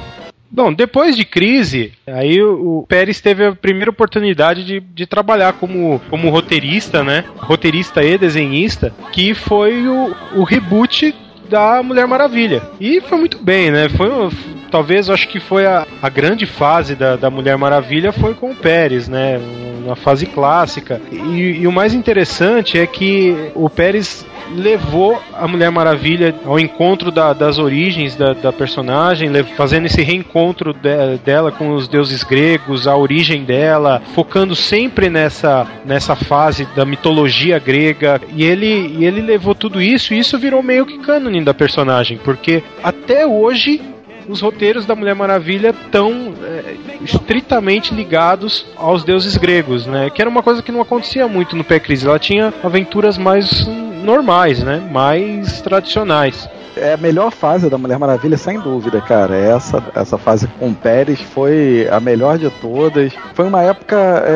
[0.49, 5.99] Bom, depois de crise, aí o Pérez teve a primeira oportunidade de, de trabalhar como,
[6.11, 7.23] como roteirista, né?
[7.37, 11.15] Roteirista e desenhista, que foi o, o reboot
[11.49, 12.61] da Mulher Maravilha.
[12.79, 13.89] E foi muito bem, né?
[13.89, 14.29] Foi,
[14.73, 18.55] talvez acho que foi a, a grande fase da, da Mulher Maravilha foi com o
[18.55, 19.39] Pérez, né?
[19.85, 20.99] Na fase clássica.
[21.11, 24.25] E, e o mais interessante é que o Pérez
[24.55, 30.73] levou a Mulher Maravilha ao encontro da, das origens da, da personagem, fazendo esse reencontro
[30.73, 36.83] de, dela com os deuses gregos, a origem dela, focando sempre nessa, nessa fase da
[36.83, 38.19] mitologia grega.
[38.35, 42.17] E ele, e ele levou tudo isso, e isso virou meio que cânone da personagem,
[42.23, 43.93] porque até hoje
[44.27, 50.09] os roteiros da Mulher Maravilha estão é, estritamente ligados aos deuses gregos, né?
[50.09, 52.07] Que era uma coisa que não acontecia muito no Pé-Crise.
[52.07, 53.67] Ela tinha aventuras mais
[54.03, 54.87] normais, né?
[54.91, 56.47] Mais tradicionais.
[56.75, 59.35] É a melhor fase da Mulher Maravilha, sem dúvida, cara.
[59.35, 63.13] Essa, essa fase com Pérez foi a melhor de todas.
[63.35, 64.31] Foi uma época, é,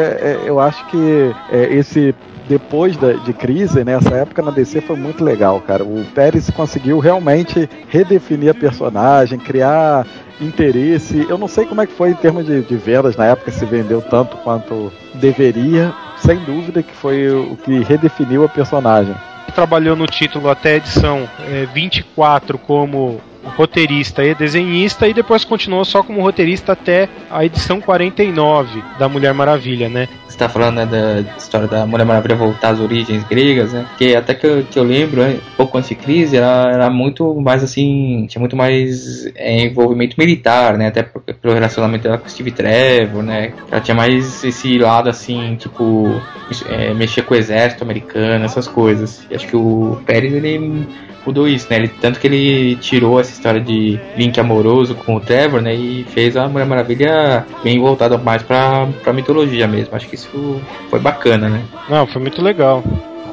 [0.45, 2.13] é, eu acho que é, esse
[2.47, 5.83] depois da, de crise, nessa né, época na DC foi muito legal, cara.
[5.83, 10.05] O Pérez conseguiu realmente redefinir a personagem, criar
[10.39, 11.25] interesse.
[11.29, 13.65] Eu não sei como é que foi em termos de, de vendas na época, se
[13.65, 15.93] vendeu tanto quanto deveria.
[16.17, 19.15] Sem dúvida que foi o que redefiniu a personagem
[19.55, 23.19] trabalhou no título até a edição é, 24 como
[23.55, 29.33] roteirista e desenhista e depois continuou só como roteirista até a edição 49 da Mulher
[29.33, 30.07] Maravilha, né?
[30.27, 33.85] Você tá falando né, da história da Mulher Maravilha voltar às origens gregas, né?
[33.97, 36.89] Que até que eu, que eu lembro, né, um pouco antes de crise, ela era
[36.89, 40.87] muito mais assim, tinha muito mais é, envolvimento militar, né?
[40.87, 43.53] Até pelo relacionamento dela com Steve Trevor, né?
[43.71, 46.21] Ela tinha mais esse lado assim, tipo,
[46.69, 49.25] é, mexer com o exército americano, essas coisas.
[49.31, 50.87] E acho que o Pérez, ele
[51.27, 51.75] mudou isso, né?
[51.75, 55.73] Ele, tanto que ele tirou essa história de link amoroso com o Trevor, né?
[55.73, 59.95] E fez a Mulher Maravilha bem voltada mais pra, pra mitologia mesmo.
[59.95, 61.61] Acho que isso foi bacana, né?
[61.89, 62.83] Não, foi muito legal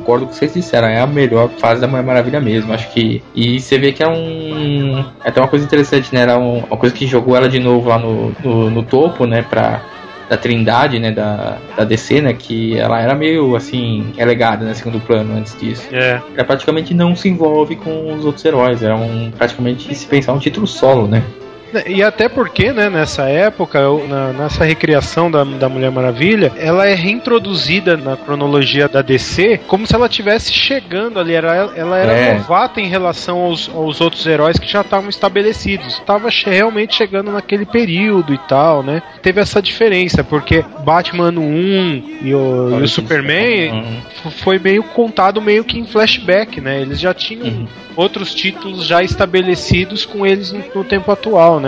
[0.05, 2.91] concordo com o que vocês disseram, é a melhor fase da Mulher Maravilha mesmo, acho
[2.93, 3.23] que.
[3.35, 4.99] E você vê que é um.
[5.25, 6.21] É até uma coisa interessante, né?
[6.21, 9.43] Era um, uma coisa que jogou ela de novo lá no, no, no topo, né?
[9.43, 9.83] Pra
[10.29, 15.01] da Trindade, né, da, da DC, né, que ela era meio, assim, relegada, né, segundo
[15.01, 15.89] plano antes disso.
[15.93, 16.21] É.
[16.35, 20.39] Ela praticamente não se envolve com os outros heróis, era um, praticamente, se pensar, um
[20.39, 21.23] título solo, né.
[21.87, 26.95] E até porque, né, nessa época, na, nessa recriação da, da Mulher Maravilha, ela é
[26.95, 31.35] reintroduzida na cronologia da DC como se ela estivesse chegando ali.
[31.35, 32.35] Era, ela era é.
[32.35, 35.95] novata em relação aos, aos outros heróis que já estavam estabelecidos.
[35.95, 39.03] Estava realmente chegando naquele período e tal, né?
[39.23, 44.31] Teve essa diferença, porque Batman 1 e o, e o Superman uhum.
[44.31, 46.81] foi meio contado meio que em flashback, né?
[46.81, 47.67] Eles já tinham uhum.
[47.97, 51.64] outros títulos já estabelecidos com eles no, no tempo atual, né?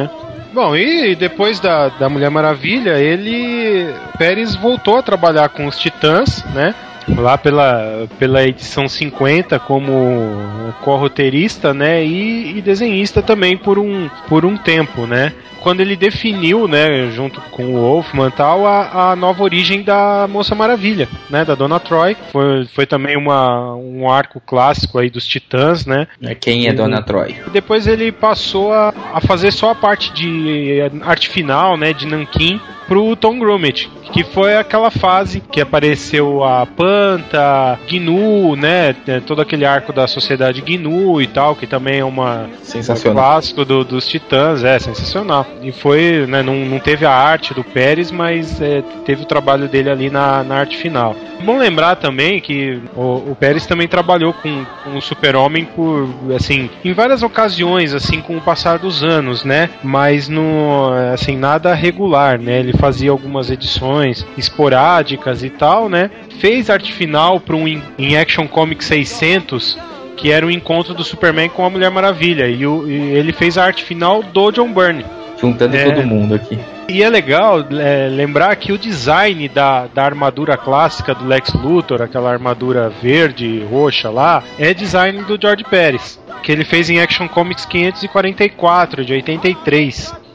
[0.52, 3.94] Bom, e depois da, da Mulher Maravilha, ele.
[4.16, 6.74] Pérez voltou a trabalhar com os Titãs, né?
[7.09, 12.05] Lá pela, pela edição 50 como co-roteirista, né?
[12.05, 15.33] E, e desenhista também por um, por um tempo, né?
[15.66, 20.55] quando ele definiu, né, junto com o Wolfman tal, a, a nova origem da Moça
[20.55, 22.16] Maravilha, né, da Dona Troy.
[22.31, 26.07] Foi, foi também uma, um arco clássico aí dos Titãs, né?
[26.23, 27.35] É, quem é Dona Troy?
[27.53, 32.61] Depois ele passou a, a fazer só a parte de arte final, né, de Nankin,
[32.87, 38.95] pro Tom Grummett, que foi aquela fase que apareceu a Panta, Gnu, né,
[39.27, 43.17] todo aquele arco da sociedade Gnu e tal, que também é uma sensacional.
[43.17, 45.47] Um clássico do, dos Titãs, é sensacional.
[45.63, 49.69] E foi, né, não, não teve a arte do Pérez, mas é, teve o trabalho
[49.69, 51.17] dele ali na, na arte final.
[51.45, 56.71] Bom lembrar também que o, o Pérez também trabalhou com, com o Super-Homem por, assim,
[56.85, 62.41] em várias ocasiões, assim, com o passar dos anos, né, mas no, assim, nada regular,
[62.41, 68.16] né, ele fazia algumas edições esporádicas e tal, né, fez arte final para um em
[68.16, 69.78] Action Comics 600
[70.16, 72.48] que era o encontro do Superman com a Mulher Maravilha.
[72.48, 75.05] E, o, e ele fez a arte final do John Byrne
[75.39, 76.59] juntando é, todo mundo aqui.
[76.89, 82.01] E é legal é, lembrar que o design da, da armadura clássica do Lex Luthor,
[82.03, 87.28] aquela armadura verde, roxa lá, é design do George Pérez, que ele fez em Action
[87.28, 90.26] Comics 544, de 83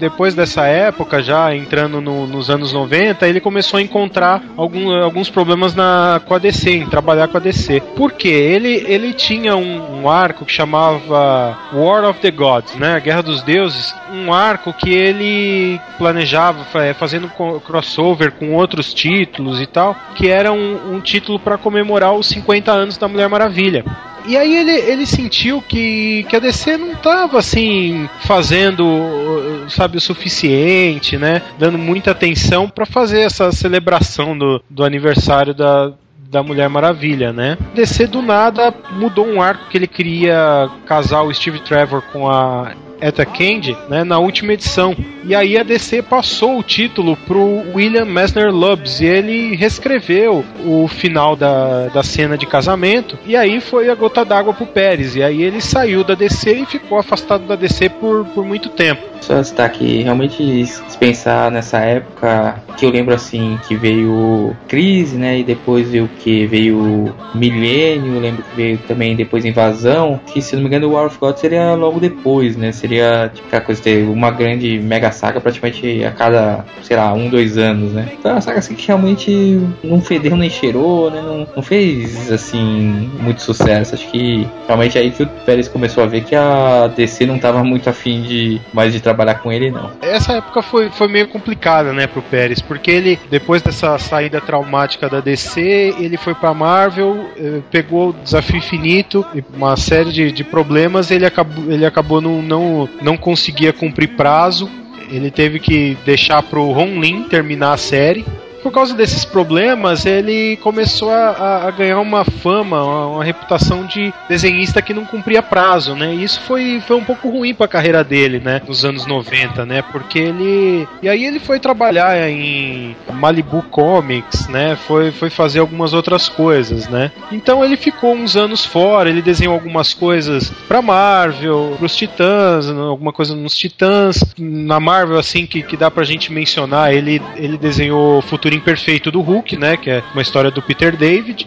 [0.00, 5.28] depois dessa época, já entrando no, nos anos 90, ele começou a encontrar algum, alguns
[5.28, 7.80] problemas na, com a DC, em trabalhar com a DC.
[7.94, 8.28] Por quê?
[8.28, 12.98] Ele, ele tinha um, um arco que chamava War of the Gods, né?
[12.98, 13.94] Guerra dos Deuses.
[14.10, 16.64] Um arco que ele planejava
[16.94, 22.26] fazendo crossover com outros títulos e tal, que era um, um título para comemorar os
[22.28, 23.84] 50 anos da Mulher Maravilha.
[24.26, 30.00] E aí ele, ele sentiu que, que a DC não estava assim fazendo, sabe, o
[30.00, 31.42] suficiente, né?
[31.58, 35.92] Dando muita atenção para fazer essa celebração do, do aniversário da,
[36.30, 37.58] da Mulher Maravilha, né?
[37.74, 42.72] DC do nada mudou um arco que ele queria casar o Steve Trevor com a
[43.00, 44.96] Etta Candy, né, na última edição.
[45.24, 50.88] E aí a DC passou o título pro William Messner Lubbs e ele reescreveu o
[50.88, 53.18] final da, da cena de casamento.
[53.26, 55.16] E aí foi a gota d'água pro Pérez.
[55.16, 59.02] E aí ele saiu da DC e ficou afastado da DC por, por muito tempo.
[59.20, 65.18] Só citar que realmente se pensar nessa época, que eu lembro assim, que veio crise,
[65.18, 65.40] né?
[65.40, 66.46] E depois veio o que?
[66.46, 70.18] Veio milênio, lembro que veio também depois invasão.
[70.26, 72.72] Que se não me engano o War of God seria logo depois, né?
[72.72, 72.89] Seria
[73.32, 77.58] tipo aquela coisa ter uma grande mega saga praticamente a cada, sei lá, um, dois
[77.58, 78.08] anos, né?
[78.12, 81.20] Então é uma saga assim que realmente não fedeu nem cheirou, né?
[81.20, 83.94] Não, não fez assim muito sucesso.
[83.94, 87.38] Acho que realmente é aí que o Pérez começou a ver que a DC não
[87.38, 89.90] tava muito afim de mais de trabalhar com ele, não.
[90.02, 95.08] Essa época foi, foi meio complicada, né, pro Pérez, porque ele, depois dessa saída traumática
[95.08, 95.60] da DC,
[95.98, 101.10] ele foi pra Marvel, eh, pegou o Desafio Infinito, e uma série de, de problemas,
[101.10, 104.70] ele acabou, ele acabou não, não, não conseguia cumprir prazo,
[105.10, 108.24] ele teve que deixar pro Ron Lin terminar a série.
[108.62, 114.12] Por causa desses problemas, ele começou a, a ganhar uma fama, uma, uma, reputação de
[114.28, 116.14] desenhista que não cumpria prazo, né?
[116.14, 118.60] E isso foi, foi um pouco ruim para a carreira dele, né?
[118.66, 119.82] Nos anos 90, né?
[119.82, 120.86] Porque ele.
[121.02, 124.76] E aí ele foi trabalhar em Malibu Comics, né?
[124.76, 127.12] Foi, foi fazer algumas outras coisas, né?
[127.32, 133.12] Então ele ficou uns anos fora, ele desenhou algumas coisas pra Marvel, pros Titãs, alguma
[133.12, 134.22] coisa nos Titãs.
[134.38, 139.20] Na Marvel, assim, que, que dá pra gente mencionar, ele, ele desenhou Futuro Imperfeito do
[139.20, 139.76] Hulk, né?
[139.76, 141.46] Que é uma história do Peter David.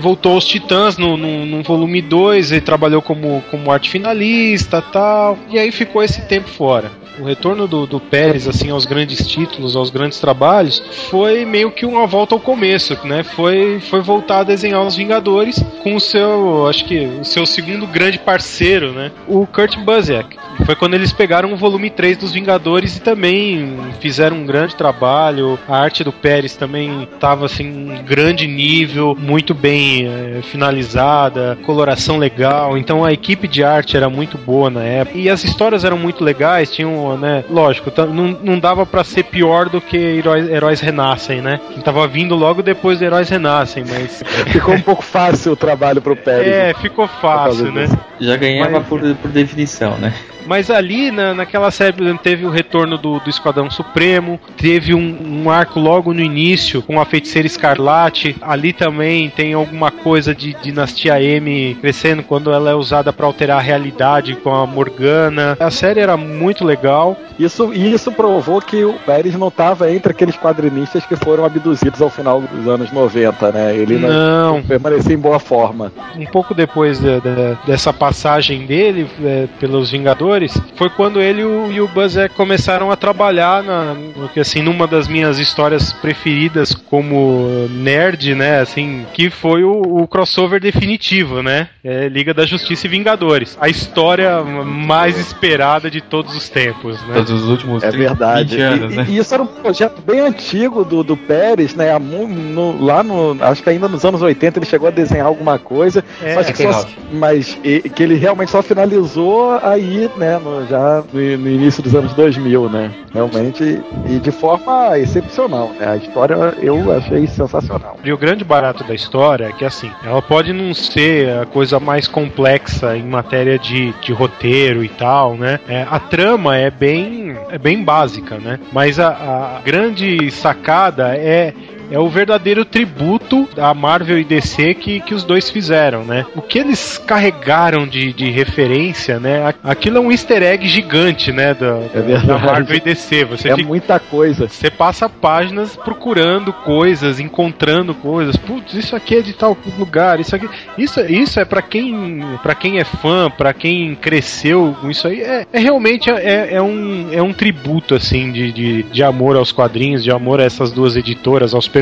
[0.00, 5.38] Voltou aos Titãs no, no, no volume 2, ele trabalhou como, como arte finalista tal.
[5.48, 9.76] E aí ficou esse tempo fora o retorno do, do Pérez assim aos grandes títulos,
[9.76, 13.22] aos grandes trabalhos, foi meio que uma volta ao começo, né?
[13.22, 17.86] Foi, foi voltar a desenhar os Vingadores com o seu, acho que o seu segundo
[17.86, 19.10] grande parceiro, né?
[19.26, 20.41] O Kurt Busiek.
[20.64, 25.58] Foi quando eles pegaram o volume 3 dos Vingadores e também fizeram um grande trabalho.
[25.68, 32.18] A arte do Pérez também estava assim um grande nível, muito bem é, finalizada, coloração
[32.18, 32.76] legal.
[32.76, 36.22] Então a equipe de arte era muito boa na época e as histórias eram muito
[36.22, 36.70] legais.
[36.70, 37.44] Tinham, né?
[37.50, 41.60] Lógico, não, não dava para ser pior do que Heróis, Heróis Renascem, né?
[41.84, 44.22] Tava vindo logo depois de Heróis Renascem, mas
[44.52, 46.46] ficou um pouco fácil o trabalho pro Pérez.
[46.46, 47.88] É, ficou fácil, né?
[48.20, 48.86] Já ganhava mas...
[48.86, 50.12] por, por definição, né?
[50.46, 55.50] Mas ali, na, naquela série, teve o retorno do, do Esquadrão Supremo, teve um, um,
[55.50, 58.36] arco logo no início com a Feiticeira Escarlate.
[58.40, 63.58] Ali também tem alguma coisa de Dinastia M crescendo quando ela é usada para alterar
[63.58, 65.56] a realidade com a Morgana.
[65.60, 67.16] A série era muito legal.
[67.38, 72.10] Isso, isso provou que o Pérez não estava entre aqueles quadrinistas que foram abduzidos ao
[72.10, 73.74] final dos anos 90, né?
[73.74, 75.92] Ele não, não permanecia em boa forma.
[76.16, 80.31] Um pouco depois de, de, dessa passagem dele é, pelos Vingadores,
[80.76, 83.96] foi quando ele e o Buzz começaram a trabalhar na,
[84.38, 88.60] assim, numa das minhas histórias preferidas como nerd, né?
[88.60, 91.68] Assim, que foi o, o crossover definitivo, né?
[91.84, 93.56] É, Liga da Justiça e Vingadores.
[93.60, 97.14] A história mais esperada de todos os tempos, né?
[97.14, 98.60] Todos os últimos é verdade.
[98.60, 99.06] anos, e, né?
[99.08, 101.98] E isso era um projeto bem antigo do, do Pérez, né?
[101.98, 103.36] No, lá no.
[103.42, 106.04] Acho que ainda nos anos 80 ele chegou a desenhar alguma coisa.
[106.22, 110.38] É, mas, que só, mas e, que ele realmente só finalizou aí, né?
[110.38, 112.90] No, já no, no, início dos anos 2000, né?
[113.12, 113.82] Realmente.
[114.08, 115.88] E de forma excepcional, né?
[115.88, 117.98] A história eu achei sensacional.
[118.04, 121.80] E o grande barato da história é que, assim, ela pode não ser a coisa
[121.80, 125.58] mais complexa em matéria de, de roteiro e tal, né?
[125.68, 128.60] É, a trama é bem, é bem básica, né?
[128.72, 131.52] Mas a, a grande sacada é
[131.92, 136.24] é o verdadeiro tributo da Marvel e DC que, que os dois fizeram, né?
[136.34, 139.54] O que eles carregaram de, de referência, né?
[139.62, 141.52] Aquilo é um easter egg gigante, né?
[141.52, 143.26] Da, é da Marvel e DC.
[143.26, 144.48] Você é fica, muita coisa.
[144.48, 148.36] Você passa páginas procurando coisas, encontrando coisas.
[148.38, 150.48] Putz, isso aqui é de tal lugar, isso aqui.
[150.78, 155.20] Isso, isso é para quem para quem é fã, para quem cresceu com isso aí.
[155.20, 159.52] É, é realmente é, é, um, é um tributo, assim, de, de, de amor aos
[159.52, 161.81] quadrinhos, de amor a essas duas editoras, aos personagens.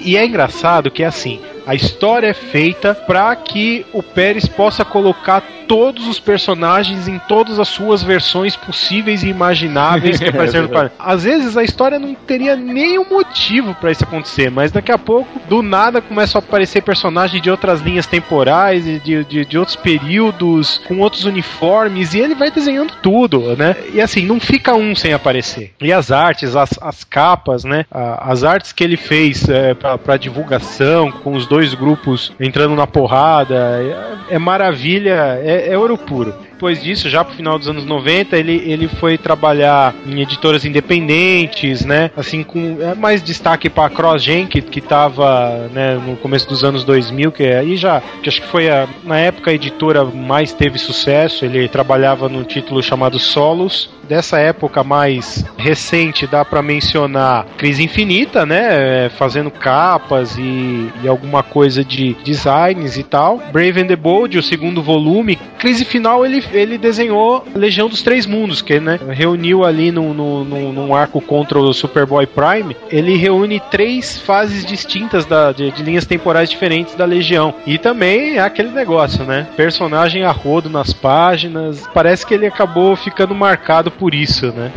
[0.00, 5.42] E é engraçado que assim, a história é feita para que o Pérez possa colocar
[5.68, 10.92] todos os personagens em todas as suas versões possíveis e imagináveis que apareceram no quadrinho.
[10.98, 15.38] Às vezes a história não teria nenhum motivo para isso acontecer, mas daqui a pouco,
[15.46, 20.80] do nada, começam a aparecer personagens de outras linhas temporais, de, de, de outros períodos,
[20.88, 23.76] com outros uniformes, e ele vai desenhando tudo, né?
[23.92, 25.74] E assim, não fica um sem aparecer.
[25.82, 27.84] E as artes, as, as capas, né?
[27.90, 33.80] As artes que ele fez é, para divulgação, com os dois grupos entrando na porrada,
[34.28, 36.34] é, é maravilha, é, é ouro puro.
[36.58, 41.84] Depois disso, já pro final dos anos 90, ele, ele foi trabalhar em editoras independentes,
[41.84, 42.10] né?
[42.16, 46.82] Assim, com é, mais destaque para CrossGen, que, que tava né, no começo dos anos
[46.82, 50.80] 2000, que aí já, que acho que foi a, na época a editora mais teve
[50.80, 51.44] sucesso.
[51.44, 53.96] Ele trabalhava no título chamado Solos.
[54.08, 59.04] Dessa época mais recente, dá para mencionar Crise Infinita, né?
[59.04, 63.38] É, fazendo capas e, e alguma coisa de designs e tal.
[63.52, 65.38] Brave and the Bold, o segundo volume.
[65.58, 70.72] Crise Final, ele, ele desenhou Legião dos Três Mundos, que né, reuniu ali num, num,
[70.72, 72.76] num arco contra o Superboy Prime.
[72.90, 77.54] Ele reúne três fases distintas da, de, de linhas temporais diferentes da Legião.
[77.66, 79.46] E também é aquele negócio, né?
[79.56, 81.88] Personagem a rodo nas páginas.
[81.92, 84.72] Parece que ele acabou ficando marcado por isso, né?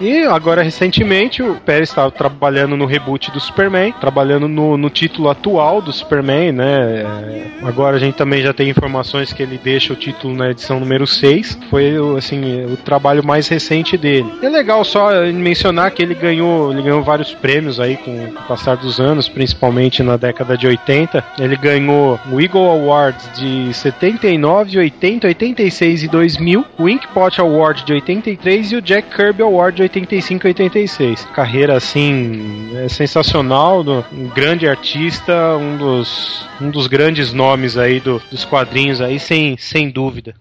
[0.00, 5.28] E agora, recentemente, o Pérez estava trabalhando no reboot do Superman, trabalhando no, no título
[5.28, 7.02] atual do Superman, né?
[7.02, 10.78] É, agora a gente também já tem informações que ele deixa o título na edição
[10.78, 11.58] número 6.
[11.68, 14.32] Foi, assim, o trabalho mais recente dele.
[14.42, 18.76] É legal só mencionar que ele ganhou, ele ganhou vários prêmios aí com o passar
[18.76, 21.24] dos anos, principalmente na década de 80.
[21.40, 27.92] Ele ganhou o Eagle Awards de 79, 80, 86 e 2000, o Inkpot Award de
[27.94, 31.24] 83 e o Jack Kirby Award de 85 e 86.
[31.32, 33.82] Carreira assim é sensacional,
[34.12, 39.56] um grande artista, um dos, um dos grandes nomes aí do, dos quadrinhos aí sem,
[39.56, 40.34] sem dúvida.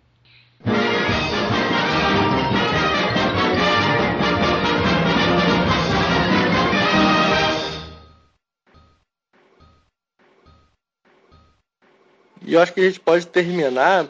[12.46, 14.08] E eu acho que a gente pode terminar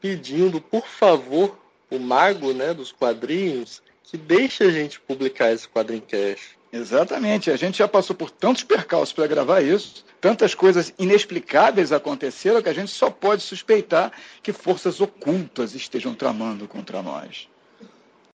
[0.00, 1.58] pedindo, por favor,
[1.90, 6.58] o mago né, dos quadrinhos que deixa a gente publicar esse quadrincast.
[6.72, 12.62] Exatamente, a gente já passou por tantos percalços para gravar isso, tantas coisas inexplicáveis aconteceram
[12.62, 14.12] que a gente só pode suspeitar
[14.42, 17.48] que forças ocultas estejam tramando contra nós.